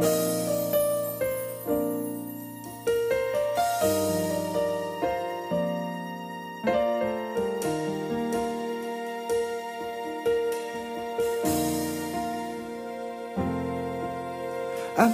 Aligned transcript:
I'm 0.00 0.06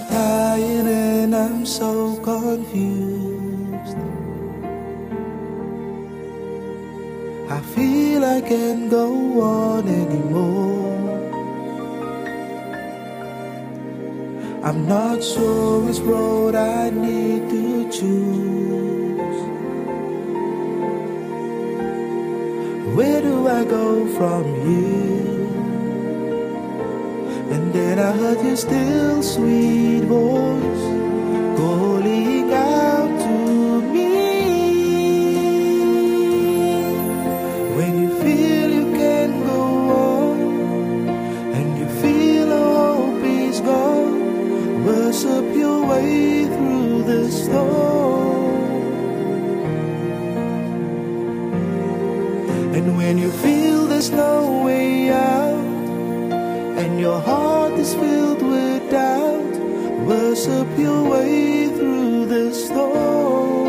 tired 0.07 0.85
and 0.85 1.35
I'm 1.35 1.65
so 1.65 2.17
confused. 2.17 3.97
I 7.49 7.59
feel 7.73 8.23
I 8.23 8.41
can't 8.41 8.91
go 8.91 9.41
on 9.41 9.87
anymore. 9.87 10.54
I'm 14.65 14.87
not 14.87 15.23
sure 15.23 15.81
which 15.81 15.99
road 15.99 16.55
I 16.55 16.89
need 16.89 17.47
to 17.51 17.83
choose. 17.91 19.39
Where 22.95 23.21
do 23.21 23.47
I 23.47 23.63
go 23.63 24.07
from 24.17 24.43
here? 24.65 25.45
And 27.53 27.71
then 27.73 27.99
I 27.99 28.11
heard 28.11 28.43
your 28.43 28.55
still 28.55 29.21
sweet 29.21 30.05
voice 30.05 30.94
worship 60.47 60.77
your 60.77 61.09
way 61.09 61.67
through 61.69 62.25
the 62.25 62.53
storm. 62.53 63.67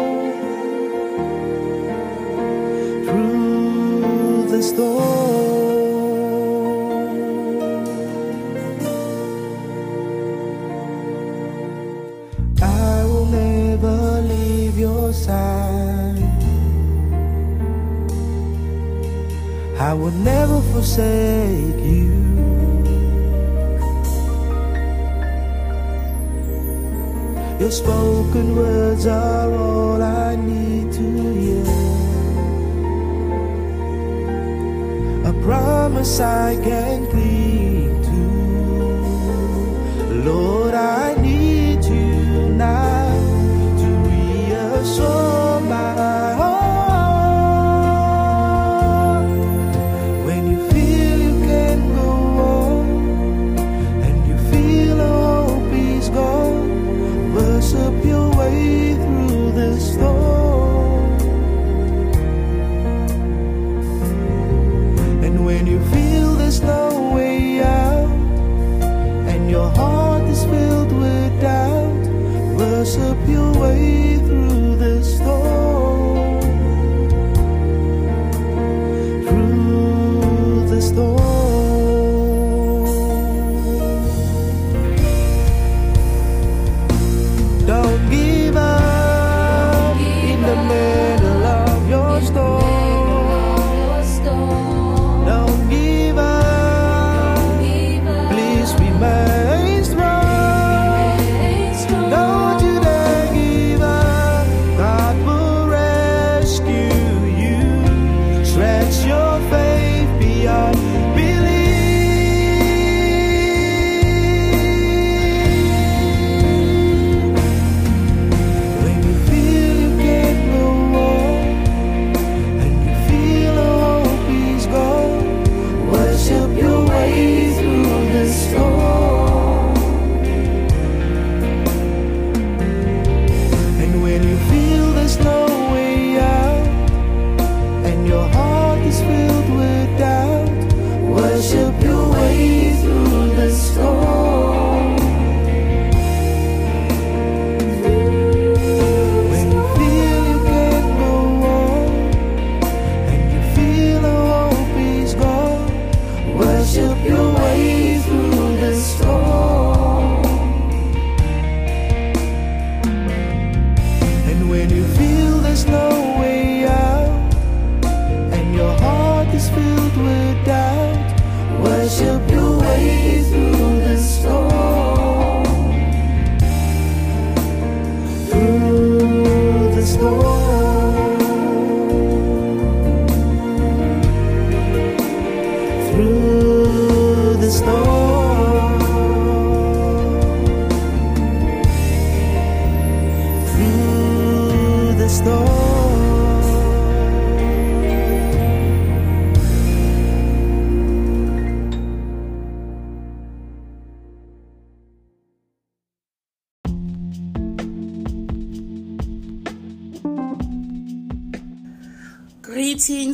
Through 3.06 4.46
the 4.50 4.62
storm. 4.62 5.06
I 12.62 13.04
will 13.04 13.26
never 13.26 14.22
leave 14.22 14.78
your 14.78 15.12
side. 15.12 16.22
I 19.78 19.92
will 19.94 20.10
never 20.10 20.60
forsake 20.72 21.84
you. 21.84 22.25
Your 27.58 27.70
spoken 27.70 28.54
words 28.54 29.06
are 29.06 29.50
all 29.50 30.02
I 30.02 30.36
need 30.36 30.92
to 30.92 31.32
hear. 31.32 31.64
A 35.30 35.32
promise 35.42 36.20
I 36.20 36.56
can 36.62 37.05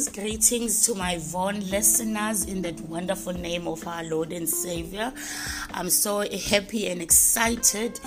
Greetings, 0.02 0.48
greetings 0.48 0.86
to 0.86 0.94
my 0.94 1.18
Vaughn 1.18 1.60
listeners 1.70 2.44
in 2.46 2.62
that 2.62 2.80
wonderful 2.80 3.34
name 3.34 3.68
of 3.68 3.86
our 3.86 4.02
Lord 4.02 4.32
and 4.32 4.48
Savior. 4.48 5.12
I'm 5.72 5.90
so 5.90 6.28
happy 6.50 6.88
and 6.88 7.00
excited 7.00 8.00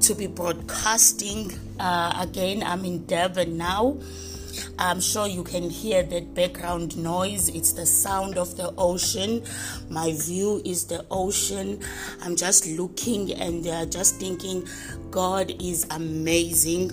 to 0.00 0.14
be 0.14 0.26
broadcasting 0.26 1.52
uh, 1.78 2.12
again. 2.20 2.62
I'm 2.62 2.84
in 2.84 3.06
Durban 3.06 3.56
now. 3.56 3.96
I'm 4.78 5.00
sure 5.00 5.26
you 5.26 5.42
can 5.42 5.70
hear 5.70 6.02
that 6.02 6.34
background 6.34 6.98
noise. 6.98 7.48
It's 7.48 7.72
the 7.72 7.86
sound 7.86 8.36
of 8.36 8.56
the 8.56 8.74
ocean. 8.76 9.42
My 9.88 10.12
view 10.12 10.60
is 10.64 10.86
the 10.86 11.06
ocean. 11.10 11.80
I'm 12.22 12.36
just 12.36 12.66
looking 12.66 13.32
and 13.32 13.66
uh, 13.66 13.86
just 13.86 14.16
thinking, 14.16 14.66
God 15.10 15.52
is 15.62 15.86
amazing 15.90 16.92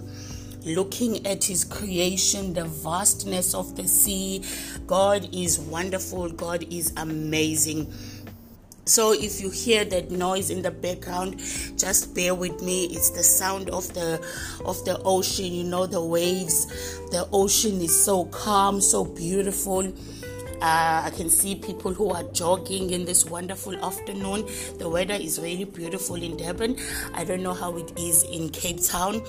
looking 0.66 1.26
at 1.26 1.44
his 1.44 1.64
creation, 1.64 2.54
the 2.54 2.66
vastness 2.66 3.54
of 3.54 3.76
the 3.76 3.88
sea. 3.88 4.44
God 4.86 5.30
is 5.34 5.60
wonderful, 5.60 6.30
God 6.30 6.66
is 6.72 6.94
amazing. 6.98 7.92
So 8.88 9.12
if 9.12 9.42
you 9.42 9.50
hear 9.50 9.84
that 9.84 10.12
noise 10.12 10.50
in 10.50 10.62
the 10.62 10.72
background, 10.72 11.40
just 11.76 12.16
bear 12.16 12.34
with 12.34 12.62
me. 12.62 12.86
It's 12.86 13.10
the 13.10 13.22
sound 13.22 13.70
of 13.70 13.94
the 13.94 14.26
of 14.64 14.84
the 14.86 15.02
ocean, 15.04 15.52
you 15.52 15.66
know 15.66 15.88
the 15.88 16.02
waves. 16.02 16.68
The 17.12 17.28
ocean 17.34 17.82
is 17.82 18.06
so 18.06 18.26
calm, 18.26 18.80
so 18.80 19.04
beautiful. 19.04 19.92
Uh, 20.62 21.04
I 21.06 21.12
can 21.16 21.30
see 21.30 21.56
people 21.56 21.94
who 21.94 22.10
are 22.10 22.24
jogging 22.34 22.90
in 22.90 23.06
this 23.06 23.26
wonderful 23.26 23.76
afternoon. 23.86 24.48
The 24.80 24.90
weather 24.90 25.14
is 25.14 25.40
really 25.40 25.66
beautiful 25.66 26.16
in 26.16 26.36
Durban. 26.36 26.78
I 27.14 27.24
don't 27.26 27.44
know 27.44 27.54
how 27.54 27.78
it 27.78 27.94
is 27.98 28.24
in 28.24 28.50
Cape 28.50 28.84
Town. 28.84 29.22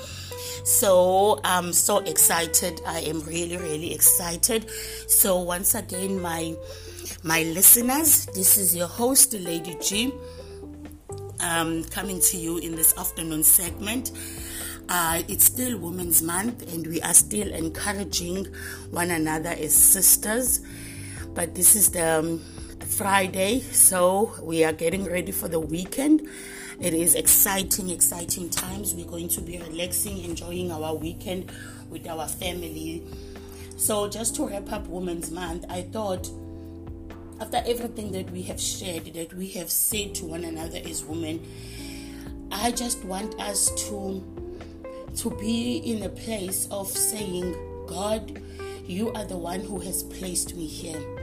So 0.64 1.40
I'm 1.44 1.74
so 1.74 1.98
excited. 1.98 2.80
I 2.86 3.00
am 3.00 3.20
really, 3.22 3.58
really 3.58 3.92
excited. 3.92 4.70
So 5.06 5.40
once 5.40 5.74
again, 5.74 6.20
my 6.20 6.54
my 7.22 7.42
listeners, 7.42 8.26
this 8.26 8.56
is 8.56 8.74
your 8.74 8.86
host, 8.86 9.34
Lady 9.34 9.76
G, 9.82 10.12
um, 11.40 11.84
coming 11.84 12.20
to 12.20 12.36
you 12.38 12.58
in 12.58 12.74
this 12.74 12.96
afternoon 12.96 13.42
segment. 13.42 14.12
Uh, 14.88 15.22
it's 15.28 15.44
still 15.44 15.78
Women's 15.78 16.22
Month, 16.22 16.72
and 16.72 16.86
we 16.86 17.02
are 17.02 17.12
still 17.12 17.52
encouraging 17.52 18.46
one 18.90 19.10
another 19.10 19.50
as 19.50 19.74
sisters 19.74 20.60
but 21.38 21.54
this 21.54 21.76
is 21.76 21.92
the 21.92 22.18
um, 22.18 22.40
Friday, 22.80 23.60
so 23.60 24.34
we 24.42 24.64
are 24.64 24.72
getting 24.72 25.04
ready 25.04 25.30
for 25.30 25.46
the 25.46 25.60
weekend. 25.60 26.28
It 26.80 26.92
is 26.92 27.14
exciting, 27.14 27.90
exciting 27.90 28.50
times. 28.50 28.92
We're 28.92 29.06
going 29.06 29.28
to 29.28 29.40
be 29.40 29.56
relaxing, 29.56 30.24
enjoying 30.24 30.72
our 30.72 30.96
weekend 30.96 31.52
with 31.90 32.08
our 32.08 32.26
family. 32.26 33.06
So, 33.76 34.08
just 34.08 34.34
to 34.34 34.48
wrap 34.48 34.72
up 34.72 34.88
Women's 34.88 35.30
Month, 35.30 35.64
I 35.68 35.82
thought 35.82 36.28
after 37.40 37.62
everything 37.64 38.10
that 38.10 38.28
we 38.32 38.42
have 38.42 38.60
shared, 38.60 39.04
that 39.14 39.32
we 39.32 39.46
have 39.50 39.70
said 39.70 40.16
to 40.16 40.24
one 40.24 40.42
another 40.42 40.80
as 40.84 41.04
women, 41.04 41.46
I 42.50 42.72
just 42.72 43.04
want 43.04 43.38
us 43.40 43.70
to 43.86 44.24
to 45.18 45.30
be 45.38 45.76
in 45.76 46.02
a 46.02 46.08
place 46.08 46.66
of 46.72 46.88
saying, 46.88 47.54
God, 47.86 48.42
you 48.88 49.12
are 49.12 49.24
the 49.24 49.36
one 49.36 49.60
who 49.60 49.78
has 49.78 50.02
placed 50.02 50.56
me 50.56 50.66
here. 50.66 51.17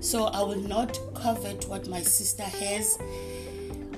So 0.00 0.26
I 0.26 0.42
will 0.42 0.60
not 0.60 0.98
covet 1.14 1.66
what 1.68 1.88
my 1.88 2.00
sister 2.00 2.42
has, 2.42 2.98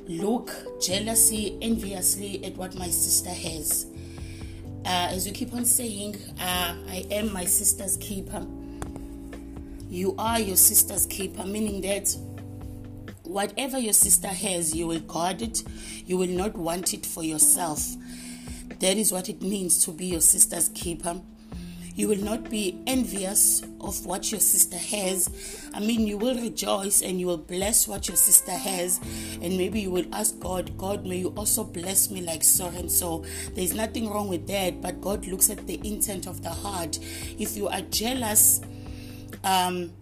look 0.06 0.50
jealously, 0.80 1.58
enviously 1.60 2.44
at 2.44 2.56
what 2.56 2.74
my 2.74 2.88
sister 2.88 3.30
has. 3.30 3.86
Uh, 4.84 5.08
as 5.10 5.26
you 5.26 5.32
keep 5.32 5.52
on 5.52 5.64
saying, 5.64 6.16
uh, 6.40 6.74
I 6.88 7.06
am 7.10 7.32
my 7.32 7.44
sister's 7.44 7.96
keeper. 7.98 8.46
You 9.90 10.14
are 10.18 10.40
your 10.40 10.56
sister's 10.56 11.04
keeper, 11.06 11.44
meaning 11.44 11.80
that 11.82 12.16
whatever 13.24 13.78
your 13.78 13.92
sister 13.92 14.28
has, 14.28 14.74
you 14.74 14.86
will 14.86 15.00
guard 15.00 15.42
it. 15.42 15.62
You 16.06 16.16
will 16.16 16.28
not 16.28 16.56
want 16.56 16.94
it 16.94 17.04
for 17.04 17.22
yourself. 17.22 17.86
That 18.80 18.96
is 18.96 19.12
what 19.12 19.28
it 19.28 19.42
means 19.42 19.84
to 19.84 19.92
be 19.92 20.06
your 20.06 20.20
sister's 20.20 20.68
keeper. 20.70 21.20
You 21.94 22.08
will 22.08 22.24
not 22.24 22.48
be 22.48 22.80
envious 22.86 23.62
of 23.80 24.06
what 24.06 24.30
your 24.30 24.40
sister 24.40 24.76
has. 24.76 25.67
I 25.78 25.80
mean, 25.80 26.08
you 26.08 26.18
will 26.18 26.34
rejoice 26.34 27.02
and 27.02 27.20
you 27.20 27.28
will 27.28 27.38
bless 27.38 27.86
what 27.86 28.08
your 28.08 28.16
sister 28.16 28.50
has. 28.50 28.98
And 29.40 29.56
maybe 29.56 29.80
you 29.80 29.92
will 29.92 30.12
ask 30.12 30.36
God, 30.40 30.76
God, 30.76 31.06
may 31.06 31.18
you 31.18 31.28
also 31.36 31.62
bless 31.62 32.10
me 32.10 32.20
like 32.20 32.42
so 32.42 32.66
and 32.66 32.90
so. 32.90 33.24
There's 33.54 33.76
nothing 33.76 34.10
wrong 34.10 34.26
with 34.26 34.48
that, 34.48 34.82
but 34.82 35.00
God 35.00 35.24
looks 35.26 35.50
at 35.50 35.68
the 35.68 35.80
intent 35.86 36.26
of 36.26 36.42
the 36.42 36.50
heart. 36.50 36.98
If 37.38 37.56
you 37.56 37.68
are 37.68 37.82
jealous, 37.82 38.60
um, 39.44 39.92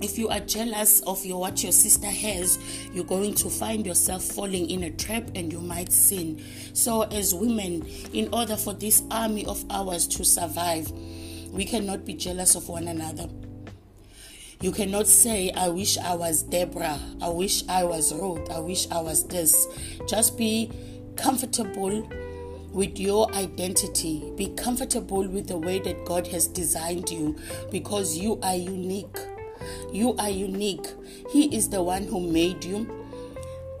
if 0.00 0.16
you 0.16 0.30
are 0.30 0.40
jealous 0.40 1.02
of 1.02 1.22
your 1.26 1.40
what 1.40 1.62
your 1.62 1.70
sister 1.70 2.08
has 2.08 2.58
you're 2.92 3.04
going 3.04 3.32
to 3.32 3.48
find 3.48 3.86
yourself 3.86 4.24
falling 4.24 4.68
in 4.68 4.82
a 4.82 4.90
trap 4.90 5.22
and 5.36 5.52
you 5.52 5.60
might 5.60 5.92
sin 5.92 6.42
so 6.72 7.02
as 7.02 7.32
women 7.32 7.86
in 8.12 8.28
order 8.34 8.56
for 8.56 8.74
this 8.74 9.04
army 9.12 9.46
of 9.46 9.64
ours 9.70 10.08
to 10.08 10.24
survive 10.24 10.90
we 11.52 11.64
cannot 11.64 12.04
be 12.04 12.14
jealous 12.14 12.56
of 12.56 12.68
one 12.68 12.88
another. 12.88 13.28
You 14.62 14.70
cannot 14.70 15.08
say, 15.08 15.50
I 15.50 15.68
wish 15.70 15.98
I 15.98 16.14
was 16.14 16.44
Deborah, 16.44 17.00
I 17.20 17.28
wish 17.30 17.64
I 17.68 17.82
was 17.82 18.14
Ruth, 18.14 18.48
I 18.48 18.60
wish 18.60 18.88
I 18.92 19.00
was 19.00 19.24
this. 19.26 19.66
Just 20.08 20.38
be 20.38 20.70
comfortable 21.16 22.08
with 22.70 22.96
your 22.96 23.28
identity. 23.34 24.32
Be 24.36 24.54
comfortable 24.54 25.26
with 25.26 25.48
the 25.48 25.58
way 25.58 25.80
that 25.80 26.04
God 26.04 26.28
has 26.28 26.46
designed 26.46 27.10
you 27.10 27.36
because 27.72 28.16
you 28.16 28.38
are 28.40 28.54
unique. 28.54 29.18
You 29.92 30.14
are 30.16 30.30
unique. 30.30 30.86
He 31.32 31.54
is 31.56 31.68
the 31.68 31.82
one 31.82 32.04
who 32.04 32.20
made 32.20 32.62
you. 32.62 32.88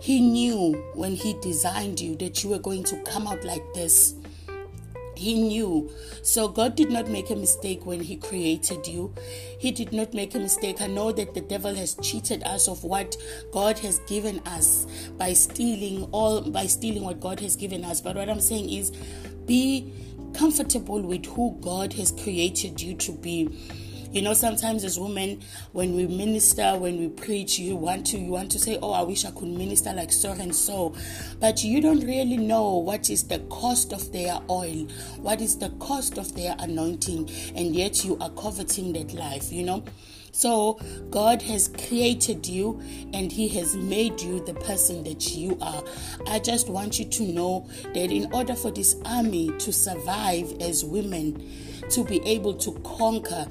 He 0.00 0.20
knew 0.20 0.72
when 0.94 1.12
He 1.12 1.34
designed 1.34 2.00
you 2.00 2.16
that 2.16 2.42
you 2.42 2.50
were 2.50 2.58
going 2.58 2.82
to 2.84 3.00
come 3.04 3.28
out 3.28 3.44
like 3.44 3.62
this. 3.72 4.16
He 5.22 5.40
knew. 5.40 5.90
So 6.22 6.48
God 6.48 6.74
did 6.74 6.90
not 6.90 7.08
make 7.08 7.30
a 7.30 7.36
mistake 7.36 7.86
when 7.86 8.00
He 8.00 8.16
created 8.16 8.86
you. 8.86 9.14
He 9.58 9.70
did 9.70 9.92
not 9.92 10.12
make 10.14 10.34
a 10.34 10.38
mistake. 10.40 10.80
I 10.80 10.88
know 10.88 11.12
that 11.12 11.34
the 11.34 11.40
devil 11.40 11.74
has 11.74 11.94
cheated 11.96 12.42
us 12.42 12.66
of 12.68 12.82
what 12.82 13.16
God 13.52 13.78
has 13.78 14.00
given 14.00 14.40
us 14.40 14.86
by 15.16 15.32
stealing 15.32 16.08
all 16.10 16.40
by 16.40 16.66
stealing 16.66 17.04
what 17.04 17.20
God 17.20 17.38
has 17.40 17.54
given 17.54 17.84
us. 17.84 18.00
But 18.00 18.16
what 18.16 18.28
I'm 18.28 18.40
saying 18.40 18.70
is 18.70 18.90
be 19.46 19.92
comfortable 20.34 21.00
with 21.00 21.26
who 21.26 21.56
God 21.60 21.92
has 21.92 22.10
created 22.10 22.80
you 22.80 22.94
to 22.96 23.12
be 23.12 23.48
you 24.12 24.20
know, 24.20 24.34
sometimes 24.34 24.84
as 24.84 25.00
women, 25.00 25.40
when 25.72 25.96
we 25.96 26.06
minister, 26.06 26.76
when 26.76 26.98
we 26.98 27.08
preach, 27.08 27.58
you 27.58 27.76
want 27.76 28.06
to 28.08 28.18
you 28.18 28.30
want 28.30 28.52
to 28.52 28.58
say, 28.58 28.78
"Oh, 28.82 28.92
I 28.92 29.02
wish 29.02 29.24
I 29.24 29.30
could 29.30 29.48
minister 29.48 29.92
like 29.92 30.12
so 30.12 30.32
and 30.32 30.54
so," 30.54 30.94
but 31.40 31.64
you 31.64 31.80
don't 31.80 32.04
really 32.04 32.36
know 32.36 32.76
what 32.76 33.08
is 33.08 33.24
the 33.24 33.38
cost 33.50 33.92
of 33.92 34.12
their 34.12 34.38
oil, 34.50 34.86
what 35.20 35.40
is 35.40 35.58
the 35.58 35.70
cost 35.80 36.18
of 36.18 36.34
their 36.34 36.54
anointing, 36.58 37.30
and 37.54 37.74
yet 37.74 38.04
you 38.04 38.18
are 38.20 38.30
coveting 38.30 38.92
that 38.92 39.14
life. 39.14 39.50
You 39.50 39.64
know. 39.64 39.84
So, 40.34 40.80
God 41.10 41.42
has 41.42 41.68
created 41.68 42.46
you 42.46 42.80
and 43.12 43.30
He 43.30 43.48
has 43.48 43.76
made 43.76 44.18
you 44.22 44.42
the 44.42 44.54
person 44.54 45.04
that 45.04 45.34
you 45.34 45.58
are. 45.60 45.84
I 46.26 46.38
just 46.38 46.70
want 46.70 46.98
you 46.98 47.04
to 47.04 47.22
know 47.24 47.68
that 47.92 48.10
in 48.10 48.32
order 48.32 48.54
for 48.54 48.70
this 48.70 48.96
army 49.04 49.50
to 49.58 49.72
survive 49.74 50.56
as 50.58 50.86
women, 50.86 51.46
to 51.90 52.02
be 52.02 52.26
able 52.26 52.54
to 52.54 52.72
conquer, 52.82 53.46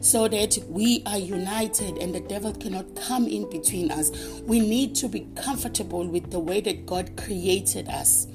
so 0.00 0.28
that 0.28 0.58
we 0.68 1.02
are 1.06 1.18
united 1.18 1.98
and 1.98 2.14
the 2.14 2.20
devil 2.20 2.52
cannot 2.52 2.94
come 2.96 3.26
in 3.26 3.48
between 3.50 3.90
us. 3.90 4.10
We 4.42 4.60
need 4.60 4.94
to 4.96 5.08
be 5.08 5.26
comfortable 5.36 6.06
with 6.06 6.30
the 6.30 6.40
way 6.40 6.60
that 6.62 6.86
God 6.86 7.16
created 7.16 7.88
us. 7.88 8.26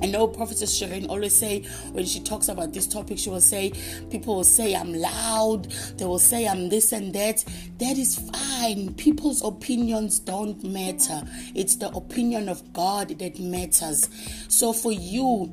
I 0.00 0.06
know 0.06 0.28
Prophetess 0.28 0.80
Shireen 0.80 1.08
always 1.08 1.34
say 1.34 1.62
when 1.90 2.04
she 2.04 2.20
talks 2.20 2.48
about 2.48 2.72
this 2.72 2.86
topic, 2.86 3.18
she 3.18 3.30
will 3.30 3.40
say, 3.40 3.72
people 4.10 4.36
will 4.36 4.44
say 4.44 4.74
I'm 4.74 4.94
loud, 4.94 5.64
they 5.96 6.04
will 6.04 6.20
say 6.20 6.46
I'm 6.46 6.68
this 6.68 6.92
and 6.92 7.12
that. 7.14 7.44
That 7.78 7.98
is 7.98 8.16
fine. 8.30 8.94
People's 8.94 9.44
opinions 9.44 10.20
don't 10.20 10.62
matter. 10.62 11.22
It's 11.54 11.76
the 11.76 11.88
opinion 11.90 12.48
of 12.48 12.72
God 12.72 13.18
that 13.18 13.40
matters. 13.40 14.08
So 14.48 14.72
for 14.72 14.92
you, 14.92 15.52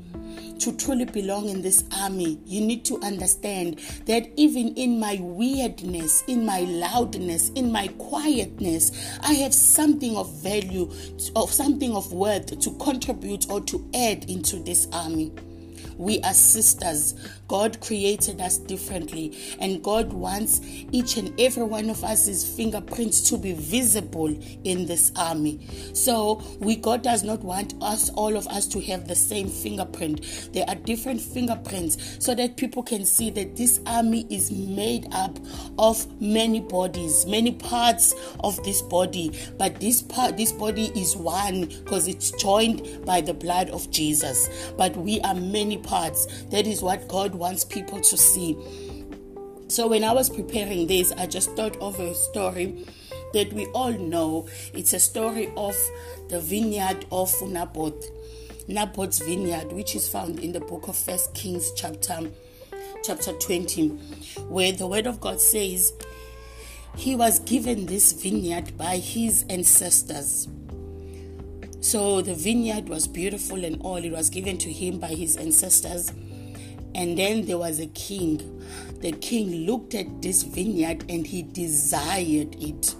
to 0.59 0.75
truly 0.77 1.05
belong 1.05 1.49
in 1.49 1.61
this 1.61 1.83
army, 1.97 2.39
you 2.45 2.61
need 2.61 2.85
to 2.85 2.99
understand 3.01 3.79
that 4.05 4.29
even 4.35 4.73
in 4.75 4.99
my 4.99 5.17
weirdness, 5.21 6.23
in 6.27 6.45
my 6.45 6.61
loudness, 6.61 7.49
in 7.55 7.71
my 7.71 7.87
quietness, 7.97 8.91
I 9.21 9.33
have 9.33 9.53
something 9.53 10.15
of 10.15 10.31
value, 10.41 10.91
of 11.35 11.51
something 11.51 11.95
of 11.95 12.11
worth 12.11 12.59
to 12.59 12.71
contribute 12.77 13.49
or 13.49 13.61
to 13.61 13.89
add 13.93 14.29
into 14.29 14.57
this 14.57 14.87
army. 14.91 15.31
We 15.97 16.21
are 16.21 16.33
sisters. 16.33 17.13
God 17.47 17.79
created 17.81 18.41
us 18.41 18.57
differently, 18.57 19.37
and 19.59 19.83
God 19.83 20.11
wants 20.11 20.61
each 20.91 21.17
and 21.17 21.39
every 21.39 21.63
one 21.63 21.89
of 21.89 22.03
us's 22.03 22.47
fingerprints 22.55 23.21
to 23.29 23.37
be 23.37 23.53
visible 23.53 24.35
in 24.63 24.85
this 24.85 25.11
army. 25.15 25.67
So, 25.93 26.41
we 26.59 26.75
God 26.75 27.03
does 27.03 27.23
not 27.23 27.41
want 27.41 27.75
us, 27.81 28.09
all 28.11 28.35
of 28.35 28.47
us, 28.47 28.67
to 28.67 28.81
have 28.81 29.07
the 29.07 29.15
same 29.15 29.47
fingerprint. 29.47 30.49
There 30.53 30.65
are 30.67 30.75
different 30.75 31.21
fingerprints 31.21 32.17
so 32.19 32.35
that 32.35 32.57
people 32.57 32.83
can 32.83 33.05
see 33.05 33.29
that 33.31 33.55
this 33.55 33.79
army 33.85 34.25
is 34.29 34.51
made 34.51 35.07
up 35.11 35.37
of 35.77 36.05
many 36.21 36.59
bodies, 36.59 37.25
many 37.25 37.53
parts 37.53 38.15
of 38.43 38.61
this 38.63 38.81
body, 38.81 39.31
but 39.57 39.79
this 39.79 40.01
part, 40.01 40.37
this 40.37 40.51
body 40.51 40.91
is 40.95 41.15
one 41.15 41.65
because 41.65 42.07
it's 42.07 42.31
joined 42.31 43.05
by 43.05 43.21
the 43.21 43.33
blood 43.33 43.69
of 43.69 43.89
Jesus. 43.91 44.49
But 44.77 44.95
we 44.97 45.21
are 45.21 45.35
many 45.35 45.77
parts. 45.85 46.25
That 46.45 46.67
is 46.67 46.81
what 46.81 47.07
God 47.07 47.35
wants 47.35 47.63
people 47.63 48.01
to 48.01 48.17
see. 48.17 48.57
So 49.67 49.87
when 49.87 50.03
I 50.03 50.11
was 50.11 50.29
preparing 50.29 50.87
this, 50.87 51.11
I 51.13 51.25
just 51.27 51.51
thought 51.55 51.75
of 51.77 51.99
a 51.99 52.13
story 52.13 52.85
that 53.33 53.51
we 53.53 53.65
all 53.67 53.93
know. 53.93 54.47
It's 54.73 54.93
a 54.93 54.99
story 54.99 55.51
of 55.57 55.75
the 56.29 56.39
vineyard 56.39 57.05
of 57.11 57.33
Naboth. 57.41 58.09
Naboth's 58.67 59.19
vineyard, 59.19 59.71
which 59.71 59.95
is 59.95 60.07
found 60.07 60.39
in 60.39 60.51
the 60.51 60.59
book 60.59 60.87
of 60.87 60.95
First 60.95 61.33
Kings 61.33 61.71
chapter 61.75 62.31
chapter 63.03 63.33
20, 63.33 63.89
where 64.49 64.71
the 64.71 64.87
word 64.87 65.05
of 65.05 65.19
God 65.19 65.39
says 65.39 65.93
he 66.97 67.15
was 67.15 67.39
given 67.39 67.85
this 67.85 68.13
vineyard 68.13 68.77
by 68.77 68.97
his 68.97 69.45
ancestors. 69.49 70.47
So 71.85 72.19
the 72.19 72.33
vineyard 72.33 72.89
was 72.89 73.07
beautiful 73.07 73.63
and 73.63 73.79
all. 73.79 73.97
It 73.97 74.11
was 74.11 74.31
given 74.31 74.57
to 74.57 74.73
him 74.73 74.97
by 74.97 75.09
his 75.09 75.37
ancestors. 75.37 76.11
And 76.95 77.15
then 77.15 77.45
there 77.45 77.59
was 77.59 77.79
a 77.79 77.85
king. 77.85 78.59
The 79.01 79.11
king 79.11 79.67
looked 79.67 79.93
at 79.93 80.19
this 80.19 80.41
vineyard 80.41 81.05
and 81.09 81.27
he 81.27 81.43
desired 81.43 82.55
it. 82.59 82.95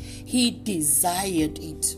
He 0.00 0.50
desired 0.50 1.60
it. 1.60 1.94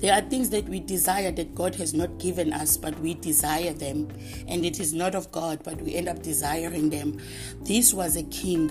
There 0.00 0.14
are 0.14 0.22
things 0.22 0.48
that 0.50 0.66
we 0.68 0.80
desire 0.80 1.30
that 1.32 1.54
God 1.54 1.74
has 1.74 1.92
not 1.92 2.18
given 2.18 2.52
us, 2.52 2.76
but 2.76 2.98
we 3.00 3.14
desire 3.14 3.72
them. 3.74 4.08
And 4.48 4.64
it 4.64 4.80
is 4.80 4.94
not 4.94 5.14
of 5.14 5.30
God, 5.30 5.60
but 5.62 5.80
we 5.82 5.94
end 5.94 6.08
up 6.08 6.22
desiring 6.22 6.88
them. 6.88 7.20
This 7.62 7.92
was 7.92 8.16
a 8.16 8.22
king. 8.24 8.70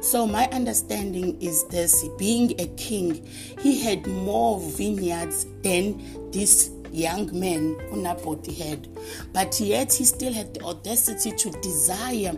So, 0.00 0.26
my 0.26 0.48
understanding 0.52 1.40
is 1.40 1.66
this 1.68 2.08
being 2.18 2.58
a 2.60 2.66
king, 2.76 3.26
he 3.60 3.80
had 3.80 4.06
more 4.06 4.58
vineyards 4.58 5.46
than 5.62 6.30
this 6.32 6.70
young 6.92 7.38
man 7.38 7.76
Naboth 7.92 8.46
had. 8.58 8.88
But 9.32 9.60
yet, 9.60 9.92
he 9.92 10.04
still 10.04 10.32
had 10.32 10.54
the 10.54 10.62
audacity 10.62 11.32
to 11.32 11.50
desire 11.60 12.32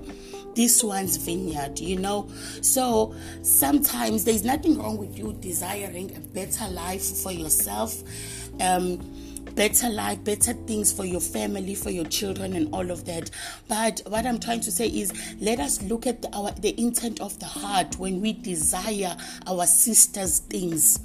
this 0.54 0.82
one's 0.82 1.16
vineyard, 1.16 1.78
you 1.78 1.98
know. 1.98 2.28
So 2.60 3.14
sometimes 3.42 4.24
there's 4.24 4.44
nothing 4.44 4.78
wrong 4.78 4.98
with 4.98 5.16
you 5.16 5.32
desiring 5.34 6.16
a 6.16 6.20
better 6.20 6.68
life 6.68 7.04
for 7.04 7.32
yourself. 7.32 8.02
Um, 8.60 8.98
better 9.54 9.90
life, 9.90 10.22
better 10.24 10.52
things 10.52 10.92
for 10.92 11.04
your 11.04 11.20
family, 11.20 11.74
for 11.74 11.90
your 11.90 12.06
children, 12.06 12.54
and 12.54 12.72
all 12.74 12.90
of 12.90 13.04
that. 13.04 13.30
But 13.68 14.00
what 14.06 14.24
I'm 14.24 14.40
trying 14.40 14.60
to 14.60 14.72
say 14.72 14.86
is, 14.86 15.12
let 15.40 15.60
us 15.60 15.82
look 15.82 16.06
at 16.06 16.22
the, 16.22 16.34
our 16.34 16.52
the 16.52 16.78
intent 16.80 17.20
of 17.20 17.38
the 17.38 17.46
heart 17.46 17.98
when 17.98 18.20
we 18.20 18.32
desire 18.32 19.16
our 19.46 19.66
sisters' 19.66 20.38
things 20.38 21.00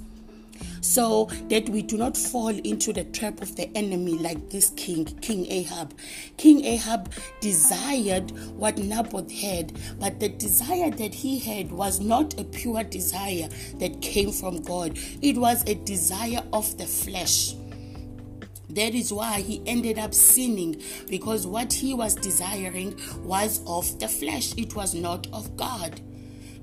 so 0.88 1.26
that 1.50 1.68
we 1.70 1.82
do 1.82 1.98
not 1.98 2.16
fall 2.16 2.50
into 2.50 2.94
the 2.94 3.04
trap 3.04 3.42
of 3.42 3.56
the 3.56 3.70
enemy 3.76 4.18
like 4.18 4.50
this 4.50 4.70
king, 4.72 5.06
King 5.22 5.46
Ahab. 5.52 5.94
King 6.38 6.64
Ahab 6.64 7.12
desired 7.42 8.32
what 8.58 8.78
Naboth 8.78 9.32
had, 9.32 9.78
but 10.00 10.20
the 10.20 10.30
desire 10.30 10.90
that 10.92 11.14
he 11.14 11.40
had 11.40 11.72
was 11.72 12.00
not 12.00 12.40
a 12.40 12.44
pure 12.46 12.84
desire 12.84 13.50
that 13.80 14.02
came 14.02 14.32
from 14.32 14.62
God, 14.62 14.98
it 15.22 15.38
was 15.38 15.64
a 15.68 15.76
desire 15.76 16.44
of 16.54 16.78
the 16.78 16.86
flesh. 16.86 17.54
That 18.70 18.94
is 18.94 19.12
why 19.12 19.42
he 19.42 19.62
ended 19.66 19.98
up 19.98 20.14
sinning 20.14 20.82
because 21.10 21.48
what 21.48 21.74
he 21.74 21.94
was 21.94 22.16
desiring 22.16 23.00
was 23.24 23.62
of 23.66 24.00
the 24.00 24.08
flesh, 24.08 24.54
it 24.56 24.76
was 24.76 24.94
not 24.94 25.28
of 25.34 25.58
God 25.58 26.00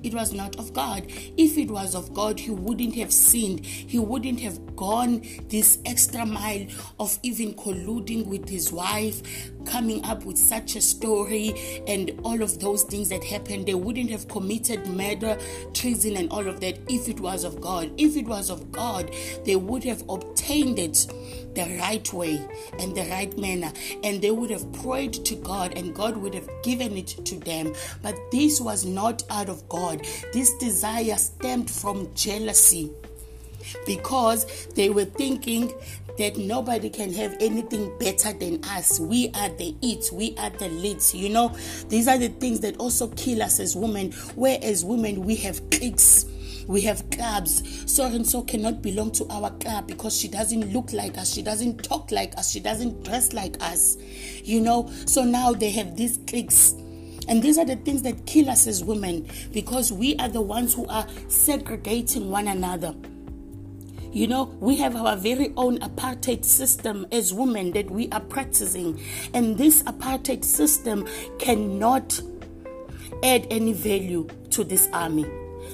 it 0.05 0.15
was 0.15 0.33
not 0.33 0.57
of 0.59 0.73
God. 0.73 1.05
If 1.37 1.59
it 1.59 1.71
was 1.71 1.95
of 1.95 2.13
God, 2.15 2.39
he 2.39 2.51
wouldn't 2.51 2.95
have 2.97 3.13
sinned. 3.13 3.65
He 3.65 3.99
wouldn't 3.99 4.41
have 4.41 4.77
gone 4.77 5.23
this 5.49 5.79
extra 5.87 6.27
mile 6.27 6.67
of 7.01 7.19
even 7.23 7.55
colluding 7.55 8.27
with 8.27 8.49
his 8.49 8.71
wife, 8.71 9.51
coming 9.65 10.05
up 10.05 10.25
with 10.25 10.39
such 10.39 10.77
a 10.77 10.81
story, 10.81 11.83
and 11.87 12.19
all 12.25 12.43
of 12.43 12.61
those 12.61 12.83
things 12.83 13.09
that 13.09 13.25
happened. 13.25 13.67
They 13.67 13.75
wouldn't 13.75 14.11
have 14.11 14.29
committed 14.29 14.87
murder, 14.87 15.39
treason, 15.73 16.17
and 16.17 16.31
all 16.31 16.47
of 16.47 16.61
that 16.61 16.79
if 16.89 17.09
it 17.09 17.21
was 17.21 17.45
of 17.45 17.61
God. 17.61 17.91
If 17.99 18.17
it 18.17 18.27
was 18.27 18.51
of 18.51 18.71
God, 18.73 19.11
they 19.45 19.57
would 19.57 19.85
have 19.85 20.03
obtained 20.09 20.79
it 20.79 21.07
the 21.55 21.77
right 21.79 22.13
way 22.13 22.41
and 22.79 22.95
the 22.95 23.09
right 23.11 23.37
manner, 23.39 23.73
and 24.03 24.21
they 24.21 24.31
would 24.31 24.51
have 24.51 24.71
prayed 24.73 25.13
to 25.13 25.35
God, 25.37 25.77
and 25.77 25.95
God 25.95 26.17
would 26.17 26.35
have 26.35 26.49
given 26.63 26.97
it 26.97 27.09
to 27.25 27.37
them. 27.37 27.73
But 28.03 28.17
this 28.31 28.61
was 28.61 28.85
not 28.85 29.23
out 29.31 29.49
of 29.49 29.69
God. 29.69 30.07
This 30.33 30.55
desire 30.59 31.17
stemmed 31.17 31.71
from 31.71 32.13
jealousy 32.15 32.91
because 33.87 34.67
they 34.75 34.91
were 34.91 35.05
thinking 35.05 35.73
that 36.19 36.37
nobody 36.37 36.91
can 36.91 37.13
have 37.13 37.37
anything 37.41 37.97
better 37.99 38.33
than 38.33 38.65
us. 38.65 39.01
We 39.01 39.31
are 39.35 39.49
the 39.51 39.75
it, 39.83 40.11
we 40.13 40.37
are 40.39 40.51
the 40.51 40.69
leads. 40.69 41.15
You 41.15 41.31
know, 41.31 41.57
these 41.89 42.09
are 42.09 42.19
the 42.19 42.29
things 42.29 42.61
that 42.61 42.77
also 42.79 43.09
kill 43.09 43.43
us 43.43 43.61
as 43.61 43.77
women. 43.77 44.13
Where 44.35 44.59
as 44.63 44.85
women 44.85 45.25
we 45.25 45.37
have 45.37 45.71
cliques 45.71 46.27
we 46.67 46.81
have 46.83 47.09
clubs. 47.11 47.63
So 47.93 48.07
and 48.07 48.27
so 48.27 48.43
cannot 48.43 48.83
belong 48.83 49.13
to 49.13 49.27
our 49.31 49.51
club 49.59 49.87
because 49.87 50.19
she 50.19 50.29
doesn't 50.29 50.73
look 50.73 50.93
like 50.93 51.19
us, 51.19 51.33
she 51.33 51.43
doesn't 51.43 51.83
talk 51.83 52.11
like 52.11 52.37
us, 52.39 52.51
she 52.51 52.61
doesn't 52.61 53.05
dress 53.05 53.33
like 53.33 53.57
us. 53.63 53.97
You 54.43 54.61
know, 54.61 54.91
so 55.07 55.25
now 55.25 55.53
they 55.53 55.71
have 55.71 55.97
these 55.97 56.19
cliques. 56.27 56.75
And 57.27 57.43
these 57.43 57.57
are 57.57 57.65
the 57.65 57.77
things 57.77 58.03
that 58.03 58.27
kill 58.27 58.51
us 58.51 58.67
as 58.67 58.85
women 58.85 59.27
because 59.53 59.91
we 59.93 60.15
are 60.17 60.29
the 60.29 60.43
ones 60.43 60.75
who 60.75 60.87
are 60.89 61.07
segregating 61.29 62.31
one 62.31 62.49
another. 62.49 62.95
You 64.15 64.29
know, 64.29 64.45
we 64.61 64.77
have 64.77 64.95
our 64.95 65.17
very 65.17 65.53
own 65.57 65.79
apartheid 65.81 66.45
system 66.45 67.05
as 67.11 67.35
women 67.35 67.73
that 67.73 67.91
we 67.91 68.09
are 68.11 68.21
practicing. 68.21 69.01
And 69.35 69.59
this 69.59 69.83
apartheid 69.83 70.45
system 70.45 71.09
cannot 71.41 72.21
add 73.25 73.45
any 73.51 73.73
value 73.73 74.29
to 74.51 74.63
this 74.63 74.89
army. 74.93 75.27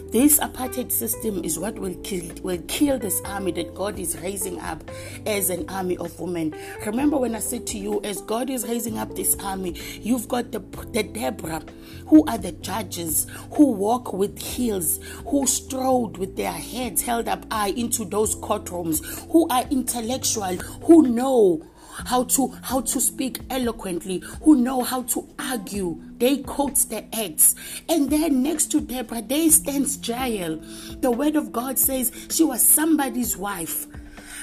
This 0.08 0.40
apartheid 0.40 0.90
system 0.90 1.44
is 1.44 1.58
what 1.58 1.78
will 1.78 1.94
kill 2.02 2.34
will 2.42 2.58
kill 2.66 2.98
this 2.98 3.20
army 3.24 3.52
that 3.52 3.74
God 3.74 3.98
is 3.98 4.18
raising 4.20 4.58
up 4.60 4.82
as 5.24 5.50
an 5.50 5.68
army 5.68 5.96
of 5.98 6.18
women. 6.18 6.54
Remember 6.84 7.16
when 7.16 7.36
I 7.36 7.38
said 7.38 7.66
to 7.68 7.78
you, 7.78 8.00
as 8.02 8.20
God 8.22 8.50
is 8.50 8.66
raising 8.66 8.98
up 8.98 9.14
this 9.14 9.36
army, 9.36 9.80
you've 10.00 10.26
got 10.26 10.50
the, 10.50 10.58
the 10.92 11.04
Deborah, 11.04 11.62
who 12.06 12.24
are 12.26 12.38
the 12.38 12.52
judges, 12.52 13.28
who 13.52 13.70
walk 13.70 14.12
with 14.12 14.36
heels, 14.38 14.98
who 15.26 15.46
strode 15.46 16.16
with 16.16 16.36
their 16.36 16.52
heads 16.52 17.02
held 17.02 17.28
up 17.28 17.50
high 17.52 17.68
into 17.68 18.04
those 18.04 18.34
courtrooms, 18.34 19.04
who 19.30 19.46
are 19.48 19.64
intellectual, 19.70 20.56
who 20.56 21.02
know 21.02 21.64
how 22.06 22.24
to 22.24 22.48
how 22.62 22.80
to 22.80 23.00
speak 23.00 23.40
eloquently, 23.50 24.22
who 24.42 24.56
know 24.56 24.82
how 24.82 25.02
to 25.02 25.28
argue. 25.38 26.00
They 26.18 26.38
quote 26.38 26.76
the 26.88 27.04
acts. 27.14 27.54
And 27.88 28.10
then 28.10 28.42
next 28.42 28.66
to 28.72 28.80
Deborah, 28.80 29.22
there 29.22 29.50
stands 29.50 29.96
Jael. 30.06 30.60
The 31.00 31.10
word 31.10 31.36
of 31.36 31.52
God 31.52 31.78
says 31.78 32.12
she 32.30 32.44
was 32.44 32.62
somebody's 32.62 33.36
wife. 33.36 33.86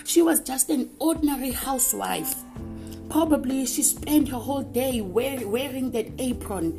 She 0.06 0.22
was 0.22 0.40
just 0.40 0.70
an 0.70 0.90
ordinary 1.00 1.52
housewife. 1.52 2.36
Probably 3.10 3.66
she 3.66 3.84
spent 3.84 4.30
her 4.30 4.38
whole 4.38 4.64
day 4.64 5.02
wear, 5.02 5.48
wearing 5.48 5.92
that 5.92 6.08
apron 6.20 6.78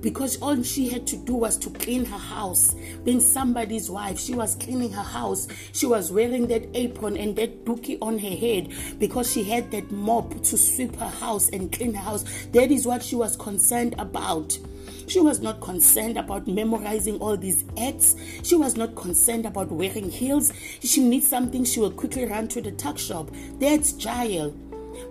because 0.00 0.40
all 0.40 0.62
she 0.62 0.88
had 0.88 1.06
to 1.08 1.16
do 1.16 1.34
was 1.34 1.56
to 1.58 1.70
clean 1.70 2.04
her 2.04 2.18
house. 2.18 2.74
Being 3.04 3.20
somebody's 3.20 3.90
wife, 3.90 4.18
she 4.18 4.34
was 4.34 4.54
cleaning 4.56 4.92
her 4.92 5.02
house. 5.02 5.48
She 5.72 5.86
was 5.86 6.10
wearing 6.12 6.46
that 6.48 6.68
apron 6.74 7.16
and 7.16 7.36
that 7.36 7.64
doekie 7.64 7.98
on 8.00 8.18
her 8.18 8.36
head 8.36 8.72
because 8.98 9.32
she 9.32 9.44
had 9.44 9.70
that 9.70 9.90
mop 9.90 10.42
to 10.42 10.56
sweep 10.56 10.96
her 10.96 11.08
house 11.08 11.48
and 11.50 11.72
clean 11.72 11.94
her 11.94 12.02
house. 12.02 12.24
That 12.52 12.70
is 12.70 12.86
what 12.86 13.02
she 13.02 13.16
was 13.16 13.36
concerned 13.36 13.94
about. 13.98 14.58
She 15.06 15.20
was 15.20 15.40
not 15.40 15.60
concerned 15.60 16.16
about 16.16 16.46
memorizing 16.46 17.18
all 17.18 17.36
these 17.36 17.64
acts. 17.76 18.14
She 18.44 18.54
was 18.54 18.76
not 18.76 18.94
concerned 18.94 19.44
about 19.44 19.70
wearing 19.70 20.08
heels. 20.08 20.52
She 20.82 21.02
needs 21.02 21.26
something, 21.26 21.64
she 21.64 21.80
will 21.80 21.90
quickly 21.90 22.26
run 22.26 22.46
to 22.48 22.60
the 22.60 22.70
tuck 22.72 22.96
shop. 22.96 23.30
That's 23.58 23.92
Jael. 24.02 24.54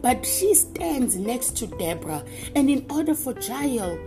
But 0.01 0.25
she 0.25 0.53
stands 0.53 1.17
next 1.17 1.57
to 1.57 1.67
Deborah. 1.67 2.23
And 2.55 2.69
in 2.69 2.85
order 2.89 3.13
for 3.13 3.37
Jael 3.39 3.99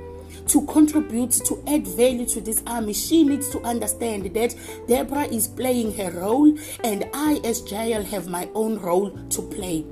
to 0.49 0.67
contribute 0.67 1.33
to 1.33 1.63
add 1.67 1.87
value 1.87 2.27
to 2.27 2.41
this 2.41 2.63
army, 2.67 2.93
she 2.93 3.25
needs 3.25 3.49
to 3.51 3.61
understand 3.63 4.35
that 4.35 4.55
Deborah 4.87 5.25
is 5.25 5.49
playing 5.49 5.95
her 5.97 6.11
role 6.11 6.57
and 6.85 7.09
I, 7.15 7.41
as 7.45 7.71
Jael, 7.71 8.05
have 8.05 8.29
my 8.29 8.49
own 8.55 8.79
role 8.79 9.11
to 9.11 9.43
play. 9.43 9.85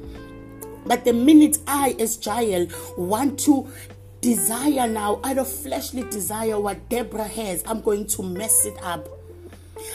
But 0.87 1.04
the 1.04 1.12
minute 1.12 1.59
I, 1.66 1.95
as 1.99 2.25
Jael, 2.25 2.66
want 2.97 3.38
to 3.40 3.69
desire 4.21 4.88
now, 4.88 5.21
out 5.25 5.38
of 5.38 5.49
fleshly 5.49 6.02
desire, 6.04 6.59
what 6.59 6.88
Deborah 6.88 7.28
has, 7.28 7.62
I'm 7.66 7.80
going 7.80 8.07
to 8.09 8.23
mess 8.23 8.64
it 8.64 8.76
up. 8.83 9.20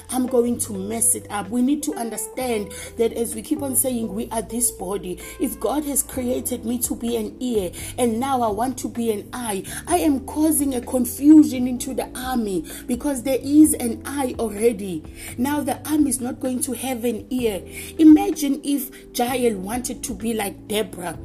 I'm 0.09 0.27
going 0.27 0.57
to 0.59 0.73
mess 0.73 1.15
it 1.15 1.27
up. 1.29 1.49
We 1.49 1.61
need 1.61 1.83
to 1.83 1.93
understand 1.93 2.73
that 2.97 3.13
as 3.13 3.35
we 3.35 3.41
keep 3.41 3.61
on 3.61 3.75
saying 3.75 4.13
we 4.13 4.29
are 4.29 4.41
this 4.41 4.71
body, 4.71 5.19
if 5.39 5.59
God 5.59 5.85
has 5.85 6.03
created 6.03 6.65
me 6.65 6.77
to 6.79 6.95
be 6.95 7.15
an 7.15 7.35
ear 7.39 7.71
and 7.97 8.19
now 8.19 8.41
I 8.41 8.47
want 8.47 8.77
to 8.79 8.89
be 8.89 9.11
an 9.11 9.29
eye, 9.33 9.63
I 9.87 9.97
am 9.97 10.25
causing 10.25 10.75
a 10.75 10.81
confusion 10.81 11.67
into 11.67 11.93
the 11.93 12.09
army 12.17 12.65
because 12.87 13.23
there 13.23 13.39
is 13.41 13.73
an 13.75 14.01
eye 14.05 14.35
already. 14.39 15.03
Now 15.37 15.61
the 15.61 15.77
army 15.89 16.09
is 16.09 16.21
not 16.21 16.39
going 16.39 16.61
to 16.61 16.73
have 16.73 17.03
an 17.05 17.27
ear. 17.29 17.61
Imagine 17.99 18.61
if 18.63 18.91
Jael 19.17 19.57
wanted 19.57 20.03
to 20.03 20.13
be 20.13 20.33
like 20.33 20.67
Deborah 20.67 21.17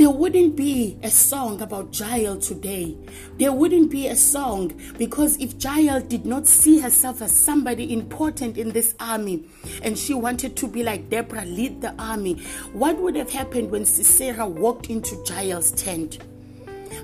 there 0.00 0.08
wouldn't 0.08 0.56
be 0.56 0.96
a 1.02 1.10
song 1.10 1.60
about 1.60 1.94
Jael 2.00 2.38
today. 2.38 2.96
There 3.36 3.52
wouldn't 3.52 3.90
be 3.90 4.06
a 4.06 4.16
song 4.16 4.72
because 4.96 5.36
if 5.36 5.62
Jael 5.62 6.00
did 6.00 6.24
not 6.24 6.46
see 6.46 6.78
herself 6.78 7.20
as 7.20 7.36
somebody 7.36 7.92
important 7.92 8.56
in 8.56 8.70
this 8.70 8.94
army 8.98 9.44
and 9.82 9.98
she 9.98 10.14
wanted 10.14 10.56
to 10.56 10.66
be 10.66 10.82
like 10.82 11.10
Deborah, 11.10 11.44
lead 11.44 11.82
the 11.82 11.92
army, 12.02 12.38
what 12.72 12.96
would 12.96 13.14
have 13.14 13.28
happened 13.28 13.70
when 13.70 13.84
Sisera 13.84 14.48
walked 14.48 14.88
into 14.88 15.22
Jael's 15.22 15.72
tent? 15.72 16.18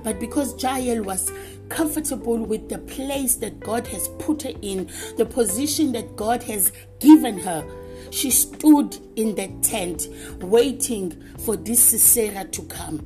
But 0.03 0.19
because 0.19 0.63
Jael 0.63 1.03
was 1.03 1.31
comfortable 1.69 2.39
with 2.39 2.71
the 2.71 2.79
place 2.79 3.35
that 3.37 3.61
God 3.61 3.87
has 3.89 4.09
put 4.19 4.41
her 4.41 4.55
in, 4.63 4.91
the 5.19 5.27
position 5.27 5.93
that 5.93 6.17
God 6.17 6.43
has 6.45 6.73
given 6.99 7.41
her, 7.41 7.63
she 8.11 8.31
stood 8.31 8.97
in 9.17 9.35
the 9.35 9.49
tent 9.63 10.09
waiting 10.41 11.23
for 11.45 11.57
this 11.57 11.83
Sisera 11.83 12.45
to 12.45 12.63
come. 12.63 13.05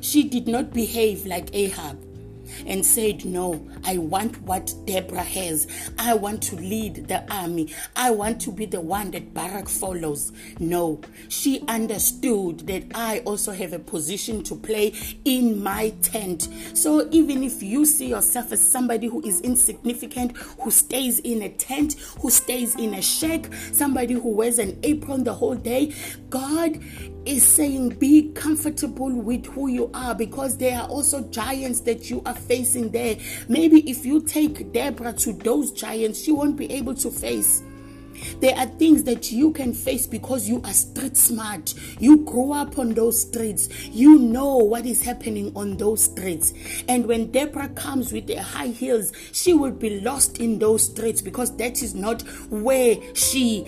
She 0.00 0.28
did 0.28 0.48
not 0.48 0.72
behave 0.72 1.26
like 1.26 1.54
Ahab 1.54 2.07
and 2.66 2.84
said, 2.84 3.24
No, 3.24 3.66
I 3.84 3.98
want 3.98 4.40
what 4.42 4.74
Deborah 4.84 5.22
has. 5.22 5.66
I 5.98 6.14
want 6.14 6.42
to 6.44 6.56
lead 6.56 7.08
the 7.08 7.30
army. 7.32 7.74
I 7.96 8.10
want 8.10 8.40
to 8.42 8.52
be 8.52 8.66
the 8.66 8.80
one 8.80 9.10
that 9.12 9.34
Barak 9.34 9.68
follows. 9.68 10.32
No, 10.58 11.00
she 11.28 11.64
understood 11.68 12.66
that 12.66 12.84
I 12.94 13.20
also 13.20 13.52
have 13.52 13.72
a 13.72 13.78
position 13.78 14.42
to 14.44 14.54
play 14.54 14.94
in 15.24 15.62
my 15.62 15.90
tent. 16.02 16.48
So 16.74 17.08
even 17.10 17.42
if 17.42 17.62
you 17.62 17.84
see 17.84 18.08
yourself 18.08 18.52
as 18.52 18.70
somebody 18.70 19.06
who 19.06 19.22
is 19.22 19.40
insignificant, 19.40 20.36
who 20.36 20.70
stays 20.70 21.18
in 21.20 21.42
a 21.42 21.48
tent, 21.48 21.94
who 22.20 22.30
stays 22.30 22.74
in 22.76 22.94
a 22.94 23.02
shack, 23.02 23.52
somebody 23.72 24.14
who 24.14 24.28
wears 24.30 24.58
an 24.58 24.78
apron 24.82 25.24
the 25.24 25.34
whole 25.34 25.54
day, 25.54 25.94
God 26.30 26.80
is 27.24 27.46
saying 27.46 27.90
be 27.90 28.32
comfortable 28.32 29.12
with 29.12 29.46
who 29.46 29.68
you 29.68 29.90
are 29.94 30.14
because 30.14 30.56
there 30.56 30.78
are 30.80 30.88
also 30.88 31.22
giants 31.28 31.80
that 31.80 32.10
you 32.10 32.22
are 32.24 32.34
facing 32.34 32.90
there. 32.90 33.16
Maybe 33.48 33.88
if 33.90 34.04
you 34.04 34.22
take 34.22 34.72
Deborah 34.72 35.12
to 35.14 35.32
those 35.32 35.72
giants, 35.72 36.22
she 36.22 36.32
won't 36.32 36.56
be 36.56 36.70
able 36.72 36.94
to 36.94 37.10
face. 37.10 37.62
There 38.40 38.56
are 38.56 38.66
things 38.66 39.04
that 39.04 39.32
you 39.32 39.52
can 39.52 39.72
face 39.72 40.06
because 40.06 40.48
you 40.48 40.60
are 40.64 40.72
street 40.72 41.16
smart. 41.16 41.74
You 41.98 42.24
grew 42.24 42.52
up 42.52 42.78
on 42.78 42.94
those 42.94 43.22
streets. 43.22 43.68
You 43.88 44.18
know 44.18 44.56
what 44.56 44.86
is 44.86 45.02
happening 45.02 45.52
on 45.56 45.76
those 45.76 46.04
streets. 46.04 46.52
And 46.88 47.06
when 47.06 47.30
Deborah 47.30 47.68
comes 47.70 48.12
with 48.12 48.26
the 48.26 48.36
high 48.36 48.68
heels, 48.68 49.12
she 49.32 49.52
will 49.52 49.72
be 49.72 50.00
lost 50.00 50.38
in 50.38 50.58
those 50.58 50.86
streets 50.86 51.20
because 51.20 51.56
that 51.56 51.82
is 51.82 51.94
not 51.94 52.22
where 52.50 52.96
she 53.14 53.62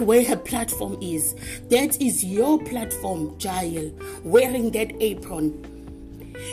where 0.00 0.24
her 0.24 0.36
platform 0.36 0.98
is. 1.00 1.34
That 1.70 2.00
is 2.00 2.24
your 2.24 2.58
platform, 2.62 3.36
Jael, 3.38 3.92
wearing 4.22 4.70
that 4.72 4.92
apron 5.02 5.73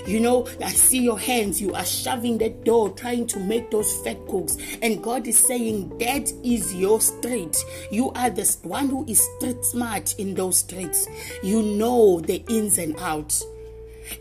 you 0.06 0.20
know, 0.20 0.48
I 0.64 0.72
see 0.72 1.02
your 1.02 1.20
hands. 1.20 1.62
You 1.62 1.74
are 1.74 1.86
shoving 1.86 2.38
that 2.40 2.64
door, 2.64 2.90
trying 2.92 3.28
to 3.28 3.40
make 3.40 3.72
those 3.72 3.94
fat 4.02 4.18
cooks. 4.28 4.58
And 4.82 5.04
God 5.04 5.28
is 5.28 5.38
saying, 5.38 5.98
That 6.00 6.32
is 6.44 6.74
your 6.76 7.02
street. 7.02 7.58
You 7.92 8.12
are 8.12 8.30
the 8.30 8.42
one 8.64 8.90
who 8.90 9.06
is 9.08 9.28
street 9.38 9.64
smart 9.64 10.16
in 10.20 10.36
those 10.36 10.60
streets. 10.60 11.08
You 11.44 11.62
know 11.62 12.20
the 12.20 12.44
ins 12.50 12.78
and 12.78 12.96
outs. 12.98 13.46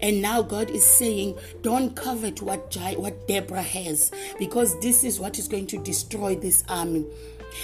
And 0.01 0.23
now 0.23 0.43
God 0.43 0.71
is 0.71 0.85
saying, 0.85 1.37
don't 1.63 1.97
covet 1.97 2.43
what 2.43 2.77
what 2.97 3.27
Deborah 3.27 3.63
has, 3.63 4.13
because 4.39 4.79
this 4.81 5.05
is 5.05 5.19
what 5.19 5.39
is 5.39 5.49
going 5.49 5.67
to 5.69 5.79
destroy 5.79 6.37
this 6.37 6.63
army 6.69 7.07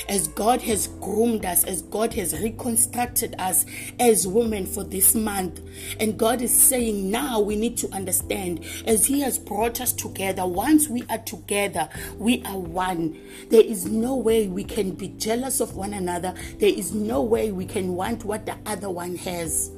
as 0.08 0.28
God 0.28 0.62
has 0.62 0.88
groomed 1.00 1.44
us, 1.44 1.64
as 1.64 1.82
God 1.82 2.14
has 2.14 2.38
reconstructed 2.40 3.34
us 3.38 3.66
as 3.98 4.26
women 4.26 4.66
for 4.66 4.84
this 4.84 5.14
month. 5.14 5.60
And 6.00 6.18
God 6.18 6.42
is 6.42 6.54
saying 6.54 7.10
now 7.10 7.40
we 7.40 7.56
need 7.56 7.76
to 7.78 7.92
understand 7.92 8.64
as 8.86 9.06
He 9.06 9.20
has 9.20 9.38
brought 9.38 9.80
us 9.80 9.92
together, 9.92 10.46
once 10.46 10.88
we 10.88 11.02
are 11.10 11.18
together, 11.18 11.88
we 12.18 12.42
are 12.44 12.58
one. 12.58 13.18
There 13.50 13.64
is 13.64 13.86
no 13.86 14.16
way 14.16 14.48
we 14.48 14.64
can 14.64 14.92
be 14.92 15.08
jealous 15.08 15.60
of 15.60 15.76
one 15.76 15.94
another, 15.94 16.34
there 16.58 16.72
is 16.72 16.92
no 16.92 17.22
way 17.22 17.52
we 17.52 17.66
can 17.66 17.94
want 17.94 18.24
what 18.24 18.46
the 18.46 18.56
other 18.66 18.90
one 18.90 19.16
has. 19.16 19.75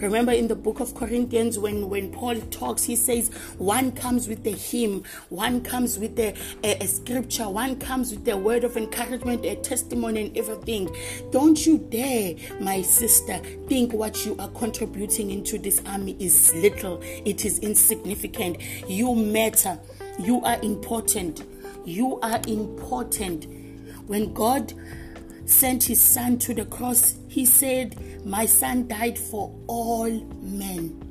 Remember 0.00 0.30
in 0.30 0.46
the 0.46 0.54
book 0.54 0.78
of 0.78 0.94
Corinthians 0.94 1.58
when, 1.58 1.88
when 1.88 2.12
Paul 2.12 2.36
talks, 2.50 2.84
he 2.84 2.94
says 2.94 3.30
one 3.58 3.90
comes 3.92 4.28
with 4.28 4.46
a 4.46 4.52
hymn, 4.52 5.02
one 5.28 5.60
comes 5.60 5.98
with 5.98 6.18
a, 6.20 6.34
a, 6.62 6.82
a 6.82 6.86
scripture, 6.86 7.48
one 7.48 7.78
comes 7.80 8.12
with 8.14 8.28
a 8.28 8.36
word 8.36 8.62
of 8.62 8.76
encouragement, 8.76 9.44
a 9.44 9.56
testimony, 9.56 10.26
and 10.26 10.36
everything. 10.36 10.94
Don't 11.32 11.66
you 11.66 11.78
dare, 11.78 12.34
my 12.60 12.80
sister, 12.82 13.38
think 13.66 13.92
what 13.92 14.24
you 14.24 14.36
are 14.38 14.48
contributing 14.50 15.32
into 15.32 15.58
this 15.58 15.82
army 15.86 16.16
is 16.20 16.54
little, 16.54 17.00
it 17.02 17.44
is 17.44 17.58
insignificant. 17.58 18.58
You 18.88 19.16
matter, 19.16 19.80
you 20.20 20.40
are 20.42 20.60
important. 20.62 21.44
You 21.84 22.20
are 22.20 22.40
important. 22.46 23.46
When 24.06 24.32
God 24.32 24.72
sent 25.48 25.84
his 25.84 26.00
son 26.00 26.38
to 26.38 26.54
the 26.54 26.66
cross, 26.66 27.16
he 27.28 27.44
said, 27.44 28.24
My 28.24 28.46
son 28.46 28.86
died 28.86 29.18
for 29.18 29.54
all 29.66 30.10
men. 30.42 31.04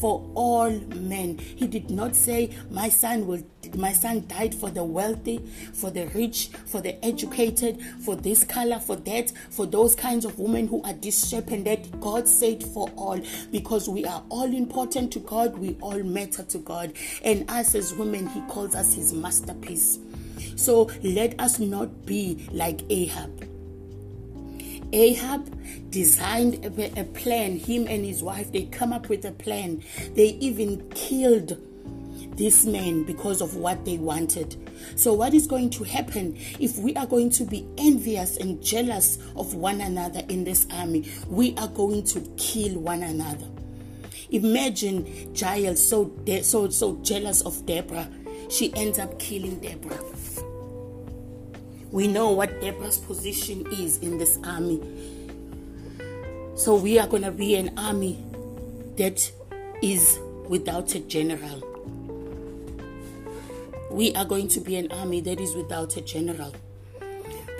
For 0.00 0.28
all 0.34 0.70
men. 0.70 1.38
He 1.38 1.66
did 1.66 1.90
not 1.90 2.14
say, 2.14 2.56
My 2.70 2.88
son 2.88 3.26
will 3.26 3.42
my 3.74 3.92
son 3.92 4.24
died 4.28 4.54
for 4.54 4.70
the 4.70 4.84
wealthy, 4.84 5.38
for 5.72 5.90
the 5.90 6.06
rich, 6.08 6.48
for 6.66 6.80
the 6.80 7.02
educated, 7.04 7.82
for 8.04 8.14
this 8.14 8.44
color, 8.44 8.78
for 8.78 8.94
that, 8.96 9.32
for 9.50 9.66
those 9.66 9.94
kinds 9.96 10.24
of 10.24 10.38
women 10.38 10.68
who 10.68 10.82
are 10.82 10.92
this 10.92 11.28
shape 11.28 11.48
and. 11.48 11.64
God 12.00 12.28
said 12.28 12.62
for 12.62 12.88
all 12.90 13.18
because 13.50 13.88
we 13.88 14.04
are 14.04 14.22
all 14.28 14.52
important 14.52 15.12
to 15.14 15.18
God, 15.20 15.56
we 15.56 15.76
all 15.80 16.02
matter 16.02 16.44
to 16.44 16.58
God. 16.58 16.92
And 17.24 17.50
us 17.50 17.74
as 17.74 17.94
women, 17.94 18.28
He 18.28 18.42
calls 18.42 18.74
us 18.74 18.94
His 18.94 19.12
masterpiece. 19.12 19.98
So 20.56 20.90
let 21.02 21.40
us 21.40 21.58
not 21.58 22.04
be 22.06 22.46
like 22.52 22.82
Ahab 22.90 23.53
Ahab 24.94 25.90
designed 25.90 26.64
a, 26.64 27.00
a 27.00 27.04
plan. 27.04 27.58
Him 27.58 27.86
and 27.88 28.04
his 28.04 28.22
wife, 28.22 28.52
they 28.52 28.64
come 28.66 28.92
up 28.92 29.08
with 29.08 29.24
a 29.24 29.32
plan. 29.32 29.82
They 30.14 30.28
even 30.40 30.88
killed 30.90 31.58
this 32.36 32.64
man 32.64 33.02
because 33.02 33.40
of 33.40 33.56
what 33.56 33.84
they 33.84 33.98
wanted. 33.98 34.56
So, 34.96 35.12
what 35.12 35.34
is 35.34 35.46
going 35.46 35.70
to 35.70 35.84
happen 35.84 36.36
if 36.60 36.78
we 36.78 36.94
are 36.94 37.06
going 37.06 37.30
to 37.30 37.44
be 37.44 37.66
envious 37.76 38.36
and 38.36 38.62
jealous 38.62 39.18
of 39.36 39.54
one 39.54 39.80
another 39.80 40.22
in 40.28 40.44
this 40.44 40.66
army? 40.70 41.10
We 41.28 41.56
are 41.56 41.68
going 41.68 42.04
to 42.04 42.20
kill 42.36 42.78
one 42.78 43.02
another. 43.02 43.48
Imagine 44.30 45.34
Jael 45.34 45.76
so 45.76 46.06
de- 46.24 46.42
so 46.42 46.68
so 46.68 46.96
jealous 47.02 47.42
of 47.42 47.66
Deborah, 47.66 48.08
she 48.48 48.72
ends 48.74 48.98
up 48.98 49.18
killing 49.18 49.58
Deborah. 49.58 49.98
We 51.94 52.08
know 52.08 52.32
what 52.32 52.60
Deborah's 52.60 52.98
position 52.98 53.68
is 53.70 53.98
in 53.98 54.18
this 54.18 54.36
army. 54.42 54.80
So 56.56 56.74
we 56.74 56.98
are 56.98 57.06
going 57.06 57.22
to 57.22 57.30
be 57.30 57.54
an 57.54 57.78
army 57.78 58.18
that 58.96 59.30
is 59.80 60.18
without 60.48 60.92
a 60.96 60.98
general. 60.98 61.62
We 63.92 64.12
are 64.16 64.24
going 64.24 64.48
to 64.48 64.60
be 64.60 64.74
an 64.74 64.90
army 64.90 65.20
that 65.20 65.38
is 65.38 65.54
without 65.54 65.96
a 65.96 66.00
general. 66.00 66.52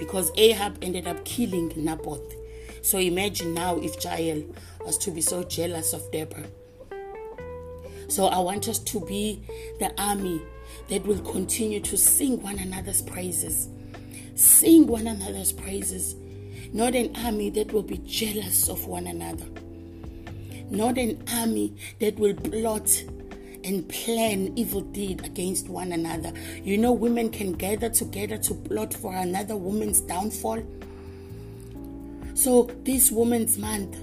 Because 0.01 0.33
Ahab 0.37 0.79
ended 0.83 1.07
up 1.07 1.25
killing 1.25 1.73
Naboth. 1.77 2.35
So 2.83 2.99
imagine 2.99 3.55
now 3.55 3.77
if 3.77 4.03
Jael 4.03 4.43
was 4.85 4.99
to 4.99 5.13
be 5.13 5.21
so 5.21 5.45
jealous 5.45 5.93
of 5.93 6.11
Deborah. 6.11 6.49
So 8.09 8.27
I 8.27 8.41
want 8.41 8.67
us 8.67 8.81
to 8.81 8.99
be 8.99 9.45
the 9.79 9.95
army 9.97 10.43
that 10.89 11.07
will 11.07 11.21
continue 11.21 11.79
to 11.83 11.97
sing 11.97 12.43
one 12.43 12.59
another's 12.59 13.01
praises 13.01 13.69
Sing 14.35 14.87
one 14.87 15.07
another's 15.07 15.53
praises. 15.53 16.17
Not 16.73 16.95
an 16.95 17.15
army 17.25 17.51
that 17.51 17.73
will 17.73 17.83
be 17.83 17.99
jealous 17.99 18.69
of 18.69 18.87
one 18.87 19.07
another. 19.07 19.47
Not 20.71 20.99
an 20.99 21.23
army 21.33 21.77
that 22.01 22.19
will 22.19 22.35
plot 22.35 23.05
and 23.63 23.89
plan 23.89 24.53
evil 24.57 24.81
deed 24.81 25.25
against 25.25 25.69
one 25.69 25.93
another. 25.93 26.33
You 26.63 26.79
know, 26.79 26.93
women 26.93 27.31
can 27.31 27.53
gather 27.53 27.89
together 27.89 28.37
to 28.39 28.55
plot 28.55 28.93
for 28.93 29.15
another 29.15 29.57
woman's 29.57 30.01
downfall. 30.01 30.63
So, 32.35 32.65
this 32.83 33.13
Women's 33.13 33.57
Month, 33.57 33.97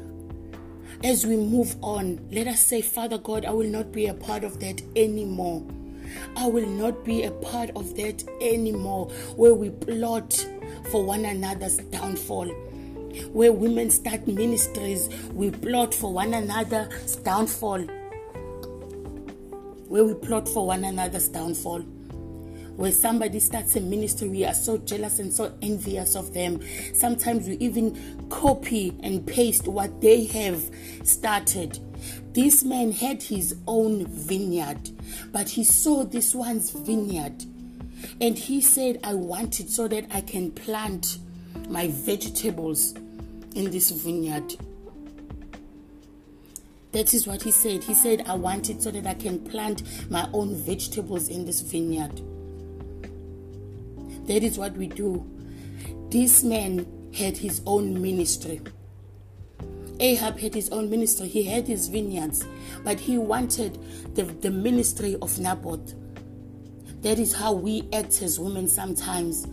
as 1.04 1.26
we 1.26 1.36
move 1.36 1.76
on, 1.84 2.26
let 2.32 2.48
us 2.48 2.65
say, 2.65 2.82
Father 2.82 3.17
God, 3.17 3.44
I 3.44 3.52
will 3.52 3.67
not 3.67 3.91
be 3.91 4.08
a 4.08 4.13
part 4.13 4.46
of 4.46 4.60
that 4.62 4.82
anymore. 4.96 5.62
I 6.36 6.47
will 6.47 6.67
not 6.67 7.04
be 7.04 7.24
a 7.24 7.32
part 7.32 7.71
of 7.76 7.95
that 7.95 8.24
anymore 8.41 9.08
where 9.36 9.54
we 9.54 9.69
plot 9.69 10.34
for 10.91 11.04
one 11.04 11.26
another's 11.26 11.78
downfall. 11.78 12.47
Where 13.34 13.52
women 13.52 13.89
start 13.89 14.28
ministries, 14.28 15.10
we 15.34 15.52
plot 15.52 15.93
for 15.93 16.13
one 16.13 16.34
another's 16.34 17.17
downfall. 17.17 17.82
Where 19.88 20.06
we 20.06 20.13
plot 20.13 20.47
for 20.47 20.67
one 20.67 20.84
another's 20.86 21.28
downfall 21.28 21.86
where 22.82 22.91
somebody 22.91 23.39
starts 23.39 23.76
a 23.76 23.80
ministry, 23.80 24.28
we 24.28 24.45
are 24.45 24.54
so 24.54 24.78
jealous 24.80 25.19
and 25.19 25.32
so 25.32 25.54
envious 25.62 26.15
of 26.15 26.34
them. 26.34 26.60
Sometimes 26.93 27.47
we 27.47 27.56
even 27.58 28.28
copy 28.30 28.97
and 29.04 29.26
paste 29.28 29.67
what 29.67 30.02
they 30.02 30.26
have 30.26 30.63
started. 31.04 31.78
This 32.34 32.64
man 32.64 32.92
had 32.92 33.24
his 33.24 33.56
own 33.68 34.06
vineyard, 34.06 34.92
but 35.32 35.50
he 35.50 35.64
saw 35.64 36.04
this 36.04 36.34
one's 36.34 36.72
vineyard. 36.72 37.44
And 38.20 38.38
he 38.38 38.62
said, 38.62 39.00
I 39.04 39.14
want 39.14 39.60
it 39.60 39.70
so 39.70 39.88
that 39.88 40.06
I 40.12 40.22
can 40.22 40.52
plant 40.52 41.20
my 41.70 41.88
vegetables 41.90 42.94
in 43.56 43.70
this 43.72 43.92
vineyard. 43.92 44.56
That 46.92 47.14
is 47.14 47.26
what 47.26 47.42
he 47.44 47.52
said. 47.52 47.84
He 47.84 47.94
said, 47.94 48.26
I 48.28 48.36
want 48.36 48.70
it 48.70 48.82
so 48.82 48.92
that 48.92 49.08
I 49.08 49.14
can 49.14 49.40
plant 49.40 49.84
my 50.10 50.28
own 50.34 50.56
vegetables 50.56 51.30
in 51.30 51.46
this 51.46 51.62
vineyard. 51.62 52.22
That 54.28 54.44
is 54.44 54.58
what 54.58 54.74
we 54.74 54.88
do. 54.88 55.26
This 56.10 56.44
man 56.44 56.86
had 57.14 57.38
his 57.38 57.62
own 57.66 58.02
ministry. 58.02 58.62
Ahab 60.02 60.40
had 60.40 60.54
his 60.54 60.70
own 60.70 60.90
ministry. 60.90 61.28
He 61.28 61.44
had 61.44 61.68
his 61.68 61.88
vineyards, 61.88 62.46
but 62.84 63.00
he 63.00 63.18
wanted 63.18 63.78
the, 64.16 64.24
the 64.24 64.52
ministry 64.52 65.16
of 65.22 65.40
Naboth. 65.40 65.94
That 67.02 67.20
is 67.20 67.34
how 67.34 67.54
we 67.54 67.88
act 67.94 68.22
as 68.22 68.40
women 68.40 68.68
sometimes. 68.68 69.48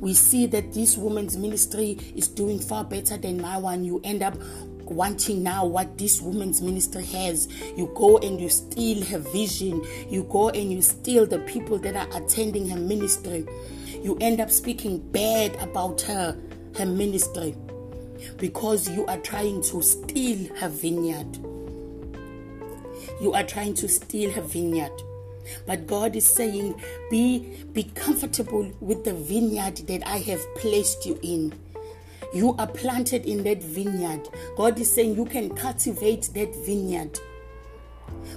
We 0.00 0.14
see 0.14 0.46
that 0.46 0.72
this 0.72 0.96
woman's 0.96 1.36
ministry 1.36 1.98
is 2.14 2.28
doing 2.28 2.58
far 2.58 2.84
better 2.84 3.16
than 3.16 3.40
my 3.40 3.58
one. 3.58 3.84
You 3.84 4.00
end 4.04 4.22
up 4.22 4.34
wanting 4.82 5.42
now 5.42 5.64
what 5.66 5.98
this 5.98 6.20
woman's 6.20 6.60
ministry 6.60 7.04
has. 7.04 7.48
You 7.76 7.92
go 7.94 8.18
and 8.18 8.40
you 8.40 8.48
steal 8.48 9.04
her 9.04 9.18
vision. 9.18 9.84
You 10.08 10.24
go 10.24 10.48
and 10.50 10.72
you 10.72 10.82
steal 10.82 11.26
the 11.26 11.38
people 11.40 11.78
that 11.78 11.94
are 11.96 12.22
attending 12.22 12.68
her 12.70 12.78
ministry 12.78 13.46
you 14.04 14.18
end 14.20 14.38
up 14.38 14.50
speaking 14.50 14.98
bad 14.98 15.56
about 15.56 16.02
her, 16.02 16.36
her 16.76 16.84
ministry, 16.84 17.56
because 18.36 18.88
you 18.88 19.06
are 19.06 19.18
trying 19.18 19.62
to 19.62 19.82
steal 19.82 20.54
her 20.56 20.68
vineyard. 20.68 21.38
You 23.20 23.32
are 23.34 23.44
trying 23.44 23.74
to 23.74 23.88
steal 23.88 24.30
her 24.32 24.42
vineyard. 24.42 24.92
But 25.66 25.86
God 25.86 26.16
is 26.16 26.26
saying, 26.26 26.80
be, 27.10 27.64
be 27.72 27.84
comfortable 27.84 28.70
with 28.80 29.04
the 29.04 29.14
vineyard 29.14 29.76
that 29.88 30.06
I 30.06 30.18
have 30.18 30.42
placed 30.56 31.06
you 31.06 31.18
in. 31.22 31.52
You 32.32 32.54
are 32.56 32.66
planted 32.66 33.26
in 33.26 33.44
that 33.44 33.62
vineyard. 33.62 34.28
God 34.56 34.78
is 34.80 34.92
saying 34.92 35.16
you 35.16 35.24
can 35.24 35.54
cultivate 35.54 36.30
that 36.34 36.54
vineyard. 36.66 37.18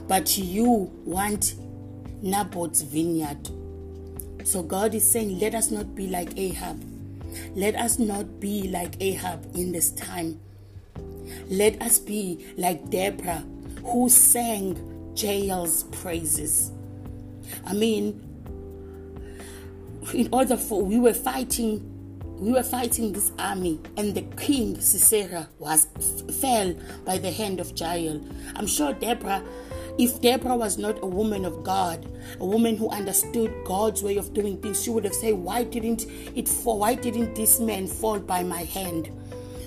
But 0.08 0.38
you 0.38 0.92
want 1.06 1.56
Naboth's 2.22 2.82
vineyard. 2.82 3.50
So 4.44 4.64
God 4.64 4.94
is 4.94 5.10
saying, 5.10 5.40
let 5.40 5.56
us 5.56 5.72
not 5.72 5.96
be 5.96 6.08
like 6.08 6.38
Ahab. 6.38 6.82
Let 7.56 7.76
us 7.76 8.00
not 8.00 8.40
be 8.40 8.68
like 8.70 9.02
Ahab 9.02 9.56
in 9.56 9.72
this 9.72 9.92
time. 9.92 10.40
Let 11.50 11.82
us 11.82 12.00
be 12.00 12.46
like 12.58 12.90
Deborah, 12.90 13.44
who 13.84 14.10
sang 14.10 15.14
Jael's 15.16 15.84
praises. 15.86 16.72
I 17.66 17.74
mean, 17.74 18.24
in 20.14 20.30
order 20.32 20.58
for 20.58 20.84
we 20.84 21.00
were 21.00 21.14
fighting 21.14 21.94
we 22.40 22.52
were 22.52 22.64
fighting 22.64 23.14
this 23.14 23.32
army 23.40 23.80
and 23.98 24.14
the 24.14 24.22
king 24.22 24.80
Sisera 24.80 25.50
was 25.58 25.88
fell 26.40 26.76
by 27.04 27.18
the 27.18 27.32
hand 27.32 27.60
of 27.60 27.72
Jael. 27.76 28.22
I'm 28.56 28.68
sure 28.68 28.94
Deborah 28.94 29.44
if 29.98 30.22
Deborah 30.22 30.56
was 30.56 30.78
not 30.78 31.02
a 31.02 31.08
woman 31.08 31.44
of 31.44 31.64
God, 31.64 32.06
a 32.40 32.46
woman 32.46 32.78
who 32.78 32.90
understood 32.90 33.54
God's 33.66 34.04
way 34.04 34.18
of 34.18 34.34
doing 34.34 34.62
things, 34.62 34.84
she 34.84 34.90
would 34.90 35.04
have 35.04 35.16
said, 35.16 35.34
Why 35.34 35.64
didn't 35.64 36.06
it 36.36 36.48
fall? 36.48 36.80
Why 36.80 36.96
didn't 36.96 37.36
this 37.36 37.60
man 37.60 37.88
fall 37.88 38.20
by 38.20 38.44
my 38.44 38.64
hand? 38.64 39.12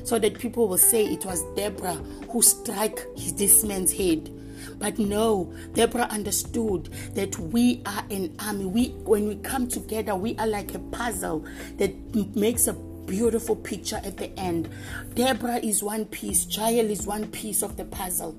So 0.04 0.18
that 0.18 0.38
people 0.38 0.68
will 0.68 0.78
say 0.78 1.04
it 1.04 1.24
was 1.24 1.42
Deborah 1.56 1.94
who 2.30 2.42
struck 2.42 3.00
this 3.16 3.64
man's 3.64 3.92
head. 3.92 4.30
But 4.78 4.98
no, 4.98 5.52
Deborah 5.74 6.08
understood 6.10 6.90
that 7.14 7.36
we 7.38 7.82
are 7.86 8.04
an 8.10 8.36
army. 8.38 8.66
We 8.66 8.88
when 9.04 9.26
we 9.26 9.36
come 9.36 9.68
together, 9.68 10.14
we 10.14 10.36
are 10.36 10.46
like 10.46 10.74
a 10.74 10.78
puzzle 10.78 11.44
that 11.76 11.92
makes 12.36 12.66
a 12.66 12.74
beautiful 13.06 13.56
picture 13.56 14.00
at 14.04 14.16
the 14.16 14.30
end. 14.38 14.68
Deborah 15.14 15.56
is 15.56 15.82
one 15.82 16.04
piece, 16.04 16.46
Jael 16.46 16.88
is 16.88 17.06
one 17.06 17.26
piece 17.28 17.62
of 17.62 17.76
the 17.76 17.84
puzzle. 17.84 18.36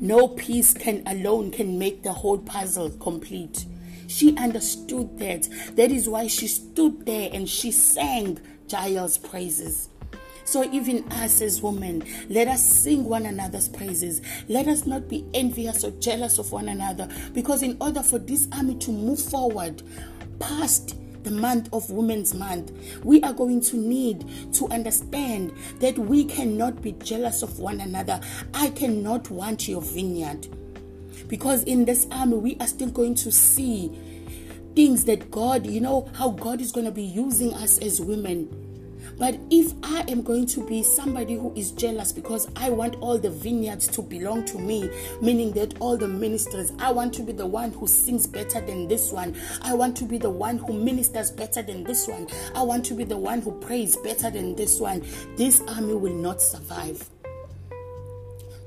No 0.00 0.28
piece 0.28 0.72
can 0.72 1.02
alone 1.06 1.50
can 1.50 1.78
make 1.78 2.02
the 2.02 2.12
whole 2.12 2.38
puzzle 2.38 2.90
complete. 2.90 3.66
She 4.06 4.36
understood 4.36 5.18
that. 5.18 5.48
That 5.76 5.90
is 5.90 6.08
why 6.08 6.28
she 6.28 6.46
stood 6.46 7.04
there 7.04 7.30
and 7.32 7.48
she 7.48 7.70
sang 7.70 8.38
Jael's 8.68 9.18
praises. 9.18 9.88
So, 10.44 10.64
even 10.72 11.04
us 11.12 11.42
as 11.42 11.60
women, 11.60 12.04
let 12.30 12.48
us 12.48 12.64
sing 12.64 13.04
one 13.04 13.26
another's 13.26 13.68
praises. 13.68 14.22
Let 14.48 14.66
us 14.66 14.86
not 14.86 15.06
be 15.06 15.26
envious 15.34 15.84
or 15.84 15.90
jealous 15.90 16.38
of 16.38 16.52
one 16.52 16.70
another. 16.70 17.06
Because, 17.34 17.62
in 17.62 17.76
order 17.82 18.02
for 18.02 18.18
this 18.18 18.48
army 18.52 18.76
to 18.76 18.90
move 18.90 19.20
forward 19.20 19.82
past 20.38 20.96
the 21.24 21.30
month 21.30 21.68
of 21.72 21.90
Women's 21.90 22.34
Month, 22.34 22.72
we 23.04 23.22
are 23.22 23.32
going 23.32 23.60
to 23.62 23.76
need 23.76 24.54
to 24.54 24.68
understand 24.68 25.52
that 25.80 25.98
we 25.98 26.24
cannot 26.24 26.82
be 26.82 26.92
jealous 26.92 27.42
of 27.42 27.58
one 27.58 27.80
another. 27.80 28.20
I 28.54 28.70
cannot 28.70 29.30
want 29.30 29.68
your 29.68 29.82
vineyard. 29.82 30.48
Because 31.28 31.62
in 31.64 31.84
this 31.84 32.06
army, 32.10 32.36
we 32.36 32.56
are 32.60 32.66
still 32.66 32.90
going 32.90 33.14
to 33.16 33.30
see 33.30 33.90
things 34.74 35.04
that 35.04 35.30
God, 35.30 35.66
you 35.66 35.80
know, 35.80 36.08
how 36.14 36.30
God 36.30 36.60
is 36.60 36.72
going 36.72 36.86
to 36.86 36.92
be 36.92 37.02
using 37.02 37.52
us 37.54 37.78
as 37.78 38.00
women 38.00 38.48
but 39.18 39.38
if 39.50 39.72
I 39.82 40.04
am 40.08 40.22
going 40.22 40.46
to 40.46 40.64
be 40.64 40.82
somebody 40.82 41.34
who 41.34 41.52
is 41.54 41.72
jealous 41.72 42.12
because 42.12 42.48
I 42.54 42.70
want 42.70 42.96
all 43.00 43.18
the 43.18 43.30
vineyards 43.30 43.88
to 43.88 44.02
belong 44.02 44.44
to 44.46 44.58
me, 44.58 44.88
meaning 45.20 45.52
that 45.52 45.74
all 45.80 45.96
the 45.96 46.06
ministers, 46.06 46.72
I 46.78 46.92
want 46.92 47.12
to 47.14 47.22
be 47.22 47.32
the 47.32 47.46
one 47.46 47.72
who 47.72 47.86
sings 47.86 48.26
better 48.26 48.60
than 48.60 48.86
this 48.86 49.10
one. 49.10 49.36
I 49.62 49.74
want 49.74 49.96
to 49.98 50.04
be 50.04 50.18
the 50.18 50.30
one 50.30 50.58
who 50.58 50.72
ministers 50.72 51.30
better 51.30 51.62
than 51.62 51.82
this 51.84 52.06
one. 52.06 52.28
I 52.54 52.62
want 52.62 52.84
to 52.86 52.94
be 52.94 53.04
the 53.04 53.18
one 53.18 53.40
who 53.40 53.52
prays 53.52 53.96
better 53.96 54.30
than 54.30 54.54
this 54.54 54.78
one. 54.80 55.04
This 55.36 55.60
army 55.68 55.94
will 55.94 56.14
not 56.14 56.40
survive. 56.40 57.08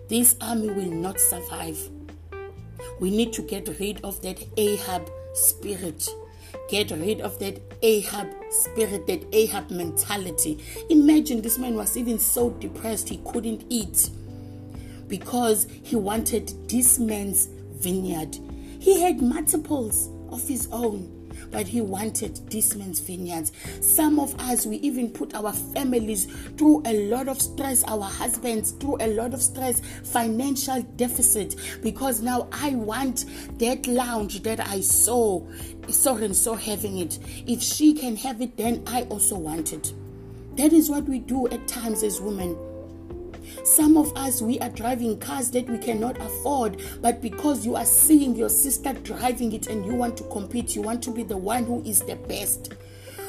This 0.10 0.36
army 0.42 0.70
will 0.70 0.92
not 0.92 1.20
survive. 1.20 1.80
We 3.00 3.10
need 3.10 3.32
to 3.34 3.42
get 3.42 3.80
rid 3.80 4.04
of 4.04 4.22
that 4.24 4.44
Ahab 4.58 5.10
spirit 5.34 6.10
get 6.70 6.92
rid 6.92 7.22
of 7.22 7.38
that 7.40 7.60
Ahab 7.82 8.28
spirit, 8.50 9.08
that 9.08 9.26
Ahab 9.34 9.72
mentality. 9.72 10.64
Imagine 10.90 11.42
this 11.42 11.58
man 11.58 11.76
was 11.76 11.98
even 11.98 12.20
so 12.20 12.50
depressed 12.52 13.10
he 13.10 13.22
couldn't 13.26 13.66
eat 13.70 14.10
because 15.08 15.68
he 15.84 15.96
wanted 15.96 16.54
this 16.70 17.00
man's 17.00 17.48
vineyard. 17.76 18.38
He 18.80 19.02
had 19.02 19.22
multiples 19.22 20.10
of 20.32 20.48
his 20.48 20.68
own 20.72 21.21
but 21.52 21.68
he 21.68 21.82
wanted 21.82 22.36
this 22.50 22.76
man's 22.76 23.00
vineyards. 23.00 23.52
Some 23.82 24.20
of 24.20 24.34
us, 24.40 24.66
we 24.66 24.78
even 24.78 25.10
put 25.10 25.36
our 25.36 25.54
families 25.54 26.26
through 26.58 26.84
a 26.86 27.10
lot 27.10 27.28
of 27.28 27.42
stress, 27.42 27.84
our 27.84 28.04
husbands 28.04 28.72
through 28.72 28.98
a 29.02 29.08
lot 29.08 29.34
of 29.34 29.42
stress, 29.42 29.82
financial 30.04 30.82
deficit, 30.96 31.56
because 31.82 32.22
now 32.22 32.48
I 32.52 32.76
want 32.76 33.26
that 33.60 33.86
lounge 33.88 34.44
that 34.44 34.60
I 34.60 34.82
saw 34.82 35.42
so 35.90 36.16
and 36.18 36.36
so 36.36 36.56
having 36.56 37.00
it. 37.00 37.20
If 37.46 37.62
she 37.62 37.94
can 37.94 38.16
have 38.18 38.42
it, 38.42 38.58
then 38.58 38.84
I 38.88 39.04
also 39.04 39.38
want 39.38 39.74
it. 39.74 39.94
That 40.56 40.74
is 40.74 40.90
what 40.90 41.06
we 41.06 41.20
do 41.20 41.48
at 41.48 41.68
times 41.68 42.04
as 42.04 42.20
women 42.20 42.58
some 43.64 43.98
of 43.98 44.16
us, 44.18 44.42
we 44.42 44.60
are 44.60 44.70
driving 44.70 45.20
cars 45.20 45.52
that 45.52 45.70
we 45.70 45.78
cannot 45.78 46.20
afford, 46.20 46.82
but 47.02 47.22
because 47.22 47.66
you 47.66 47.76
are 47.76 47.86
seeing 47.86 48.36
your 48.36 48.50
sister 48.50 48.94
driving 48.94 49.54
it 49.54 49.68
and 49.68 49.86
you 49.86 49.94
want 49.94 50.18
to 50.18 50.24
compete, 50.26 50.76
you 50.76 50.82
want 50.82 51.04
to 51.04 51.12
be 51.12 51.24
the 51.24 51.38
one 51.38 51.66
who 51.66 51.82
is 51.84 52.02
the 52.02 52.16
best. 52.16 52.74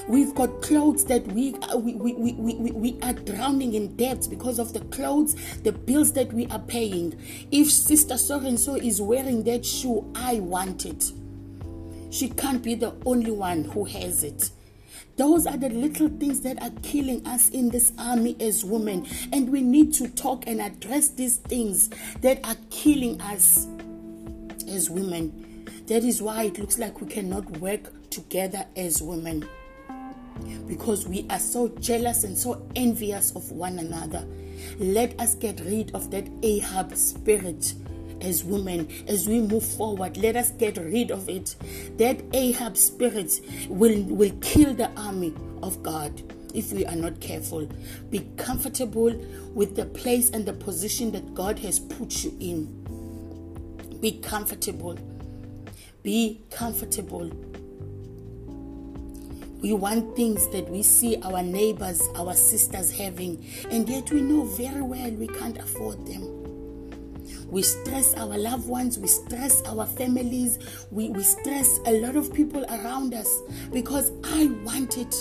We've 0.09 0.35
got 0.35 0.63
clothes 0.63 1.05
that 1.05 1.25
we, 1.29 1.55
uh, 1.55 1.77
we, 1.77 1.95
we, 1.95 2.13
we, 2.15 2.33
we, 2.33 2.71
we 2.73 2.99
are 3.03 3.13
drowning 3.13 3.75
in 3.75 3.95
debt 3.97 4.27
because 4.29 4.59
of 4.59 4.73
the 4.73 4.81
clothes, 4.81 5.37
the 5.63 5.73
bills 5.73 6.13
that 6.15 6.33
we 6.33 6.47
are 6.49 6.59
paying. 6.59 7.17
If 7.53 7.71
Sister 7.71 8.19
So 8.19 8.41
and 8.41 8.59
so 8.59 8.75
is 8.75 9.01
wearing 9.01 9.45
that 9.45 9.65
shoe, 9.65 10.11
I 10.17 10.41
want 10.41 10.87
it. 10.87 11.13
She 12.11 12.29
can't 12.31 12.63
be 12.63 12.75
the 12.75 12.95
only 13.07 13.31
one 13.31 13.65
who 13.65 13.85
has 13.85 14.25
it. 14.25 14.51
Those 15.17 15.47
are 15.47 15.57
the 15.57 15.69
little 15.69 16.09
things 16.09 16.41
that 16.41 16.63
are 16.63 16.71
killing 16.83 17.27
us 17.27 17.51
in 17.51 17.69
this 17.69 17.93
army 17.99 18.37
as 18.41 18.65
women. 18.65 19.07
And 19.33 19.51
we 19.51 19.61
need 19.61 19.93
to 19.95 20.09
talk 20.09 20.45
and 20.47 20.61
address 20.61 21.09
these 21.09 21.37
things 21.37 21.91
that 22.23 22.41
are 22.47 22.57
killing 22.71 23.21
us 23.21 23.67
as 24.69 24.89
women. 24.89 25.69
That 25.87 26.05
is 26.05 26.23
why 26.23 26.45
it 26.45 26.59
looks 26.59 26.79
like 26.79 27.01
we 27.01 27.09
cannot 27.09 27.59
work 27.59 28.11
together 28.11 28.65
as 28.77 29.03
women. 29.03 29.47
Because 30.67 31.07
we 31.07 31.27
are 31.29 31.39
so 31.39 31.69
jealous 31.69 32.25
and 32.25 32.37
so 32.37 32.67
envious 32.75 33.37
of 33.37 33.51
one 33.53 33.79
another. 33.79 34.27
Let 34.79 35.21
us 35.21 35.35
get 35.35 35.61
rid 35.61 35.95
of 35.95 36.11
that 36.11 36.27
Ahab 36.43 36.97
spirit 36.97 37.75
as 38.23 38.45
women 38.45 38.89
as 39.09 39.29
we 39.29 39.41
move 39.41 39.65
forward 39.65 40.17
let 40.17 40.37
us 40.37 40.51
get 40.53 40.77
rid 40.79 41.11
of 41.11 41.29
it. 41.29 41.57
That 41.99 42.23
ahab 42.33 42.77
spirit 42.77 43.41
will 43.69 44.03
will 44.05 44.33
kill 44.41 44.75
the 44.75 44.91
army 44.97 45.35
of 45.63 45.83
god 45.83 46.23
if 46.55 46.73
we 46.73 46.85
are 46.87 46.97
not 46.97 47.21
careful. 47.21 47.69
Be 48.11 48.27
comfortable 48.37 49.15
with 49.55 49.77
the 49.77 49.87
place 49.87 50.31
and 50.31 50.47
the 50.47 50.53
position 50.53 51.13
that 51.13 51.35
god 51.35 51.59
has 51.61 51.79
put 51.79 52.25
you 52.25 52.37
in. 52.41 52.83
Be 54.01 54.13
comfortable. 54.13 54.99
Be 56.03 56.43
comfortable. 56.51 57.31
We 59.63 59.73
want 59.75 60.17
things 60.17 60.49
that 60.49 60.69
we 60.69 60.83
see 60.83 61.23
our 61.23 61.41
neighbors, 61.41 62.03
our 62.17 62.35
sisters 62.35 62.91
having, 62.91 63.47
and 63.71 63.89
yet 63.89 64.11
we 64.11 64.21
know 64.21 64.45
very 64.45 64.83
well 64.83 65.11
we 65.13 65.29
can't 65.29 65.57
afford 65.57 66.05
them. 66.05 66.32
We 67.53 67.61
stress 67.61 68.15
our 68.15 68.39
loved 68.39 68.67
ones, 68.67 68.99
we 68.99 69.09
stress 69.09 69.61
our 69.67 69.85
families, 69.85 70.59
we, 70.91 71.11
we 71.11 71.23
stress 71.23 71.81
a 71.85 72.01
lot 72.01 72.17
of 72.17 72.33
people 72.33 72.65
around 72.65 73.13
us 73.13 73.43
because 73.71 74.11
I 74.25 74.47
want 74.65 74.97
it. 74.97 75.15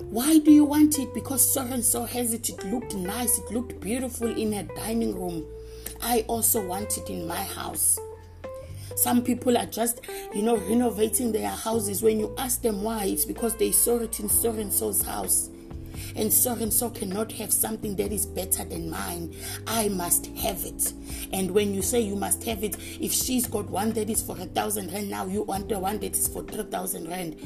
Why 0.00 0.40
do 0.40 0.50
you 0.50 0.64
want 0.64 0.98
it? 0.98 1.14
Because 1.14 1.48
so 1.54 1.60
and 1.60 1.84
so 1.84 2.02
has 2.02 2.34
it. 2.34 2.48
It 2.48 2.64
looked 2.64 2.96
nice, 2.96 3.38
it 3.38 3.48
looked 3.52 3.78
beautiful 3.78 4.26
in 4.26 4.54
her 4.54 4.64
dining 4.74 5.14
room. 5.14 5.46
I 6.02 6.24
also 6.26 6.66
want 6.66 6.98
it 6.98 7.10
in 7.10 7.28
my 7.28 7.44
house. 7.44 7.96
Some 8.96 9.22
people 9.22 9.56
are 9.56 9.66
just, 9.66 10.00
you 10.34 10.42
know, 10.42 10.56
renovating 10.56 11.30
their 11.30 11.50
houses. 11.50 12.02
When 12.02 12.18
you 12.18 12.34
ask 12.38 12.60
them 12.60 12.82
why, 12.82 13.04
it's 13.04 13.24
because 13.24 13.54
they 13.54 13.70
saw 13.70 14.00
it 14.00 14.18
in 14.18 14.28
so 14.28 14.50
and 14.50 14.72
so's 14.72 15.02
house. 15.02 15.50
And 16.16 16.32
so 16.32 16.54
and 16.54 16.72
so 16.72 16.90
cannot 16.90 17.30
have 17.32 17.52
something 17.52 17.94
that 17.96 18.10
is 18.10 18.24
better 18.24 18.64
than 18.64 18.90
mine. 18.90 19.34
I 19.66 19.88
must 19.90 20.26
have 20.38 20.64
it. 20.64 20.92
And 21.32 21.50
when 21.50 21.74
you 21.74 21.82
say 21.82 22.00
you 22.00 22.16
must 22.16 22.42
have 22.44 22.64
it, 22.64 22.76
if 23.00 23.12
she's 23.12 23.46
got 23.46 23.68
one 23.68 23.92
that 23.92 24.08
is 24.08 24.22
for 24.22 24.36
a 24.38 24.46
thousand 24.46 24.92
rand, 24.92 25.10
now 25.10 25.26
you 25.26 25.42
want 25.42 25.68
the 25.68 25.78
one 25.78 25.98
that 25.98 26.16
is 26.16 26.26
for 26.26 26.42
three 26.42 26.64
thousand 26.64 27.08
rand. 27.08 27.36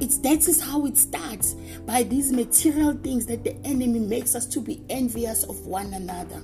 It's 0.00 0.18
that 0.18 0.46
is 0.48 0.60
how 0.60 0.84
it 0.86 0.96
starts 0.96 1.54
by 1.86 2.02
these 2.02 2.32
material 2.32 2.94
things 2.94 3.26
that 3.26 3.44
the 3.44 3.56
enemy 3.64 4.00
makes 4.00 4.34
us 4.34 4.44
to 4.46 4.60
be 4.60 4.82
envious 4.90 5.44
of 5.44 5.64
one 5.66 5.94
another. 5.94 6.42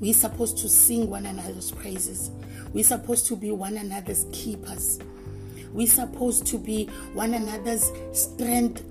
We're 0.00 0.14
supposed 0.14 0.58
to 0.58 0.68
sing 0.68 1.10
one 1.10 1.26
another's 1.26 1.72
praises. 1.72 2.30
We're 2.72 2.84
supposed 2.84 3.26
to 3.26 3.36
be 3.36 3.50
one 3.50 3.76
another's 3.76 4.26
keepers. 4.32 5.00
We're 5.72 5.86
supposed 5.88 6.46
to 6.46 6.58
be 6.58 6.86
one 7.12 7.34
another's 7.34 7.90
strength, 8.12 8.82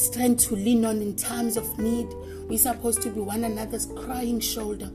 strength 0.00 0.48
to 0.48 0.56
lean 0.56 0.84
on 0.84 1.02
in 1.02 1.14
times 1.16 1.56
of 1.56 1.78
need. 1.78 2.08
We're 2.48 2.58
supposed 2.58 3.02
to 3.02 3.10
be 3.10 3.20
one 3.20 3.44
another's 3.44 3.86
crying 3.86 4.40
shoulder. 4.40 4.90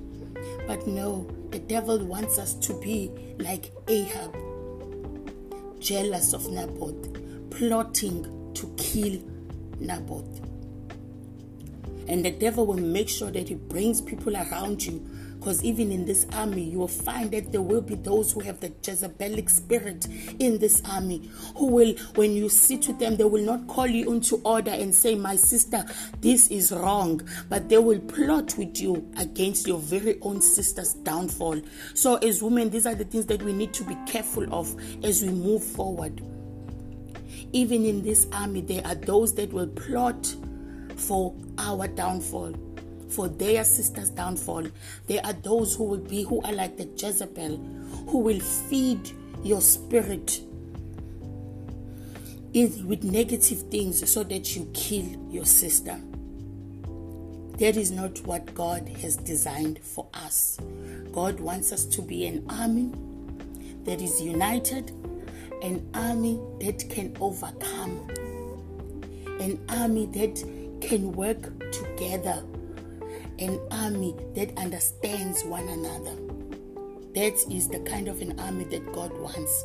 But 0.68 0.88
no, 0.88 1.28
the 1.52 1.60
devil 1.60 2.04
wants 2.04 2.39
us 2.39 2.56
to 2.56 2.74
be 2.82 3.12
like 3.38 3.72
Ahab, 3.88 4.36
jealous 5.80 6.34
of 6.34 6.50
Naboth, 6.50 7.52
plotting 7.52 8.52
to 8.56 8.74
kill 8.78 9.22
Naboth. 9.80 10.41
And 12.08 12.24
the 12.24 12.32
devil 12.32 12.65
will 12.65 12.78
make 12.78 13.10
sure 13.10 13.32
that 13.32 13.48
he 13.48 13.56
brings 13.56 14.02
people 14.02 14.36
around 14.36 14.86
you 14.86 15.06
because 15.45 15.63
even 15.63 15.91
in 15.91 16.05
this 16.05 16.25
army, 16.34 16.63
you 16.63 16.79
will 16.79 16.88
find 16.88 17.29
that 17.29 17.51
there 17.51 17.62
will 17.62 17.79
be 17.79 17.93
those 17.93 18.31
who 18.31 18.39
have 18.39 18.60
the 18.62 18.69
Jezebelic 18.81 19.47
spirit 19.47 20.08
in 20.39 20.58
this 20.58 20.81
army, 20.89 21.29
who 21.55 21.67
will, 21.67 21.93
when 22.15 22.31
you 22.31 22.49
sit 22.49 22.88
with 22.88 22.97
them, 22.97 23.15
they 23.15 23.25
will 23.25 23.45
not 23.45 23.67
call 23.67 23.86
you 23.86 24.12
into 24.12 24.38
order 24.38 24.71
and 24.71 24.93
say, 24.93 25.13
My 25.13 25.36
sister, 25.36 25.86
this 26.19 26.47
is 26.47 26.71
wrong, 26.71 27.21
but 27.47 27.69
they 27.69 27.77
will 27.77 27.99
plot 27.99 28.58
with 28.58 28.81
you 28.81 29.08
against 29.17 29.67
your 29.67 29.77
very 29.77 30.17
own 30.23 30.41
sister's 30.41 30.93
downfall. 30.93 31.62
So, 31.93 32.15
as 32.15 32.41
women, 32.41 32.71
these 32.71 32.88
are 32.88 32.95
the 32.95 33.05
things 33.05 33.27
that 33.27 33.43
we 33.43 33.53
need 33.53 33.71
to 33.75 33.84
be 33.84 33.95
careful 34.08 34.51
of 34.51 34.75
as 35.03 35.21
we 35.21 35.29
move 35.29 35.63
forward. 35.63 36.23
Even 37.53 37.86
in 37.86 38.01
this 38.01 38.25
army, 38.31 38.62
there 38.62 38.81
are 38.84 38.95
those 38.95 39.36
that 39.36 39.53
will 39.53 39.67
plot 39.67 40.36
for 40.95 41.36
our 41.60 41.88
downfall 41.88 42.64
for 43.15 43.30
their 43.30 43.63
sister's 43.63 44.10
downfall. 44.10 44.67
There 45.08 45.25
are 45.25 45.34
those 45.34 45.75
who 45.75 45.86
will 45.86 45.97
be, 45.97 46.23
who 46.23 46.41
are 46.41 46.51
like 46.51 46.75
the 46.75 46.86
Jezebel, 46.86 47.58
who 48.10 48.19
will 48.19 48.41
feed 48.41 49.10
your 49.41 49.62
spirit 49.62 50.41
with 52.54 53.04
negative 53.04 53.62
things 53.69 54.10
so 54.12 54.23
that 54.23 54.56
you 54.56 54.69
kill 54.73 55.06
your 55.30 55.45
sister. 55.45 55.99
That 57.58 57.78
is 57.78 57.91
not 57.91 58.25
what 58.25 58.54
God 58.54 58.88
has 59.01 59.15
designed 59.15 59.80
for 59.80 60.08
us. 60.13 60.58
God 61.13 61.39
wants 61.39 61.71
us 61.71 61.86
to 61.86 62.01
be 62.01 62.25
an 62.25 62.45
army 62.49 62.91
that 63.86 64.01
is 64.01 64.21
united, 64.21 64.91
an 65.62 65.89
army 65.93 66.39
that 66.60 66.89
can 66.89 67.15
overcome, 67.21 68.10
an 69.39 69.63
army 69.69 70.06
that 70.08 70.36
can 70.82 71.13
work 71.13 71.71
together 71.71 72.43
an 73.39 73.60
army 73.71 74.15
that 74.36 74.58
understands 74.58 75.43
one 75.43 75.67
another. 75.67 76.15
That 77.13 77.36
is 77.50 77.69
the 77.69 77.80
kind 77.80 78.08
of 78.08 78.21
an 78.21 78.39
army 78.39 78.65
that 78.65 78.91
God 78.91 79.17
wants. 79.17 79.63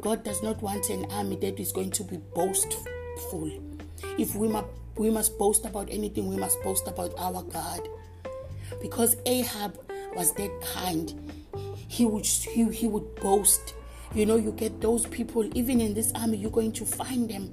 God 0.00 0.24
does 0.24 0.42
not 0.42 0.60
want 0.62 0.90
an 0.90 1.06
army 1.10 1.36
that 1.36 1.58
is 1.58 1.72
going 1.72 1.90
to 1.92 2.04
be 2.04 2.18
boastful. 2.34 3.50
If 4.18 4.34
we 4.34 4.48
must, 4.48 4.66
we 4.96 5.10
must 5.10 5.38
boast 5.38 5.64
about 5.64 5.88
anything, 5.90 6.28
we 6.28 6.36
must 6.36 6.62
boast 6.62 6.86
about 6.88 7.14
our 7.18 7.42
God. 7.42 7.88
Because 8.80 9.16
Ahab 9.26 9.78
was 10.14 10.32
that 10.34 10.50
kind. 10.74 11.32
He 11.88 12.04
would 12.04 12.26
he, 12.26 12.64
he 12.70 12.88
would 12.88 13.14
boast. 13.16 13.74
You 14.14 14.26
know, 14.26 14.36
you 14.36 14.52
get 14.52 14.80
those 14.80 15.06
people, 15.06 15.48
even 15.56 15.80
in 15.80 15.94
this 15.94 16.12
army, 16.14 16.36
you're 16.36 16.50
going 16.50 16.72
to 16.72 16.84
find 16.84 17.30
them. 17.30 17.50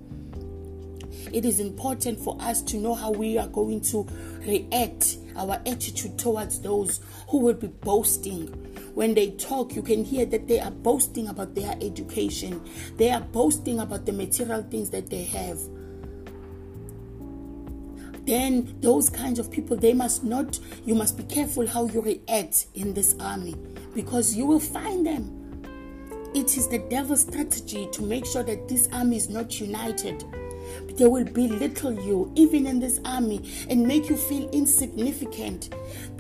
It 1.31 1.45
is 1.45 1.59
important 1.59 2.19
for 2.19 2.35
us 2.41 2.61
to 2.63 2.77
know 2.77 2.93
how 2.93 3.11
we 3.11 3.37
are 3.37 3.47
going 3.47 3.81
to 3.81 4.05
react 4.39 5.17
our 5.39 5.61
attitude 5.65 6.19
towards 6.19 6.59
those 6.59 6.99
who 7.29 7.39
will 7.39 7.53
be 7.53 7.67
boasting. 7.67 8.47
When 8.93 9.13
they 9.13 9.31
talk, 9.31 9.75
you 9.75 9.81
can 9.81 10.03
hear 10.03 10.25
that 10.25 10.47
they 10.47 10.59
are 10.59 10.71
boasting 10.71 11.29
about 11.29 11.55
their 11.55 11.75
education, 11.81 12.61
they 12.97 13.09
are 13.09 13.21
boasting 13.21 13.79
about 13.79 14.05
the 14.05 14.11
material 14.11 14.61
things 14.63 14.89
that 14.91 15.09
they 15.09 15.23
have. 15.23 15.59
Then, 18.25 18.75
those 18.81 19.09
kinds 19.09 19.39
of 19.39 19.49
people, 19.49 19.75
they 19.75 19.93
must 19.93 20.23
not, 20.23 20.59
you 20.85 20.93
must 20.93 21.17
be 21.17 21.23
careful 21.23 21.65
how 21.65 21.87
you 21.87 22.01
react 22.01 22.67
in 22.75 22.93
this 22.93 23.15
army 23.19 23.55
because 23.95 24.35
you 24.35 24.45
will 24.45 24.59
find 24.59 25.05
them. 25.05 25.35
It 26.35 26.55
is 26.57 26.67
the 26.67 26.77
devil's 26.77 27.21
strategy 27.21 27.87
to 27.91 28.03
make 28.03 28.25
sure 28.27 28.43
that 28.43 28.67
this 28.67 28.87
army 28.93 29.17
is 29.17 29.29
not 29.29 29.59
united 29.59 30.23
they 30.97 31.07
will 31.07 31.25
belittle 31.25 31.93
you, 31.93 32.31
even 32.35 32.65
in 32.67 32.79
this 32.79 32.99
army, 33.05 33.49
and 33.69 33.87
make 33.87 34.09
you 34.09 34.17
feel 34.17 34.49
insignificant. 34.49 35.73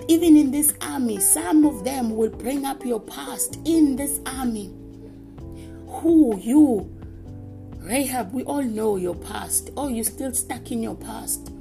Even 0.07 0.37
in 0.37 0.51
this 0.51 0.73
army, 0.81 1.19
some 1.19 1.65
of 1.65 1.83
them 1.83 2.15
will 2.15 2.29
bring 2.29 2.65
up 2.65 2.85
your 2.85 3.01
past 3.01 3.59
in 3.65 3.95
this 3.95 4.19
army. 4.25 4.73
Who 5.87 6.39
you? 6.39 6.95
Rahab, 7.77 8.33
we 8.33 8.43
all 8.43 8.63
know 8.63 8.95
your 8.97 9.15
past. 9.15 9.71
Oh, 9.75 9.87
you're 9.87 10.03
still 10.03 10.33
stuck 10.33 10.71
in 10.71 10.83
your 10.83 10.95
past. 10.95 11.51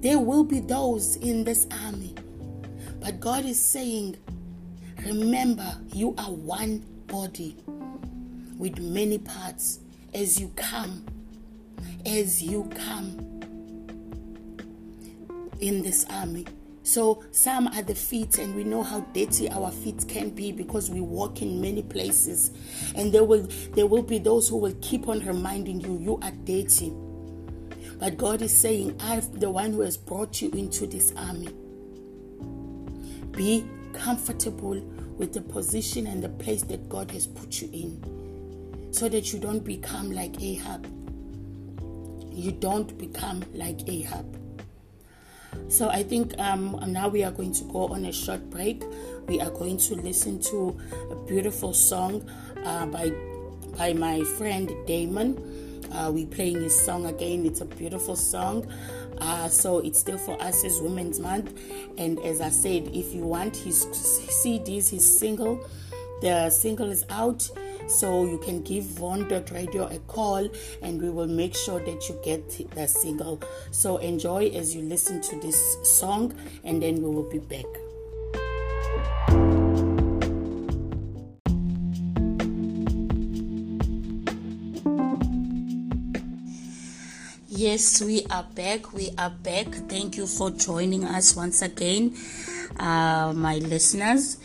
There 0.00 0.18
will 0.18 0.44
be 0.44 0.60
those 0.60 1.16
in 1.16 1.44
this 1.44 1.66
army. 1.84 2.14
But 3.00 3.20
God 3.20 3.44
is 3.44 3.60
saying, 3.60 4.16
remember, 4.98 5.78
you 5.92 6.14
are 6.18 6.32
one 6.32 6.84
body 7.06 7.56
with 8.58 8.78
many 8.78 9.18
parts 9.18 9.80
as 10.12 10.40
you 10.40 10.48
come 10.56 11.04
as 12.06 12.42
you 12.42 12.70
come 12.74 13.34
in 15.60 15.82
this 15.82 16.04
army. 16.10 16.46
So 16.82 17.24
some 17.30 17.68
are 17.68 17.82
the 17.82 17.94
feet, 17.94 18.38
and 18.38 18.54
we 18.54 18.62
know 18.62 18.82
how 18.82 19.00
dirty 19.00 19.48
our 19.48 19.70
feet 19.70 20.06
can 20.06 20.28
be 20.28 20.52
because 20.52 20.90
we 20.90 21.00
walk 21.00 21.40
in 21.40 21.60
many 21.60 21.82
places. 21.82 22.50
And 22.94 23.10
there 23.12 23.24
will 23.24 23.48
there 23.72 23.86
will 23.86 24.02
be 24.02 24.18
those 24.18 24.48
who 24.48 24.58
will 24.58 24.76
keep 24.82 25.08
on 25.08 25.20
reminding 25.20 25.80
you 25.80 25.98
you 25.98 26.18
are 26.20 26.30
dirty. 26.30 26.92
But 27.98 28.18
God 28.18 28.42
is 28.42 28.54
saying, 28.56 28.96
I'm 29.00 29.22
the 29.32 29.50
one 29.50 29.72
who 29.72 29.80
has 29.80 29.96
brought 29.96 30.42
you 30.42 30.50
into 30.50 30.86
this 30.86 31.14
army. 31.16 31.48
Be 33.30 33.64
comfortable 33.94 34.78
with 35.16 35.32
the 35.32 35.40
position 35.40 36.06
and 36.06 36.22
the 36.22 36.28
place 36.28 36.62
that 36.64 36.88
God 36.88 37.10
has 37.12 37.26
put 37.26 37.62
you 37.62 37.70
in. 37.72 38.92
So 38.92 39.08
that 39.08 39.32
you 39.32 39.38
don't 39.38 39.64
become 39.64 40.10
like 40.10 40.42
Ahab 40.42 40.86
you 42.34 42.52
don't 42.52 42.96
become 42.98 43.44
like 43.54 43.88
Ahab. 43.88 44.40
So 45.68 45.88
I 45.88 46.02
think 46.02 46.38
um, 46.38 46.78
now 46.88 47.08
we 47.08 47.24
are 47.24 47.30
going 47.30 47.52
to 47.54 47.64
go 47.64 47.88
on 47.88 48.04
a 48.04 48.12
short 48.12 48.50
break. 48.50 48.82
We 49.26 49.40
are 49.40 49.50
going 49.50 49.78
to 49.78 49.94
listen 49.94 50.40
to 50.42 50.78
a 51.10 51.14
beautiful 51.26 51.72
song 51.72 52.28
uh, 52.64 52.86
by 52.86 53.12
by 53.76 53.92
my 53.92 54.22
friend 54.36 54.70
Damon. 54.86 55.82
Uh, 55.92 56.10
we 56.12 56.26
playing 56.26 56.60
his 56.60 56.78
song 56.78 57.06
again. 57.06 57.46
It's 57.46 57.60
a 57.60 57.64
beautiful 57.64 58.16
song. 58.16 58.66
Uh, 59.18 59.48
so 59.48 59.78
it's 59.78 60.00
still 60.00 60.18
for 60.18 60.40
us 60.42 60.64
as 60.64 60.80
Women's 60.80 61.20
Month. 61.20 61.58
And 61.98 62.18
as 62.20 62.40
I 62.40 62.50
said, 62.50 62.88
if 62.92 63.14
you 63.14 63.22
want 63.22 63.56
his 63.56 63.86
CDs, 63.86 64.90
his 64.90 65.18
single, 65.18 65.64
the 66.20 66.50
single 66.50 66.90
is 66.90 67.04
out. 67.10 67.48
So 67.86 68.24
you 68.24 68.38
can 68.38 68.62
give 68.62 68.84
Von.radio 68.84 69.86
a 69.86 69.98
call 70.00 70.48
and 70.82 71.00
we 71.00 71.10
will 71.10 71.28
make 71.28 71.54
sure 71.54 71.80
that 71.80 72.08
you 72.08 72.18
get 72.24 72.48
the 72.74 72.86
single. 72.86 73.40
So 73.70 73.98
enjoy 73.98 74.48
as 74.48 74.74
you 74.74 74.82
listen 74.82 75.20
to 75.22 75.40
this 75.40 75.76
song 75.82 76.34
and 76.64 76.82
then 76.82 77.02
we 77.02 77.08
will 77.08 77.28
be 77.30 77.38
back. 77.38 77.66
Yes, 87.56 88.02
we 88.02 88.26
are 88.30 88.42
back. 88.54 88.92
We 88.92 89.10
are 89.16 89.30
back. 89.30 89.66
Thank 89.88 90.16
you 90.16 90.26
for 90.26 90.50
joining 90.50 91.04
us 91.04 91.36
once 91.36 91.62
again, 91.62 92.14
uh, 92.78 93.32
my 93.34 93.58
listeners. 93.58 94.38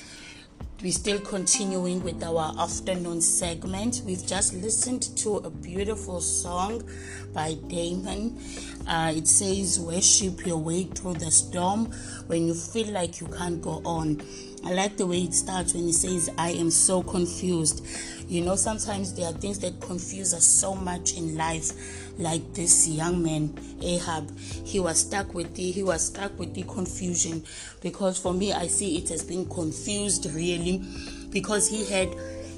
We're 0.82 0.94
still 0.94 1.20
continuing 1.20 2.02
with 2.04 2.24
our 2.24 2.56
afternoon 2.58 3.20
segment. 3.20 4.02
We've 4.06 4.26
just 4.26 4.54
listened 4.54 5.02
to 5.18 5.36
a 5.36 5.50
beautiful 5.50 6.22
song 6.22 6.89
by 7.34 7.56
Damon. 7.68 8.39
Uh, 8.88 9.12
it 9.13 9.28
says, 9.28 9.78
Worship 9.78 10.46
your 10.46 10.58
way 10.58 10.86
through 10.86 11.15
the 11.15 11.32
storm 11.32 11.92
when 12.28 12.48
you 12.48 12.54
feel 12.54 12.94
like 12.94 13.20
you 13.20 13.28
can't 13.28 13.62
go 13.62 13.82
on. 13.84 14.22
I 14.63 14.72
like 14.72 14.96
the 14.96 15.06
way 15.06 15.24
it 15.24 15.34
starts 15.34 15.74
when 15.74 15.89
it 15.89 15.96
says, 15.96 16.30
I 16.38 16.52
am 16.52 16.72
so 16.72 17.04
confused. 17.04 17.86
You 18.30 18.42
know, 18.42 18.56
sometimes 18.56 19.15
there 19.15 19.26
are 19.26 19.34
things 19.34 19.58
that 19.60 19.82
confuse 19.82 20.36
us 20.36 20.46
so 20.46 20.76
much 20.76 21.18
in 21.18 21.36
life, 21.36 21.72
like 22.20 22.54
this 22.54 22.88
young 22.88 23.24
man, 23.24 23.58
Ahab. 23.82 24.30
He 24.38 24.80
was 24.80 25.00
stuck 25.00 25.34
with 25.34 25.56
the 25.56 25.72
he 25.72 25.82
was 25.82 26.06
stuck 26.06 26.38
with 26.38 26.54
the 26.54 26.62
confusion 26.62 27.44
because 27.82 28.20
for 28.20 28.32
me 28.32 28.54
I 28.54 28.68
see 28.68 29.00
it 29.00 29.10
as 29.10 29.24
being 29.24 29.50
confused 29.50 30.28
really 30.36 30.84
because 31.32 31.68
he 31.68 31.86
had 31.86 32.10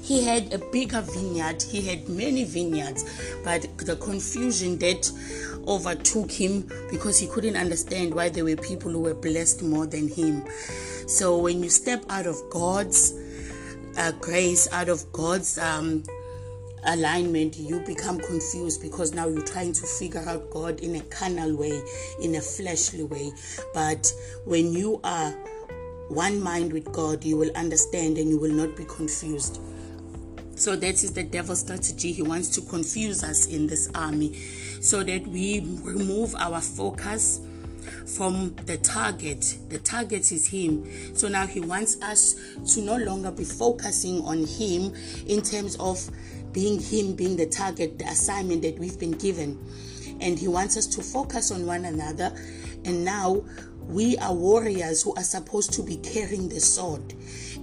he 0.02 0.22
had 0.22 0.52
a 0.52 0.58
bigger 0.58 1.00
vineyard, 1.00 1.62
he 1.62 1.80
had 1.80 2.06
many 2.06 2.44
vineyards, 2.44 3.04
but 3.42 3.66
the 3.78 3.96
confusion 3.96 4.76
that 4.80 5.10
overtook 5.66 6.30
him 6.30 6.68
because 6.90 7.18
he 7.18 7.26
couldn't 7.28 7.56
understand 7.56 8.14
why 8.14 8.28
there 8.28 8.44
were 8.44 8.56
people 8.56 8.90
who 8.90 9.00
were 9.00 9.14
blessed 9.14 9.62
more 9.62 9.86
than 9.86 10.08
him. 10.08 10.44
So 11.06 11.38
when 11.38 11.62
you 11.62 11.70
step 11.70 12.04
out 12.10 12.26
of 12.26 12.36
God's 12.50 13.14
uh, 13.96 14.12
grace, 14.12 14.68
out 14.72 14.88
of 14.88 15.12
God's 15.12 15.58
um, 15.58 16.04
alignment, 16.84 17.56
you 17.58 17.80
become 17.80 18.18
confused 18.18 18.82
because 18.82 19.12
now 19.12 19.28
you're 19.28 19.44
trying 19.44 19.72
to 19.72 19.86
figure 19.86 20.24
out 20.26 20.50
God 20.50 20.80
in 20.80 20.96
a 20.96 21.00
carnal 21.00 21.56
way, 21.56 21.80
in 22.20 22.34
a 22.34 22.40
fleshly 22.40 23.04
way. 23.04 23.32
But 23.74 24.12
when 24.44 24.72
you 24.72 25.00
are 25.04 25.30
one 26.08 26.42
mind 26.42 26.72
with 26.72 26.90
God, 26.92 27.24
you 27.24 27.36
will 27.36 27.54
understand 27.56 28.18
and 28.18 28.28
you 28.28 28.38
will 28.38 28.52
not 28.52 28.76
be 28.76 28.84
confused. 28.84 29.60
So 30.54 30.76
that 30.76 31.02
is 31.02 31.12
the 31.12 31.22
devil's 31.22 31.60
strategy. 31.60 32.12
He 32.12 32.22
wants 32.22 32.48
to 32.50 32.60
confuse 32.60 33.24
us 33.24 33.46
in 33.46 33.66
this 33.66 33.90
army 33.94 34.34
so 34.80 35.02
that 35.02 35.26
we 35.26 35.60
remove 35.82 36.34
our 36.34 36.60
focus 36.60 37.40
from 38.06 38.54
the 38.66 38.78
target. 38.78 39.58
The 39.68 39.78
target 39.78 40.32
is 40.32 40.46
Him. 40.48 41.16
So 41.16 41.28
now 41.28 41.46
He 41.46 41.60
wants 41.60 42.00
us 42.02 42.34
to 42.74 42.82
no 42.82 42.96
longer 42.96 43.30
be 43.30 43.44
focusing 43.44 44.22
on 44.22 44.44
Him 44.46 44.94
in 45.26 45.42
terms 45.42 45.76
of 45.76 45.98
being 46.52 46.80
Him, 46.80 47.14
being 47.14 47.36
the 47.36 47.46
target, 47.46 47.98
the 47.98 48.06
assignment 48.06 48.62
that 48.62 48.78
we've 48.78 48.98
been 48.98 49.12
given. 49.12 49.58
And 50.20 50.38
He 50.38 50.48
wants 50.48 50.76
us 50.76 50.86
to 50.86 51.02
focus 51.02 51.50
on 51.50 51.66
one 51.66 51.84
another. 51.84 52.32
And 52.84 53.04
now 53.04 53.44
we 53.88 54.16
are 54.18 54.34
warriors 54.34 55.02
who 55.02 55.14
are 55.14 55.22
supposed 55.22 55.72
to 55.74 55.82
be 55.82 55.96
carrying 55.96 56.48
the 56.48 56.60
sword 56.60 57.14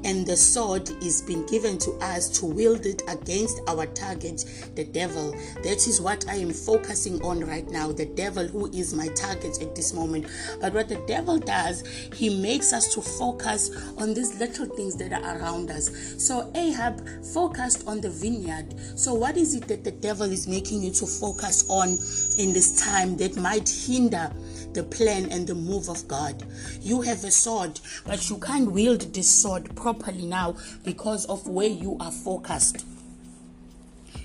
and 0.04 0.26
the 0.26 0.36
sword 0.36 0.90
is 1.04 1.22
being 1.22 1.46
given 1.48 1.78
to 1.78 1.92
us 2.02 2.30
to 2.40 2.46
wield 2.46 2.86
it 2.86 3.02
against 3.08 3.60
our 3.68 3.86
target, 3.88 4.46
the 4.76 4.86
devil. 4.86 5.32
That 5.64 5.88
is 5.88 6.00
what 6.00 6.28
I 6.30 6.36
am 6.36 6.52
focusing 6.52 7.22
on 7.22 7.42
right 7.42 7.70
now. 7.70 7.92
The 7.92 8.06
devil, 8.06 8.48
who 8.48 8.68
is 8.68 8.94
my 8.94 9.08
target 9.10 9.62
at 9.62 9.76
this 9.76 9.94
moment. 9.94 10.28
But 10.62 10.74
what 10.74 10.88
the 10.88 11.04
devil 11.08 11.38
does, 11.38 11.86
he 12.14 12.42
makes 12.42 12.72
us 12.72 12.94
to 12.94 13.02
focus 13.02 13.72
on 13.98 14.14
these 14.14 14.40
little 14.40 14.68
things 14.68 14.96
that 14.98 15.12
are 15.12 15.38
around 15.38 15.70
us. 15.70 15.90
So 16.18 16.50
Ahab 16.56 17.02
focused 17.26 17.86
on 17.88 18.00
the 18.00 18.10
vineyard. 18.10 18.74
So 18.98 19.14
what 19.14 19.36
is 19.36 19.56
it 19.56 19.68
that 19.68 19.84
the 19.84 19.92
devil 19.92 20.32
is 20.32 20.48
making 20.48 20.82
you 20.82 20.92
to 20.92 21.06
focus 21.06 21.70
on 21.70 21.90
in 22.38 22.54
this 22.54 22.82
time 22.82 23.18
that 23.18 23.36
might 23.36 23.68
hinder? 23.68 24.32
The 24.74 24.84
plan 24.84 25.32
and 25.32 25.48
the 25.48 25.56
move 25.56 25.90
of 25.90 26.08
God. 26.08 26.44
You 26.82 27.02
have 27.02 27.24
a 27.24 27.32
sword, 27.32 27.80
but 28.06 28.30
you 28.30 28.38
can't 28.38 28.72
wield 28.72 29.14
this 29.14 29.30
sword 29.30 29.76
properly 29.76 30.26
now 30.26 30.58
because 30.84 31.26
of 31.26 31.48
where 31.48 31.70
you 31.70 31.98
are 32.00 32.12
focused. 32.12 32.86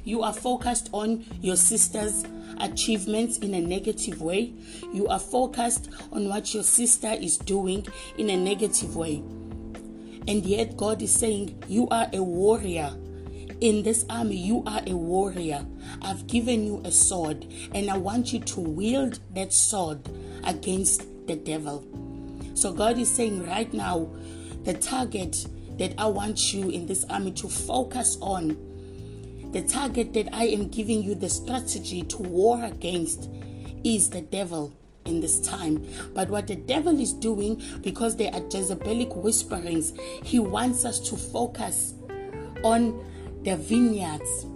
You 0.04 0.22
are 0.22 0.34
focused 0.34 0.90
on 0.92 1.24
your 1.40 1.56
sister's 1.56 2.24
achievements 2.60 3.38
in 3.38 3.54
a 3.54 3.60
negative 3.60 4.20
way. 4.20 4.52
You 4.92 5.08
are 5.08 5.18
focused 5.18 5.88
on 6.12 6.28
what 6.28 6.52
your 6.52 6.62
sister 6.62 7.12
is 7.12 7.38
doing 7.38 7.86
in 8.18 8.30
a 8.30 8.36
negative 8.36 8.96
way. 8.96 9.22
And 10.26 10.44
yet, 10.44 10.76
God 10.76 11.02
is 11.02 11.12
saying, 11.12 11.62
You 11.68 11.88
are 11.88 12.06
a 12.12 12.22
warrior 12.22 12.94
in 13.60 13.82
this 13.82 14.04
army, 14.10 14.36
you 14.36 14.62
are 14.66 14.82
a 14.86 14.96
warrior. 14.96 15.64
I've 16.02 16.26
given 16.26 16.64
you 16.66 16.80
a 16.84 16.90
sword, 16.90 17.46
and 17.74 17.90
I 17.90 17.96
want 17.96 18.32
you 18.32 18.40
to 18.40 18.60
wield 18.60 19.20
that 19.34 19.52
sword 19.52 20.08
against 20.44 21.04
the 21.26 21.36
devil. 21.36 21.84
So, 22.54 22.72
God 22.72 22.98
is 22.98 23.10
saying 23.10 23.46
right 23.46 23.72
now, 23.72 24.08
the 24.64 24.74
target 24.74 25.46
that 25.78 25.94
I 25.98 26.06
want 26.06 26.52
you 26.52 26.70
in 26.70 26.86
this 26.86 27.04
army 27.10 27.32
to 27.32 27.48
focus 27.48 28.16
on, 28.20 28.56
the 29.52 29.62
target 29.62 30.12
that 30.14 30.28
I 30.32 30.46
am 30.46 30.68
giving 30.68 31.02
you 31.02 31.14
the 31.14 31.28
strategy 31.28 32.02
to 32.02 32.18
war 32.18 32.64
against, 32.64 33.28
is 33.84 34.10
the 34.10 34.22
devil 34.22 34.72
in 35.04 35.20
this 35.20 35.40
time. 35.40 35.86
But 36.14 36.28
what 36.28 36.46
the 36.46 36.56
devil 36.56 36.98
is 36.98 37.12
doing, 37.12 37.62
because 37.82 38.16
there 38.16 38.32
are 38.32 38.40
Jezebelic 38.40 39.14
whisperings, 39.16 39.92
he 40.22 40.38
wants 40.38 40.84
us 40.84 41.00
to 41.10 41.16
focus 41.16 41.94
on 42.62 43.04
the 43.44 43.56
vineyards, 43.56 44.46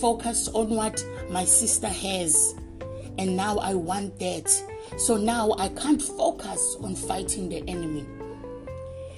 focus 0.00 0.48
on 0.48 0.70
what 0.70 1.04
my 1.30 1.44
sister 1.44 1.88
has. 1.88 2.54
And 3.18 3.36
now 3.36 3.58
I 3.58 3.74
want 3.74 4.18
that. 4.20 4.48
So 4.96 5.16
now 5.16 5.54
I 5.58 5.68
can't 5.68 6.00
focus 6.00 6.76
on 6.80 6.94
fighting 6.94 7.48
the 7.48 7.58
enemy. 7.68 8.06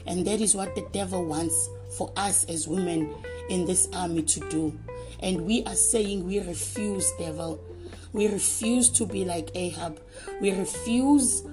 And 0.06 0.26
that 0.26 0.40
is 0.40 0.54
what 0.54 0.74
the 0.74 0.86
devil 0.92 1.24
wants 1.24 1.68
for 1.96 2.12
us 2.16 2.44
as 2.46 2.66
women 2.66 3.14
in 3.48 3.66
this 3.66 3.88
army 3.92 4.22
to 4.22 4.40
do. 4.48 4.76
And 5.20 5.42
we 5.42 5.62
are 5.64 5.74
saying 5.74 6.26
we 6.26 6.40
refuse, 6.40 7.10
devil. 7.18 7.62
We 8.12 8.26
refuse 8.26 8.90
to 8.90 9.06
be 9.06 9.24
like 9.24 9.50
Ahab. 9.54 10.00
We 10.40 10.52
refuse 10.52 11.44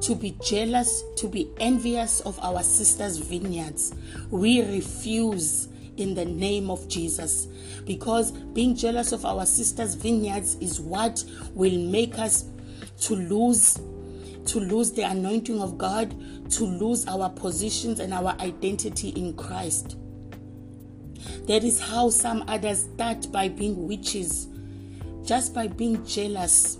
to 0.00 0.14
be 0.14 0.36
jealous, 0.42 1.02
to 1.16 1.28
be 1.28 1.50
envious 1.58 2.20
of 2.20 2.38
our 2.40 2.62
sisters' 2.62 3.18
vineyards. 3.18 3.94
We 4.30 4.60
refuse 4.60 5.68
in 5.96 6.14
the 6.14 6.24
name 6.24 6.70
of 6.70 6.88
Jesus. 6.88 7.46
Because 7.84 8.32
being 8.32 8.74
jealous 8.74 9.12
of 9.12 9.24
our 9.24 9.46
sisters' 9.46 9.94
vineyards 9.94 10.56
is 10.56 10.80
what 10.80 11.24
will 11.54 11.78
make 11.78 12.18
us 12.18 12.44
to 13.00 13.14
lose 13.14 13.78
to 14.46 14.60
lose 14.60 14.92
the 14.92 15.02
anointing 15.02 15.60
of 15.60 15.78
God, 15.78 16.14
to 16.50 16.64
lose 16.64 17.06
our 17.06 17.30
positions 17.30 18.00
and 18.00 18.12
our 18.12 18.36
identity 18.40 19.08
in 19.10 19.34
Christ. 19.34 19.96
That 21.46 21.64
is 21.64 21.80
how 21.80 22.10
some 22.10 22.44
others 22.46 22.86
start 22.94 23.30
by 23.32 23.48
being 23.48 23.88
witches, 23.88 24.48
just 25.24 25.54
by 25.54 25.68
being 25.68 26.04
jealous. 26.04 26.78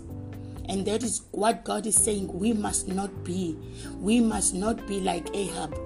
And 0.67 0.85
that 0.85 1.03
is 1.03 1.23
what 1.31 1.63
God 1.63 1.85
is 1.85 1.95
saying 1.95 2.31
we 2.31 2.53
must 2.53 2.87
not 2.87 3.23
be. 3.23 3.57
We 3.99 4.19
must 4.19 4.53
not 4.53 4.85
be 4.87 4.99
like 4.99 5.35
Ahab. 5.35 5.77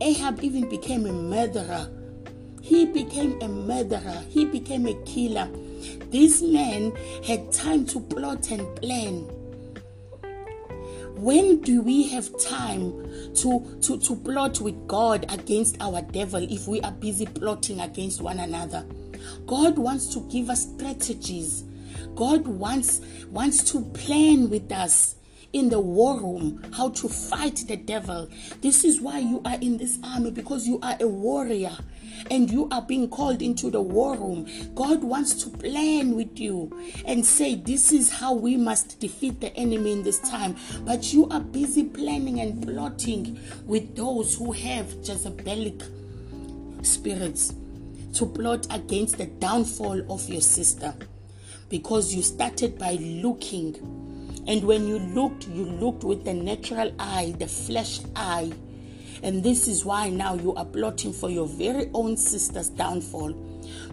Ahab 0.00 0.42
even 0.42 0.68
became 0.68 1.06
a 1.06 1.12
murderer 1.12 1.90
he 2.68 2.86
became 2.86 3.40
a 3.40 3.48
murderer, 3.48 4.22
he 4.28 4.44
became 4.44 4.86
a 4.86 4.94
killer. 5.04 5.48
This 6.10 6.42
man 6.42 6.92
had 7.24 7.52
time 7.52 7.86
to 7.86 8.00
plot 8.00 8.50
and 8.50 8.76
plan. 8.76 9.26
When 11.16 11.60
do 11.62 11.82
we 11.82 12.08
have 12.10 12.30
time 12.38 12.92
to, 13.36 13.78
to, 13.82 13.98
to 13.98 14.16
plot 14.16 14.60
with 14.60 14.86
God 14.86 15.26
against 15.32 15.76
our 15.80 16.02
devil 16.02 16.42
if 16.42 16.68
we 16.68 16.80
are 16.82 16.92
busy 16.92 17.26
plotting 17.26 17.80
against 17.80 18.20
one 18.20 18.38
another? 18.38 18.86
God 19.46 19.78
wants 19.78 20.12
to 20.14 20.20
give 20.30 20.48
us 20.48 20.68
strategies 20.74 21.64
God 22.14 22.46
wants 22.46 23.00
wants 23.30 23.62
to 23.70 23.80
plan 23.80 24.50
with 24.50 24.72
us 24.72 25.14
in 25.52 25.68
the 25.68 25.80
war 25.80 26.20
room 26.20 26.60
how 26.72 26.90
to 26.90 27.08
fight 27.08 27.64
the 27.68 27.76
devil. 27.76 28.28
This 28.60 28.84
is 28.84 29.00
why 29.00 29.20
you 29.20 29.40
are 29.44 29.56
in 29.60 29.78
this 29.78 29.98
army 30.02 30.32
because 30.32 30.66
you 30.66 30.78
are 30.82 30.96
a 31.00 31.06
warrior 31.06 31.76
and 32.30 32.50
you 32.50 32.68
are 32.70 32.82
being 32.82 33.08
called 33.08 33.42
into 33.42 33.70
the 33.70 33.80
war 33.80 34.16
room. 34.16 34.48
God 34.74 35.02
wants 35.02 35.34
to 35.44 35.50
plan 35.50 36.14
with 36.16 36.38
you 36.38 36.70
and 37.04 37.24
say, 37.24 37.54
This 37.54 37.92
is 37.92 38.10
how 38.10 38.34
we 38.34 38.56
must 38.56 39.00
defeat 39.00 39.40
the 39.40 39.54
enemy 39.56 39.92
in 39.92 40.02
this 40.02 40.18
time. 40.20 40.56
But 40.80 41.12
you 41.12 41.28
are 41.28 41.40
busy 41.40 41.84
planning 41.84 42.40
and 42.40 42.62
plotting 42.62 43.40
with 43.66 43.96
those 43.96 44.34
who 44.34 44.52
have 44.52 44.86
Jezebelic 45.02 45.82
spirits 46.84 47.54
to 48.14 48.26
plot 48.26 48.66
against 48.70 49.18
the 49.18 49.26
downfall 49.26 50.10
of 50.10 50.28
your 50.28 50.40
sister 50.40 50.94
because 51.68 52.14
you 52.14 52.22
started 52.22 52.78
by 52.78 52.92
looking. 52.92 53.74
And 54.46 54.64
when 54.64 54.86
you 54.86 54.98
looked, 54.98 55.46
you 55.48 55.64
looked 55.64 56.04
with 56.04 56.24
the 56.24 56.32
natural 56.32 56.92
eye, 56.98 57.34
the 57.38 57.46
flesh 57.46 58.00
eye. 58.16 58.52
And 59.22 59.42
this 59.42 59.66
is 59.68 59.84
why 59.84 60.08
now 60.10 60.34
you 60.34 60.54
are 60.54 60.64
plotting 60.64 61.12
for 61.12 61.30
your 61.30 61.46
very 61.46 61.90
own 61.94 62.16
sister's 62.16 62.68
downfall. 62.68 63.32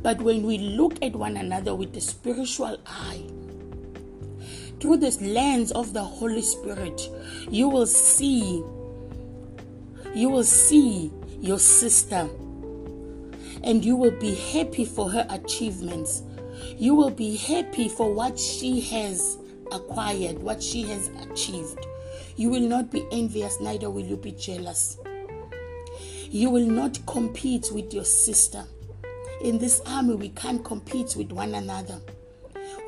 But 0.02 0.22
when 0.22 0.44
we 0.44 0.58
look 0.58 1.02
at 1.02 1.16
one 1.16 1.38
another 1.38 1.76
with 1.76 1.94
the 1.94 2.02
spiritual 2.02 2.78
eye, 2.86 3.24
through 4.80 4.98
this 4.98 5.20
lens 5.22 5.72
of 5.72 5.94
the 5.94 6.04
Holy 6.04 6.42
Spirit, 6.42 7.10
you 7.50 7.68
will 7.68 7.88
see, 7.88 8.64
you 10.14 10.30
will 10.30 10.44
see 10.44 11.12
your 11.40 11.60
sister 11.60 12.30
and 13.64 13.84
you 13.84 13.96
will 13.96 14.12
be 14.20 14.36
happy 14.36 14.86
for 14.86 15.10
her 15.10 15.26
achievements. 15.30 16.22
You 16.78 16.94
will 16.94 17.10
be 17.10 17.36
happy 17.36 17.90
for 17.90 18.14
what 18.14 18.40
she 18.40 18.80
has 18.82 19.38
acquired, 19.72 20.38
what 20.38 20.62
she 20.62 20.84
has 20.84 21.10
achieved. 21.22 21.86
You 22.36 22.50
will 22.50 22.62
not 22.62 22.92
be 22.92 23.08
envious, 23.12 23.60
neither 23.60 23.90
will 23.90 24.06
you 24.06 24.18
be 24.18 24.32
jealous. 24.34 24.98
You 26.30 26.50
will 26.50 26.66
not 26.66 27.00
compete 27.06 27.70
with 27.72 27.94
your 27.94 28.04
sister. 28.04 28.64
In 29.42 29.58
this 29.58 29.82
army, 29.86 30.16
we 30.16 30.30
can't 30.30 30.64
compete 30.64 31.16
with 31.16 31.32
one 31.32 31.54
another. 31.54 32.00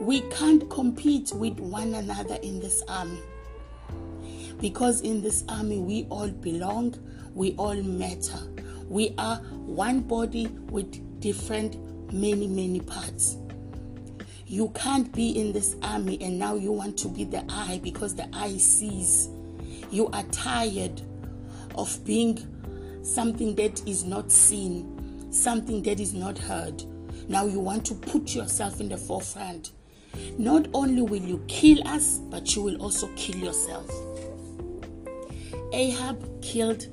We 0.02 0.22
can't 0.32 0.70
compete 0.70 1.32
with 1.34 1.60
one 1.60 1.94
another 1.94 2.36
in 2.42 2.60
this 2.60 2.84
army. 2.88 3.22
Because 4.60 5.02
in 5.02 5.22
this 5.22 5.44
army, 5.50 5.78
we 5.78 6.08
all 6.10 6.30
belong, 6.30 6.96
we 7.36 7.54
all 7.58 7.76
matter. 7.76 8.40
We 8.90 9.14
are 9.18 9.38
one 9.38 10.02
body 10.02 10.48
with 10.70 11.20
different, 11.20 11.78
many, 12.14 12.48
many 12.48 12.80
parts. 12.80 13.38
You 14.48 14.70
can't 14.70 15.12
be 15.12 15.40
in 15.40 15.52
this 15.52 15.76
army 15.84 16.18
and 16.22 16.40
now 16.40 16.56
you 16.56 16.72
want 16.72 16.98
to 17.00 17.10
be 17.10 17.26
the 17.26 17.44
eye 17.50 17.82
because 17.84 18.16
the 18.16 18.28
eye 18.34 18.58
sees. 18.58 19.30
You 19.92 20.08
are 20.08 20.24
tired 20.24 21.02
of 21.76 22.04
being 22.06 22.40
something 23.08 23.56
that 23.56 23.88
is 23.88 24.04
not 24.04 24.32
seen, 24.32 25.32
something 25.32 25.82
that 25.84 26.00
is 26.00 26.14
not 26.14 26.38
heard. 26.38 26.84
Now 27.28 27.46
you 27.46 27.60
want 27.60 27.86
to 27.86 27.96
put 27.96 28.36
yourself 28.36 28.80
in 28.82 28.90
the 28.90 28.98
forefront. 28.98 29.72
Not 30.38 30.68
only 30.74 31.02
will 31.02 31.22
you 31.22 31.44
kill 31.48 31.88
us, 31.88 32.20
but 32.30 32.56
you 32.56 32.62
will 32.62 32.82
also 32.82 33.10
kill 33.16 33.38
yourself. 33.38 33.90
Ahab 35.74 36.42
killed 36.42 36.88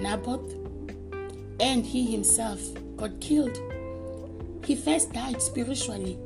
Naboth 0.00 0.54
and 1.60 1.84
he 1.84 2.10
himself 2.10 2.60
got 2.96 3.20
killed. 3.20 3.58
He 4.64 4.76
first 4.76 5.12
died 5.12 5.40
spiritually. 5.42 6.18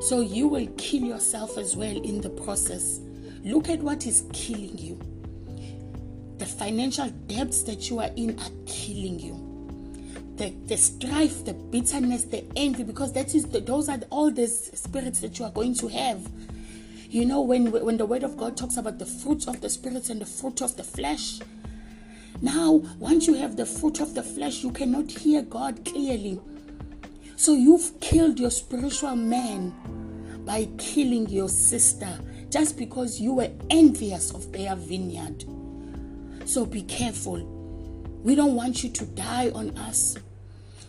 So 0.00 0.20
you 0.20 0.46
will 0.46 0.68
kill 0.76 1.02
yourself 1.02 1.58
as 1.58 1.76
well 1.76 1.96
in 1.96 2.20
the 2.20 2.30
process. 2.30 3.00
Look 3.42 3.68
at 3.68 3.80
what 3.80 4.06
is 4.06 4.24
killing 4.32 4.78
you. 4.78 4.98
The 6.38 6.46
financial 6.46 7.08
debts 7.26 7.62
that 7.64 7.90
you 7.90 7.98
are 8.00 8.10
in 8.16 8.38
are 8.38 8.50
killing 8.66 9.18
you. 9.18 9.44
The, 10.36 10.50
the 10.66 10.76
strife, 10.76 11.44
the 11.44 11.54
bitterness, 11.54 12.24
the 12.24 12.44
envy, 12.56 12.84
because 12.84 13.12
that 13.14 13.34
is 13.34 13.46
the, 13.46 13.60
those 13.60 13.88
are 13.88 13.98
all 14.10 14.30
the 14.30 14.46
spirits 14.46 15.20
that 15.20 15.38
you 15.38 15.44
are 15.44 15.50
going 15.50 15.74
to 15.74 15.88
have. 15.88 16.30
You 17.10 17.24
know, 17.24 17.40
when 17.40 17.70
when 17.72 17.96
the 17.96 18.06
word 18.06 18.22
of 18.22 18.36
God 18.36 18.56
talks 18.56 18.76
about 18.76 18.98
the 18.98 19.06
fruits 19.06 19.48
of 19.48 19.60
the 19.60 19.70
spirits 19.70 20.10
and 20.10 20.20
the 20.20 20.26
fruit 20.26 20.60
of 20.60 20.76
the 20.76 20.84
flesh, 20.84 21.40
now, 22.40 22.82
once 23.00 23.26
you 23.26 23.34
have 23.34 23.56
the 23.56 23.66
fruit 23.66 24.00
of 24.00 24.14
the 24.14 24.22
flesh, 24.22 24.62
you 24.62 24.70
cannot 24.70 25.10
hear 25.10 25.42
God 25.42 25.84
clearly. 25.84 26.40
So 27.36 27.52
you've 27.52 27.98
killed 28.00 28.38
your 28.38 28.50
spiritual 28.52 29.16
man 29.16 29.74
by 30.44 30.68
killing 30.78 31.28
your 31.28 31.48
sister 31.48 32.20
just 32.48 32.78
because 32.78 33.20
you 33.20 33.34
were 33.34 33.50
envious 33.70 34.30
of 34.30 34.52
their 34.52 34.76
vineyard. 34.76 35.44
So 36.48 36.64
be 36.64 36.80
careful. 36.80 37.44
We 38.24 38.34
don't 38.34 38.54
want 38.54 38.82
you 38.82 38.88
to 38.88 39.04
die 39.04 39.50
on 39.50 39.76
us. 39.76 40.16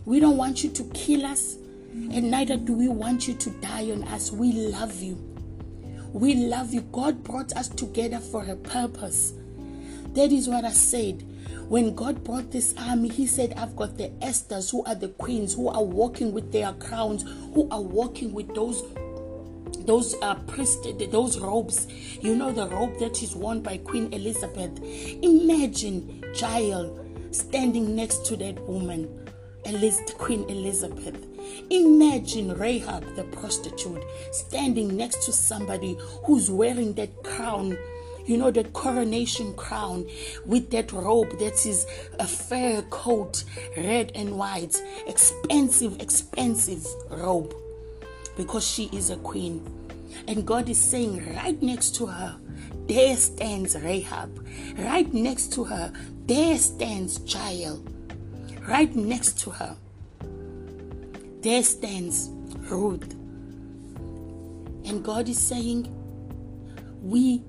We 0.06 0.22
don't 0.22 0.38
want 0.38 0.64
you 0.64 0.70
to 0.70 0.84
kill 0.94 1.26
us, 1.26 1.58
and 1.92 2.32
neither 2.32 2.56
do 2.56 2.72
we 2.72 2.88
want 2.88 3.28
you 3.28 3.34
to 3.34 3.50
die 3.60 3.92
on 3.92 4.06
us. 4.06 4.32
We 4.32 4.54
love 4.54 5.02
you. 5.02 5.16
We 6.14 6.36
love 6.36 6.74
you. 6.74 6.80
God 6.94 7.26
brought 7.26 7.52
us 7.58 7.68
together 7.68 8.20
for 8.20 8.46
a 8.46 8.56
purpose. 8.56 9.34
That 10.14 10.32
is 10.32 10.48
what 10.48 10.64
I 10.64 10.72
said. 10.72 11.26
When 11.68 11.94
God 11.94 12.24
brought 12.24 12.52
this 12.52 12.74
army, 12.78 13.10
He 13.10 13.28
said, 13.28 13.54
I've 13.58 13.76
got 13.76 13.98
the 13.98 14.12
Esthers 14.22 14.72
who 14.72 14.86
are 14.86 14.96
the 14.96 15.10
queens, 15.10 15.56
who 15.56 15.68
are 15.68 15.84
walking 15.84 16.32
with 16.32 16.54
their 16.54 16.72
crowns, 16.72 17.24
who 17.54 17.68
are 17.70 17.82
walking 17.82 18.32
with 18.32 18.56
those 18.56 18.82
those 19.90 20.14
uh, 20.22 20.36
priest, 20.46 20.86
those 21.10 21.40
robes. 21.40 21.88
You 22.22 22.36
know 22.36 22.52
the 22.52 22.68
robe 22.68 23.00
that 23.00 23.24
is 23.24 23.36
worn 23.36 23.62
by 23.62 23.78
Queen 23.78 24.14
Elizabeth. 24.14 24.80
Imagine 25.24 26.24
Jael 26.36 26.96
standing 27.32 27.96
next 27.96 28.24
to 28.28 28.38
that 28.38 28.60
woman, 28.68 29.10
Queen 30.20 30.48
Elizabeth. 30.48 31.18
Imagine 31.72 32.54
Rahab, 32.56 33.04
the 33.16 33.24
prostitute, 33.24 34.04
standing 34.32 34.96
next 34.96 35.26
to 35.26 35.32
somebody 35.32 35.98
who's 36.24 36.52
wearing 36.52 36.94
that 36.94 37.24
crown 37.24 37.76
you 38.28 38.38
know, 38.38 38.52
the 38.52 38.64
coronation 38.66 39.56
crown 39.56 40.08
with 40.46 40.70
that 40.70 40.92
robe 40.92 41.32
that 41.40 41.66
is 41.66 41.88
a 42.20 42.28
fair 42.28 42.84
coat, 42.92 43.44
red 43.76 44.12
and 44.14 44.38
white, 44.38 44.80
expensive, 45.08 46.00
expensive 46.00 46.86
robe 47.10 47.56
because 48.38 48.68
she 48.68 48.84
is 48.94 49.10
a 49.10 49.18
queen. 49.18 49.79
And 50.28 50.46
God 50.46 50.70
is 50.70 50.80
saying, 50.80 51.36
right 51.36 51.62
next 51.62 51.96
to 51.96 52.06
her, 52.08 52.38
there 52.88 53.16
stands 53.16 53.76
Rahab. 53.76 54.46
Right 54.78 55.14
next 55.14 55.54
to 55.54 55.64
her, 55.66 55.94
there 56.26 56.58
stands 56.58 57.20
Jael. 57.26 57.84
Right 58.68 58.96
next 58.96 59.40
to 59.42 59.52
her, 59.52 59.76
there 61.42 61.64
stands 61.64 62.30
Ruth. 62.70 63.14
And 64.86 65.04
God 65.04 65.30
is 65.30 65.40
saying, 65.40 65.88
we 67.02 67.44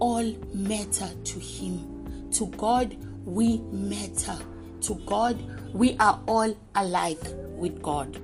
all 0.00 0.34
matter 0.52 1.08
to 1.24 1.38
Him. 1.38 2.30
To 2.32 2.46
God, 2.46 2.96
we 3.24 3.58
matter. 3.70 4.36
To 4.82 4.94
God, 5.06 5.38
we 5.72 5.96
are 5.98 6.20
all 6.26 6.56
alike 6.74 7.22
with 7.56 7.80
God. 7.82 8.20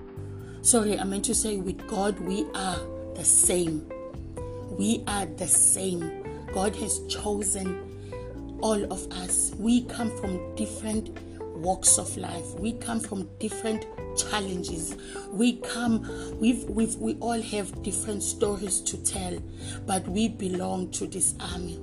Sorry, 0.62 0.98
I 0.98 1.04
meant 1.04 1.24
to 1.26 1.34
say 1.34 1.58
with 1.58 1.86
God, 1.86 2.18
we 2.20 2.44
are 2.54 2.78
the 3.16 3.24
same. 3.24 3.90
We 4.78 5.02
are 5.06 5.24
the 5.24 5.48
same. 5.48 6.22
God 6.52 6.76
has 6.76 7.00
chosen 7.06 8.58
all 8.60 8.92
of 8.92 9.10
us. 9.12 9.52
We 9.58 9.84
come 9.84 10.10
from 10.18 10.54
different 10.54 11.18
walks 11.56 11.98
of 11.98 12.14
life. 12.18 12.54
We 12.58 12.72
come 12.72 13.00
from 13.00 13.28
different 13.38 13.86
challenges. 14.18 14.96
We 15.30 15.56
come, 15.60 16.38
we've, 16.38 16.64
we've, 16.64 16.94
we 16.96 17.14
all 17.20 17.40
have 17.40 17.82
different 17.82 18.22
stories 18.22 18.80
to 18.82 18.98
tell, 18.98 19.38
but 19.86 20.06
we 20.06 20.28
belong 20.28 20.90
to 20.92 21.06
this 21.06 21.34
army. 21.40 21.80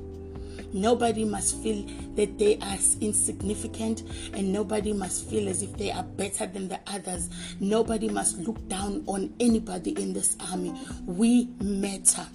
Nobody 0.73 1.23
must 1.23 1.61
feel 1.61 1.85
that 2.15 2.37
they 2.39 2.57
are 2.57 2.77
insignificant, 2.99 4.03
and 4.33 4.51
nobody 4.51 4.91
must 4.91 5.29
feel 5.29 5.47
as 5.47 5.61
if 5.61 5.77
they 5.77 5.91
are 5.91 6.03
better 6.03 6.47
than 6.47 6.67
the 6.67 6.79
others. 6.87 7.29
Nobody 7.59 8.09
must 8.09 8.39
look 8.39 8.67
down 8.67 9.03
on 9.07 9.33
anybody 9.39 9.91
in 9.91 10.13
this 10.13 10.35
army. 10.51 10.73
We 11.05 11.49
matter 11.61 12.25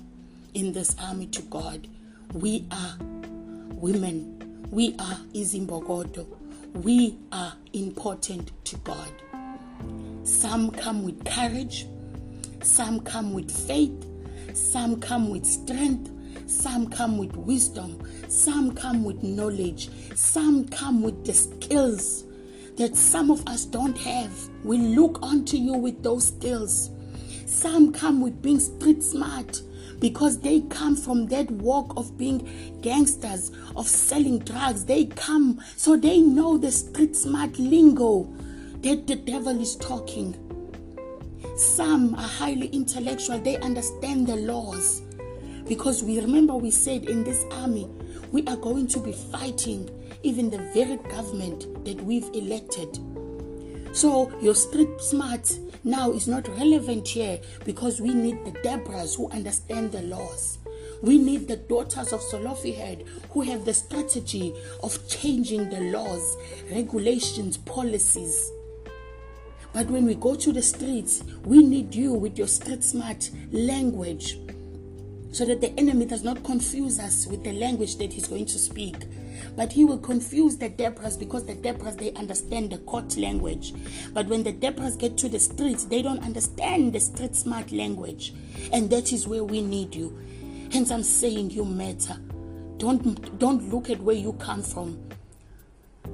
in 0.54 0.72
this 0.72 0.94
army 1.00 1.26
to 1.26 1.42
God. 1.42 1.88
We 2.32 2.66
are 2.70 2.96
women. 3.72 4.66
We 4.70 4.94
are 4.98 5.18
Izimbokodo. 5.34 6.26
We 6.74 7.18
are 7.32 7.54
important 7.72 8.52
to 8.66 8.76
God. 8.78 9.10
Some 10.24 10.70
come 10.70 11.04
with 11.04 11.24
courage, 11.24 11.86
some 12.62 13.00
come 13.00 13.32
with 13.32 13.50
faith, 13.50 14.04
some 14.54 15.00
come 15.00 15.30
with 15.30 15.46
strength, 15.46 16.10
some 16.48 16.88
come 16.88 17.18
with 17.18 17.36
wisdom, 17.36 18.02
some 18.28 18.74
come 18.74 19.04
with 19.04 19.22
knowledge, 19.22 19.90
some 20.14 20.66
come 20.68 21.02
with 21.02 21.24
the 21.24 21.34
skills 21.34 22.24
that 22.76 22.96
some 22.96 23.30
of 23.30 23.46
us 23.46 23.64
don't 23.64 23.98
have. 23.98 24.32
We 24.64 24.78
look 24.78 25.18
unto 25.22 25.56
you 25.56 25.74
with 25.74 26.02
those 26.02 26.28
skills. 26.28 26.90
Some 27.46 27.92
come 27.92 28.20
with 28.20 28.40
being 28.40 28.60
street 28.60 29.02
smart 29.02 29.62
because 30.00 30.38
they 30.38 30.60
come 30.62 30.94
from 30.96 31.26
that 31.26 31.50
walk 31.50 31.96
of 31.96 32.16
being 32.16 32.78
gangsters, 32.82 33.50
of 33.74 33.88
selling 33.88 34.38
drugs. 34.40 34.84
They 34.84 35.06
come 35.06 35.60
so 35.76 35.96
they 35.96 36.20
know 36.20 36.56
the 36.56 36.70
street 36.70 37.16
smart 37.16 37.58
lingo 37.58 38.32
that 38.82 39.06
the 39.06 39.16
devil 39.16 39.60
is 39.60 39.76
talking. 39.76 40.36
Some 41.56 42.14
are 42.14 42.28
highly 42.28 42.68
intellectual, 42.68 43.40
they 43.40 43.56
understand 43.56 44.28
the 44.28 44.36
laws. 44.36 45.02
Because 45.68 46.02
we 46.02 46.18
remember 46.18 46.56
we 46.56 46.70
said 46.70 47.04
in 47.04 47.24
this 47.24 47.44
army, 47.52 47.90
we 48.32 48.42
are 48.46 48.56
going 48.56 48.86
to 48.88 49.00
be 49.00 49.12
fighting 49.12 49.90
even 50.22 50.48
the 50.48 50.58
very 50.72 50.96
government 51.10 51.84
that 51.84 52.00
we've 52.00 52.28
elected. 52.32 52.98
So 53.92 54.32
your 54.40 54.54
street 54.54 55.00
smart 55.00 55.58
now 55.84 56.10
is 56.10 56.26
not 56.26 56.48
relevant 56.48 57.06
here 57.06 57.38
because 57.64 58.00
we 58.00 58.14
need 58.14 58.44
the 58.46 58.52
Deborahs 58.60 59.16
who 59.16 59.30
understand 59.30 59.92
the 59.92 60.02
laws. 60.02 60.58
We 61.02 61.18
need 61.18 61.48
the 61.48 61.56
daughters 61.56 62.12
of 62.12 62.22
Zelophehad 62.22 63.04
who 63.30 63.42
have 63.42 63.64
the 63.64 63.74
strategy 63.74 64.54
of 64.82 65.06
changing 65.06 65.68
the 65.68 65.80
laws, 65.80 66.36
regulations, 66.70 67.58
policies. 67.58 68.50
But 69.74 69.86
when 69.88 70.06
we 70.06 70.14
go 70.14 70.34
to 70.34 70.50
the 70.50 70.62
streets, 70.62 71.22
we 71.44 71.62
need 71.62 71.94
you 71.94 72.14
with 72.14 72.38
your 72.38 72.48
street 72.48 72.82
smart 72.82 73.30
language 73.52 74.38
so 75.32 75.44
that 75.44 75.60
the 75.60 75.72
enemy 75.78 76.06
does 76.06 76.24
not 76.24 76.42
confuse 76.44 76.98
us 76.98 77.26
with 77.26 77.44
the 77.44 77.52
language 77.52 77.96
that 77.96 78.12
he's 78.12 78.26
going 78.26 78.46
to 78.46 78.58
speak. 78.58 78.96
But 79.56 79.72
he 79.72 79.84
will 79.84 79.98
confuse 79.98 80.56
the 80.56 80.70
Deborahs 80.70 81.18
because 81.18 81.44
the 81.44 81.54
Deborahs 81.54 81.98
they 81.98 82.12
understand 82.12 82.70
the 82.70 82.78
court 82.78 83.16
language. 83.16 83.74
But 84.12 84.26
when 84.26 84.42
the 84.42 84.52
Deborahs 84.52 84.98
get 84.98 85.18
to 85.18 85.28
the 85.28 85.38
streets, 85.38 85.84
they 85.84 86.02
don't 86.02 86.24
understand 86.24 86.92
the 86.92 87.00
street 87.00 87.36
smart 87.36 87.72
language. 87.72 88.34
And 88.72 88.90
that 88.90 89.12
is 89.12 89.26
where 89.26 89.44
we 89.44 89.60
need 89.60 89.94
you. 89.94 90.18
Hence 90.72 90.90
I'm 90.90 91.02
saying 91.02 91.50
you 91.50 91.64
matter. 91.64 92.16
Don't 92.78 93.38
don't 93.38 93.68
look 93.72 93.90
at 93.90 94.00
where 94.00 94.16
you 94.16 94.32
come 94.34 94.62
from. 94.62 94.98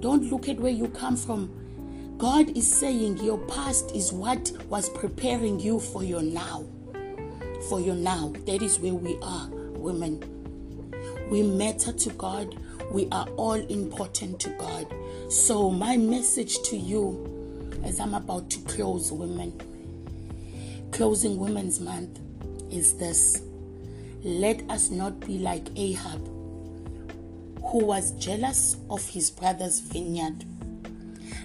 Don't 0.00 0.30
look 0.30 0.48
at 0.48 0.58
where 0.58 0.72
you 0.72 0.88
come 0.88 1.16
from. 1.16 1.50
God 2.18 2.56
is 2.56 2.72
saying 2.72 3.18
your 3.18 3.38
past 3.46 3.90
is 3.94 4.12
what 4.12 4.52
was 4.68 4.88
preparing 4.90 5.58
you 5.58 5.80
for 5.80 6.04
your 6.04 6.22
now. 6.22 6.64
For 7.68 7.80
your 7.80 7.94
now. 7.94 8.32
That 8.46 8.62
is 8.62 8.78
where 8.78 8.94
we 8.94 9.18
are, 9.22 9.48
women. 9.48 10.22
We 11.30 11.42
matter 11.42 11.92
to 11.92 12.10
God. 12.10 12.56
We 12.90 13.08
are 13.10 13.26
all 13.36 13.54
important 13.54 14.40
to 14.40 14.50
God. 14.50 14.86
So, 15.28 15.70
my 15.70 15.96
message 15.96 16.62
to 16.64 16.76
you 16.76 17.72
as 17.84 18.00
I'm 18.00 18.14
about 18.14 18.50
to 18.50 18.60
close, 18.60 19.10
women, 19.10 19.52
closing 20.92 21.38
Women's 21.38 21.80
Month, 21.80 22.20
is 22.70 22.94
this 22.94 23.42
let 24.22 24.68
us 24.70 24.90
not 24.90 25.20
be 25.20 25.38
like 25.38 25.68
Ahab, 25.76 26.24
who 27.62 27.84
was 27.84 28.12
jealous 28.12 28.76
of 28.88 29.06
his 29.08 29.30
brother's 29.30 29.80
vineyard 29.80 30.44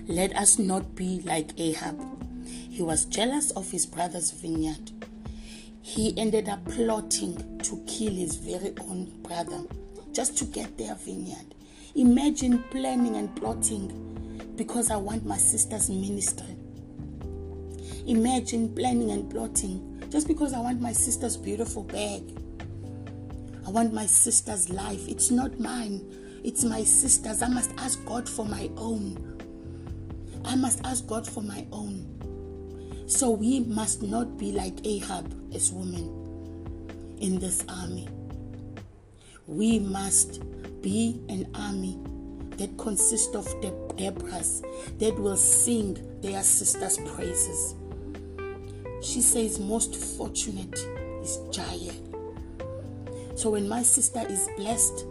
let 0.10 0.36
us 0.36 0.58
not 0.58 0.96
be 0.96 1.22
like 1.24 1.52
Ahab. 1.60 2.02
He 2.48 2.82
was 2.82 3.06
jealous 3.06 3.52
of 3.52 3.70
his 3.70 3.86
brother's 3.86 4.32
vineyard. 4.32 4.92
He 5.90 6.16
ended 6.20 6.48
up 6.48 6.64
plotting 6.66 7.58
to 7.64 7.84
kill 7.88 8.14
his 8.14 8.36
very 8.36 8.76
own 8.80 9.06
brother 9.24 9.64
just 10.14 10.38
to 10.38 10.46
get 10.46 10.78
their 10.78 10.94
vineyard. 10.94 11.56
Imagine 11.96 12.60
planning 12.70 13.16
and 13.16 13.36
plotting 13.36 14.54
because 14.56 14.92
I 14.92 14.98
want 14.98 15.26
my 15.26 15.38
sister's 15.38 15.90
ministry. 15.90 16.56
Imagine 18.06 18.76
planning 18.76 19.10
and 19.10 19.32
plotting 19.32 20.04
just 20.12 20.28
because 20.28 20.54
I 20.54 20.60
want 20.60 20.80
my 20.80 20.94
sister's 20.94 21.36
beautiful 21.36 21.82
bag. 21.82 22.38
I 23.66 23.72
want 23.72 23.92
my 23.92 24.06
sister's 24.06 24.70
life. 24.70 25.08
It's 25.08 25.32
not 25.32 25.60
mine, 25.60 26.06
it's 26.44 26.64
my 26.64 26.84
sister's. 26.84 27.42
I 27.42 27.48
must 27.48 27.72
ask 27.80 28.06
God 28.06 28.30
for 28.30 28.46
my 28.46 28.70
own. 28.78 29.42
I 30.46 30.56
must 30.56 30.86
ask 30.86 31.08
God 31.08 31.28
for 31.28 31.42
my 31.42 31.66
own. 31.72 32.06
So 33.08 33.32
we 33.32 33.62
must 33.62 34.04
not 34.04 34.38
be 34.38 34.52
like 34.52 34.86
Ahab 34.86 35.39
as 35.54 35.72
women 35.72 37.18
in 37.20 37.40
this 37.40 37.64
army. 37.68 38.08
We 39.48 39.80
must 39.80 40.42
be 40.82 41.22
an 41.30 41.50
army 41.56 41.98
that 42.58 42.78
consists 42.78 43.36
of 43.36 43.46
the 43.62 43.72
Deborahs 43.96 44.64
that 45.00 45.18
will 45.18 45.38
sing 45.38 45.98
their 46.22 46.44
sisters' 46.44 46.98
praises. 47.16 47.76
She 49.02 49.22
says, 49.22 49.60
Most 49.60 49.96
fortunate 49.96 50.78
is 51.22 51.40
Jael. 51.52 51.96
So 53.36 53.52
when 53.52 53.68
my 53.68 53.84
sister 53.84 54.26
is 54.28 54.50
blessed, 54.58 55.06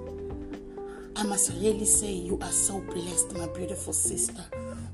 I 1.17 1.23
must 1.25 1.53
really 1.55 1.87
say, 1.87 2.13
You 2.13 2.39
are 2.43 2.53
so 2.53 2.81
blessed, 2.81 3.37
my 3.37 3.49
beautiful 3.49 3.93
sister. 3.93 4.45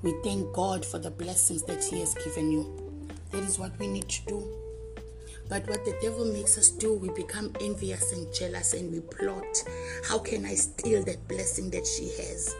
We 0.03 0.14
thank 0.22 0.53
God 0.55 0.86
for 0.86 0.99
the 0.99 1.11
blessings 1.11 1.64
that 1.64 1.82
He 1.82 2.01
has 2.01 2.14
given 2.14 2.51
you. 2.51 3.09
That 3.30 3.42
is 3.42 3.59
what 3.59 3.76
we 3.78 3.88
need 3.88 4.09
to 4.09 4.26
do. 4.26 4.64
But 5.49 5.68
what 5.68 5.84
the 5.84 5.97
devil 6.01 6.24
makes 6.24 6.57
us 6.57 6.70
do, 6.70 6.95
we 6.95 7.11
become 7.11 7.53
envious 7.61 8.12
and 8.12 8.32
jealous 8.32 8.74
and 8.74 8.90
we 8.90 9.01
plot. 9.01 9.62
How 10.09 10.18
can 10.18 10.45
I 10.47 10.55
steal 10.55 11.05
that 11.05 11.28
blessing 11.28 11.70
that 11.70 11.86
she 11.86 12.09
has? 12.22 12.55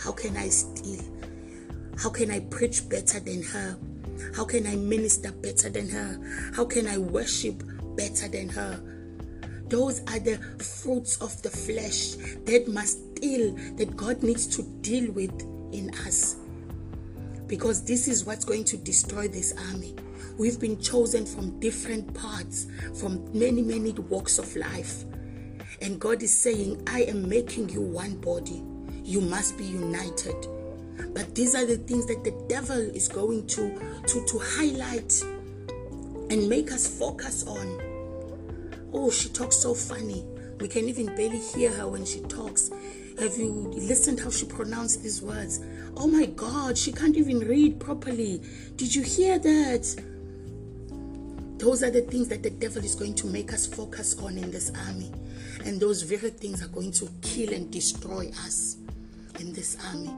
How 0.00 0.12
can 0.12 0.36
I 0.36 0.48
steal? 0.48 1.04
How 1.98 2.10
can 2.10 2.30
I 2.30 2.40
preach 2.40 2.88
better 2.88 3.20
than 3.20 3.42
her? 3.42 3.78
How 4.34 4.44
can 4.44 4.66
I 4.66 4.76
minister 4.76 5.30
better 5.32 5.68
than 5.68 5.88
her? 5.90 6.52
How 6.54 6.64
can 6.64 6.86
I 6.86 6.98
worship 6.98 7.62
better 7.96 8.28
than 8.28 8.48
her? 8.48 8.80
Those 9.68 10.00
are 10.00 10.18
the 10.18 10.36
fruits 10.58 11.16
of 11.18 11.40
the 11.42 11.50
flesh 11.50 12.14
that 12.44 12.68
must 12.68 12.98
still, 13.22 13.54
that 13.76 13.96
God 13.96 14.22
needs 14.22 14.46
to 14.56 14.62
deal 14.80 15.12
with 15.12 15.32
in 15.72 15.90
us 16.06 16.36
because 17.52 17.84
this 17.84 18.08
is 18.08 18.24
what's 18.24 18.46
going 18.46 18.64
to 18.64 18.78
destroy 18.78 19.28
this 19.28 19.52
army. 19.68 19.94
We've 20.38 20.58
been 20.58 20.80
chosen 20.80 21.26
from 21.26 21.60
different 21.60 22.14
parts, 22.14 22.66
from 22.98 23.28
many, 23.38 23.60
many 23.60 23.92
walks 23.92 24.38
of 24.38 24.56
life. 24.56 25.04
And 25.82 26.00
God 26.00 26.22
is 26.22 26.34
saying, 26.34 26.82
I 26.86 27.02
am 27.02 27.28
making 27.28 27.68
you 27.68 27.82
one 27.82 28.16
body. 28.22 28.62
You 29.04 29.20
must 29.20 29.58
be 29.58 29.64
united. 29.64 30.34
But 31.12 31.34
these 31.34 31.54
are 31.54 31.66
the 31.66 31.76
things 31.76 32.06
that 32.06 32.24
the 32.24 32.30
devil 32.48 32.78
is 32.78 33.06
going 33.06 33.46
to, 33.48 34.00
to, 34.06 34.24
to 34.24 34.38
highlight 34.42 35.22
and 36.30 36.48
make 36.48 36.72
us 36.72 36.86
focus 36.98 37.46
on. 37.46 37.82
Oh, 38.94 39.10
she 39.10 39.28
talks 39.28 39.58
so 39.58 39.74
funny. 39.74 40.24
We 40.58 40.68
can 40.68 40.88
even 40.88 41.04
barely 41.16 41.40
hear 41.40 41.70
her 41.72 41.86
when 41.86 42.06
she 42.06 42.20
talks. 42.20 42.70
Have 43.20 43.36
you 43.36 43.50
listened 43.74 44.20
how 44.20 44.30
she 44.30 44.46
pronounced 44.46 45.02
these 45.02 45.20
words? 45.20 45.60
Oh 45.96 46.06
my 46.06 46.26
God, 46.26 46.78
she 46.78 46.90
can't 46.90 47.16
even 47.16 47.40
read 47.40 47.78
properly. 47.78 48.42
Did 48.76 48.94
you 48.94 49.02
hear 49.02 49.38
that? 49.38 50.02
Those 51.58 51.82
are 51.82 51.90
the 51.90 52.00
things 52.00 52.28
that 52.28 52.42
the 52.42 52.50
devil 52.50 52.82
is 52.82 52.94
going 52.94 53.14
to 53.16 53.26
make 53.26 53.52
us 53.52 53.66
focus 53.66 54.18
on 54.18 54.36
in 54.36 54.50
this 54.50 54.72
army. 54.86 55.12
And 55.64 55.78
those 55.78 56.02
very 56.02 56.30
things 56.30 56.62
are 56.62 56.68
going 56.68 56.92
to 56.92 57.08
kill 57.20 57.52
and 57.52 57.70
destroy 57.70 58.30
us 58.44 58.78
in 59.38 59.52
this 59.52 59.76
army. 59.92 60.10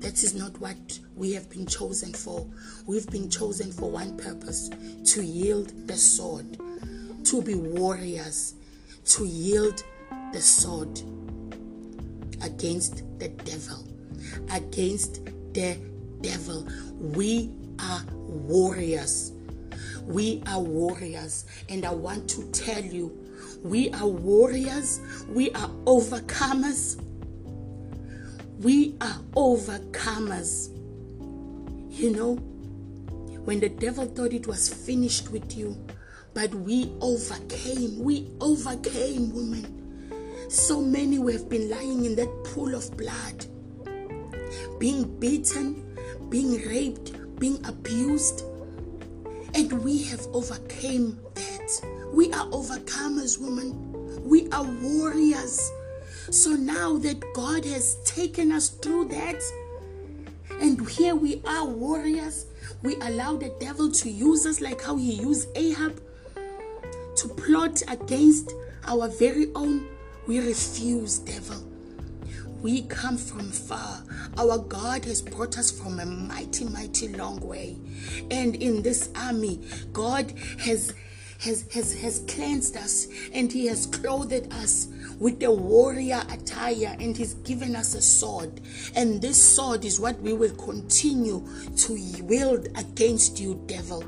That 0.00 0.22
is 0.24 0.34
not 0.34 0.58
what 0.60 0.98
we 1.14 1.32
have 1.34 1.48
been 1.50 1.66
chosen 1.66 2.12
for. 2.12 2.46
We've 2.86 3.08
been 3.08 3.30
chosen 3.30 3.70
for 3.70 3.90
one 3.90 4.16
purpose 4.16 4.70
to 5.12 5.22
yield 5.22 5.86
the 5.86 5.96
sword, 5.96 6.58
to 7.24 7.42
be 7.42 7.54
warriors, 7.54 8.54
to 9.06 9.24
yield 9.24 9.84
the 10.32 10.40
sword 10.40 11.00
against 12.42 13.04
the 13.18 13.28
devil 13.28 13.85
against 14.52 15.24
the 15.52 15.78
devil. 16.20 16.66
We 16.98 17.50
are 17.78 18.02
warriors. 18.12 19.32
We 20.04 20.42
are 20.46 20.60
warriors. 20.60 21.46
And 21.68 21.84
I 21.84 21.92
want 21.92 22.28
to 22.30 22.50
tell 22.50 22.82
you, 22.82 23.16
we 23.62 23.90
are 23.90 24.06
warriors. 24.06 25.00
We 25.28 25.50
are 25.52 25.68
overcomers. 25.84 27.02
We 28.60 28.96
are 29.00 29.20
overcomers. 29.34 30.72
You 31.90 32.10
know, 32.12 32.34
when 33.44 33.60
the 33.60 33.68
devil 33.68 34.06
thought 34.06 34.32
it 34.32 34.46
was 34.46 34.72
finished 34.72 35.30
with 35.30 35.56
you, 35.56 35.76
but 36.34 36.54
we 36.54 36.92
overcame. 37.00 37.98
We 37.98 38.30
overcame, 38.40 39.34
women. 39.34 40.50
So 40.50 40.80
many 40.80 41.16
who 41.16 41.28
have 41.28 41.48
been 41.48 41.70
lying 41.70 42.04
in 42.04 42.14
that 42.16 42.44
pool 42.44 42.74
of 42.74 42.96
blood 42.96 43.46
being 44.78 45.18
beaten, 45.18 45.96
being 46.28 46.66
raped, 46.68 47.38
being 47.38 47.64
abused. 47.66 48.44
And 49.54 49.72
we 49.84 50.02
have 50.04 50.26
overcame 50.32 51.18
that. 51.34 51.80
We 52.12 52.32
are 52.32 52.46
overcomers, 52.46 53.38
woman. 53.40 54.22
We 54.22 54.48
are 54.50 54.64
warriors. 54.64 55.70
So 56.30 56.50
now 56.50 56.98
that 56.98 57.22
God 57.34 57.64
has 57.64 57.96
taken 58.04 58.52
us 58.52 58.68
through 58.68 59.08
that, 59.08 59.42
and 60.60 60.88
here 60.88 61.14
we 61.14 61.42
are 61.46 61.66
warriors, 61.66 62.46
We 62.82 62.96
allow 62.96 63.36
the 63.36 63.54
devil 63.60 63.90
to 63.90 64.10
use 64.10 64.46
us 64.46 64.60
like 64.60 64.82
how 64.82 64.96
he 64.96 65.12
used 65.12 65.48
Ahab 65.56 66.00
to 67.16 67.28
plot 67.28 67.82
against 67.88 68.52
our 68.86 69.08
very 69.08 69.48
own. 69.54 69.88
We 70.26 70.40
refuse, 70.40 71.18
devil. 71.18 71.75
We 72.62 72.82
come 72.82 73.16
from 73.16 73.50
far. 73.50 74.02
Our 74.36 74.58
God 74.58 75.04
has 75.04 75.22
brought 75.22 75.58
us 75.58 75.70
from 75.70 76.00
a 76.00 76.06
mighty, 76.06 76.64
mighty 76.64 77.08
long 77.08 77.40
way. 77.40 77.76
And 78.30 78.56
in 78.56 78.82
this 78.82 79.10
army, 79.14 79.60
God 79.92 80.32
has 80.60 80.92
has, 81.40 81.70
has, 81.72 82.00
has 82.00 82.24
cleansed 82.28 82.78
us 82.78 83.08
and 83.32 83.52
he 83.52 83.66
has 83.66 83.86
clothed 83.86 84.50
us 84.54 84.88
with 85.18 85.38
the 85.38 85.50
warrior 85.50 86.22
attire 86.30 86.96
and 86.98 87.14
he's 87.14 87.34
given 87.34 87.76
us 87.76 87.94
a 87.94 88.00
sword. 88.00 88.60
And 88.94 89.20
this 89.20 89.42
sword 89.42 89.84
is 89.84 90.00
what 90.00 90.18
we 90.20 90.32
will 90.32 90.54
continue 90.54 91.46
to 91.76 92.22
wield 92.22 92.68
against 92.74 93.38
you, 93.38 93.62
devil 93.66 94.02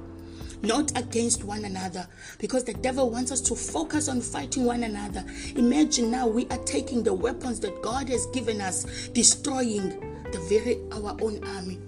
not 0.63 0.97
against 0.99 1.45
one 1.45 1.65
another 1.65 2.07
because 2.39 2.65
the 2.65 2.75
devil 2.75 3.11
wants 3.11 3.33
us 3.33 3.41
to 3.43 3.55
focus 3.55 4.09
on 4.09 4.21
fighting 4.21 4.65
one 4.65 4.83
another. 4.85 5.25
Imagine 5.57 6.11
now 6.11 6.27
we 6.27 6.47
are 6.49 6.65
taking 6.65 7.03
the 7.03 7.15
weapons 7.15 7.61
that 7.61 7.81
God 7.83 8.09
has 8.09 8.27
given 8.27 8.61
us, 8.61 9.09
destroying 9.09 9.89
the 10.33 10.39
very 10.49 10.79
our 10.93 11.17
own 11.23 11.43
army. 11.57 11.79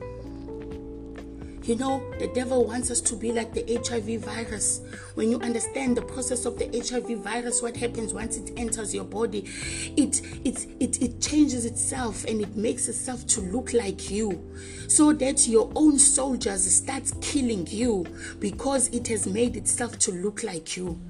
You 1.71 1.77
know, 1.77 2.03
the 2.18 2.27
devil 2.27 2.64
wants 2.64 2.91
us 2.91 3.01
to 3.03 3.14
be 3.14 3.31
like 3.31 3.55
the 3.55 3.62
HIV 3.87 4.23
virus. 4.23 4.81
When 5.14 5.31
you 5.31 5.39
understand 5.39 5.97
the 5.97 6.03
process 6.03 6.45
of 6.45 6.59
the 6.59 6.66
HIV 6.66 7.21
virus, 7.21 7.62
what 7.62 7.77
happens 7.77 8.12
once 8.12 8.37
it 8.37 8.51
enters 8.57 8.93
your 8.93 9.05
body, 9.05 9.49
it 9.97 10.21
it 10.45 10.66
it, 10.81 11.01
it 11.01 11.21
changes 11.21 11.64
itself 11.64 12.25
and 12.25 12.41
it 12.41 12.57
makes 12.57 12.89
itself 12.89 13.25
to 13.29 13.41
look 13.41 13.73
like 13.73 14.11
you. 14.11 14.53
So 14.89 15.12
that 15.12 15.47
your 15.47 15.71
own 15.77 16.01
soldiers 16.01 16.68
starts 16.68 17.14
killing 17.21 17.68
you 17.68 18.05
because 18.41 18.89
it 18.89 19.07
has 19.07 19.29
made 19.29 19.55
itself 19.55 19.97
to 20.01 20.11
look 20.11 20.43
like 20.43 20.77
you. 20.77 21.01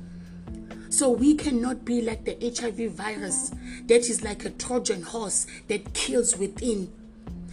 So 0.91 1.09
we 1.09 1.37
cannot 1.37 1.87
be 1.87 2.03
like 2.03 2.27
the 2.27 2.37
HIV 2.39 2.93
virus 2.93 3.51
that 3.87 4.11
is 4.11 4.23
like 4.23 4.45
a 4.45 4.51
Trojan 4.51 5.01
horse 5.01 5.47
that 5.69 5.95
kills 5.95 6.37
within 6.37 6.93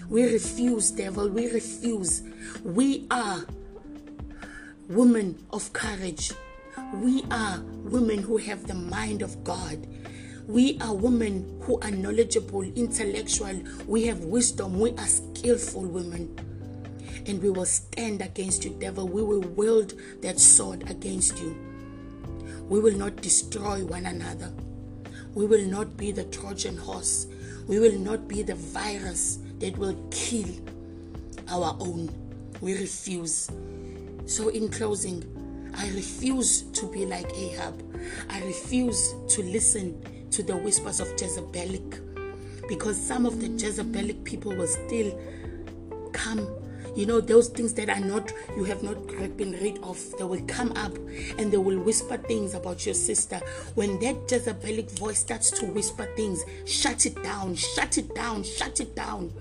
we 0.10 0.24
refuse, 0.24 0.92
devil. 0.92 1.28
We 1.30 1.52
refuse. 1.52 2.24
We 2.64 3.08
are 3.12 3.46
women 4.88 5.44
of 5.52 5.74
courage. 5.74 6.32
We 6.94 7.24
are 7.30 7.62
women 7.84 8.20
who 8.20 8.38
have 8.38 8.68
the 8.68 8.74
mind 8.74 9.22
of 9.22 9.44
God. 9.44 9.86
We 10.48 10.80
are 10.80 10.96
women 10.96 11.60
who 11.64 11.78
are 11.82 11.92
knowledgeable, 11.92 12.62
intellectual. 12.62 13.62
We 13.86 14.06
have 14.06 14.24
wisdom. 14.24 14.80
We 14.80 14.92
are 14.92 15.08
skillful 15.08 15.84
women. 15.84 16.34
And 17.26 17.42
we 17.44 17.50
will 17.50 17.66
stand 17.66 18.22
against 18.22 18.64
you, 18.64 18.78
devil. 18.80 19.10
We 19.10 19.22
will 19.24 19.42
wield 19.42 19.94
that 20.22 20.40
sword 20.40 20.90
against 20.90 21.38
you. 21.40 21.58
We 22.70 22.80
will 22.80 22.96
not 22.96 23.18
destroy 23.18 23.84
one 23.84 24.06
another. 24.06 24.54
We 25.34 25.46
will 25.46 25.66
not 25.66 25.98
be 25.98 26.14
the 26.14 26.24
Trojan 26.24 26.78
horse. 26.78 27.28
We 27.68 27.80
will 27.80 28.00
not 28.00 28.30
be 28.30 28.44
the 28.44 28.56
virus 28.56 29.40
that 29.60 29.78
will 29.78 29.98
kill 30.12 30.50
our 31.50 31.76
own. 31.80 32.10
We 32.62 32.74
refuse. 32.74 33.50
So, 34.26 34.50
in 34.50 34.70
closing, 34.70 35.24
I 35.76 35.90
refuse 35.90 36.64
to 36.64 36.88
be 36.92 37.06
like 37.06 37.32
Ahab. 37.36 37.82
I 38.30 38.44
refuse 38.44 39.14
to 39.30 39.44
listen 39.44 40.28
to 40.32 40.44
the 40.44 40.58
whispers 40.58 41.00
of 41.00 41.08
Jezebelic 41.16 42.68
because 42.68 43.00
some 43.00 43.26
of 43.26 43.40
the 43.40 43.48
Jezebelic 43.48 44.24
people 44.24 44.56
will 44.56 44.68
still 44.68 45.18
come. 46.14 46.48
You 46.96 47.06
know, 47.06 47.22
those 47.22 47.50
things 47.50 47.74
that 47.76 47.90
are 47.90 48.00
not, 48.00 48.34
you 48.56 48.64
have 48.64 48.82
not 48.82 48.98
been 49.38 49.52
rid 49.62 49.78
of, 49.84 50.04
they 50.18 50.24
will 50.24 50.42
come 50.48 50.72
up 50.72 50.96
and 51.38 51.52
they 51.52 51.58
will 51.58 51.78
whisper 51.78 52.18
things 52.18 52.56
about 52.56 52.86
your 52.88 52.96
sister. 52.96 53.40
When 53.76 54.00
that 54.00 54.28
Jezebelic 54.28 54.98
voice 54.98 55.20
starts 55.20 55.52
to 55.60 55.68
whisper 55.68 56.10
things, 56.16 56.44
shut 56.66 57.06
it 57.06 57.22
down, 57.24 57.56
shut 57.56 58.00
it 58.00 58.16
down, 58.16 58.44
shut 58.44 58.80
it 58.80 58.96
down. 58.96 59.32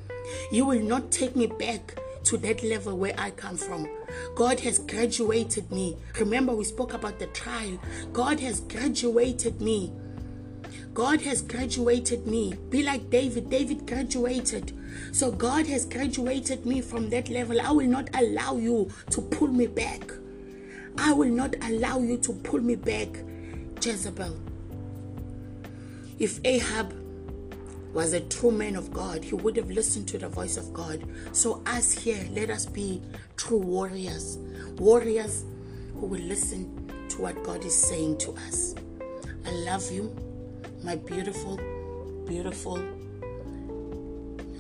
You 0.51 0.65
will 0.65 0.83
not 0.83 1.11
take 1.11 1.37
me 1.37 1.47
back 1.47 1.99
to 2.25 2.37
that 2.39 2.63
level 2.63 2.97
where 2.97 3.15
I 3.19 3.31
come 3.31 3.57
from. 3.57 3.89
God 4.35 4.61
has 4.61 4.79
graduated 4.81 5.71
me. 5.71 5.97
Remember, 6.19 6.55
we 6.55 6.65
spoke 6.65 6.93
about 6.93 7.19
the 7.19 7.27
trial. 7.29 7.79
God 8.13 8.41
has 8.41 8.61
graduated 8.61 9.61
me. 9.61 9.93
God 10.93 11.21
has 11.23 11.43
graduated 11.43 12.27
me. 12.27 12.55
Be 12.71 12.83
like 12.83 13.11
David. 13.11 13.51
David 13.51 13.87
graduated. 13.87 14.73
So 15.13 15.31
God 15.31 15.67
has 15.67 15.85
graduated 15.85 16.65
me 16.67 16.81
from 16.81 17.11
that 17.11 17.29
level. 17.29 17.61
I 17.61 17.71
will 17.71 17.87
not 17.87 18.09
allow 18.15 18.57
you 18.57 18.91
to 19.11 19.21
pull 19.21 19.49
me 19.49 19.67
back. 19.67 20.11
I 20.99 21.13
will 21.13 21.29
not 21.29 21.55
allow 21.63 22.01
you 22.01 22.17
to 22.19 22.33
pull 22.33 22.61
me 22.61 22.75
back, 22.75 23.09
Jezebel. 23.83 24.35
If 26.19 26.41
Ahab 26.45 26.95
was 27.97 28.13
a 28.13 28.21
true 28.21 28.51
man 28.51 28.77
of 28.77 28.93
God, 28.93 29.25
he 29.25 29.35
would 29.35 29.57
have 29.57 29.71
listened 29.71 30.07
to 30.07 30.19
the 30.19 30.29
voice 30.29 30.59
of 30.59 30.71
God. 30.75 31.03
So, 31.33 31.63
us 31.65 31.93
here, 31.93 32.29
let 32.33 32.51
us 32.51 32.67
be 32.67 33.01
true 33.39 33.57
warriors, 33.57 34.37
warriors 34.77 35.47
who 35.95 36.05
will 36.05 36.21
listen 36.21 36.93
to 37.09 37.23
what 37.23 37.43
God 37.43 37.65
is 37.65 37.75
saying 37.75 38.19
to 38.19 38.33
us. 38.49 38.75
I 39.47 39.51
love 39.51 39.91
you, 39.91 40.15
my 40.85 40.97
beautiful, 40.97 41.57
beautiful 42.27 42.77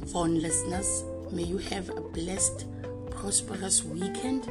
phone 0.07 0.41
listeners. 0.41 1.05
May 1.30 1.43
you 1.43 1.59
have 1.59 1.91
a 1.91 2.01
blessed, 2.01 2.64
prosperous 3.11 3.84
weekend. 3.84 4.49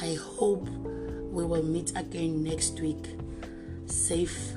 I 0.00 0.14
hope 0.14 0.68
we 0.68 1.44
will 1.44 1.62
meet 1.62 1.92
again 1.94 2.42
next 2.42 2.80
week. 2.80 3.06
Safe 3.86 4.50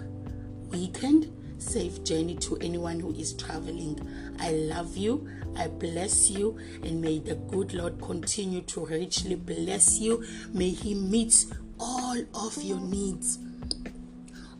weekend 0.71 1.31
safe 1.57 2.03
journey 2.03 2.35
to 2.35 2.57
anyone 2.57 2.99
who 2.99 3.13
is 3.13 3.33
traveling. 3.33 3.99
I 4.39 4.51
love 4.51 4.97
you. 4.97 5.27
I 5.57 5.67
bless 5.67 6.29
you. 6.29 6.57
And 6.83 7.01
may 7.01 7.19
the 7.19 7.35
good 7.35 7.73
Lord 7.73 8.01
continue 8.01 8.61
to 8.61 8.85
richly 8.85 9.35
bless 9.35 9.99
you. 9.99 10.25
May 10.53 10.69
He 10.69 10.93
meet 10.93 11.45
all 11.79 12.17
of 12.33 12.61
your 12.63 12.79
needs, 12.79 13.39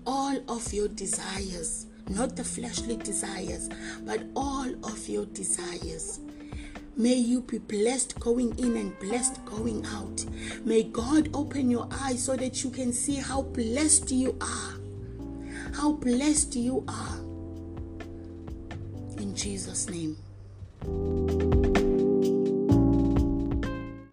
all 0.06 0.38
of 0.48 0.74
your 0.74 0.88
desires, 0.88 1.88
not 2.10 2.36
the 2.36 2.44
fleshly 2.44 2.98
desires, 2.98 3.70
but 4.04 4.24
all 4.36 4.68
of 4.84 5.08
your 5.08 5.26
desires. 5.26 6.20
May 6.98 7.16
you 7.16 7.42
be 7.42 7.58
blessed 7.58 8.18
going 8.22 8.58
in 8.58 8.78
and 8.78 8.98
blessed 9.00 9.44
going 9.46 9.86
out. 9.88 10.26
May 10.64 10.84
God 10.84 11.30
open 11.34 11.70
your 11.70 11.90
eyes 11.92 12.24
so 12.24 12.38
that 12.38 12.64
you 12.64 12.70
can 12.70 12.94
see 12.94 13.16
how 13.16 13.42
blessed 13.42 14.12
you 14.12 14.38
are 14.40 14.85
how 15.76 15.92
blessed 15.92 16.56
you 16.56 16.84
are. 16.88 17.18
In 19.18 19.36
Jesus' 19.36 19.90
name. 19.90 20.16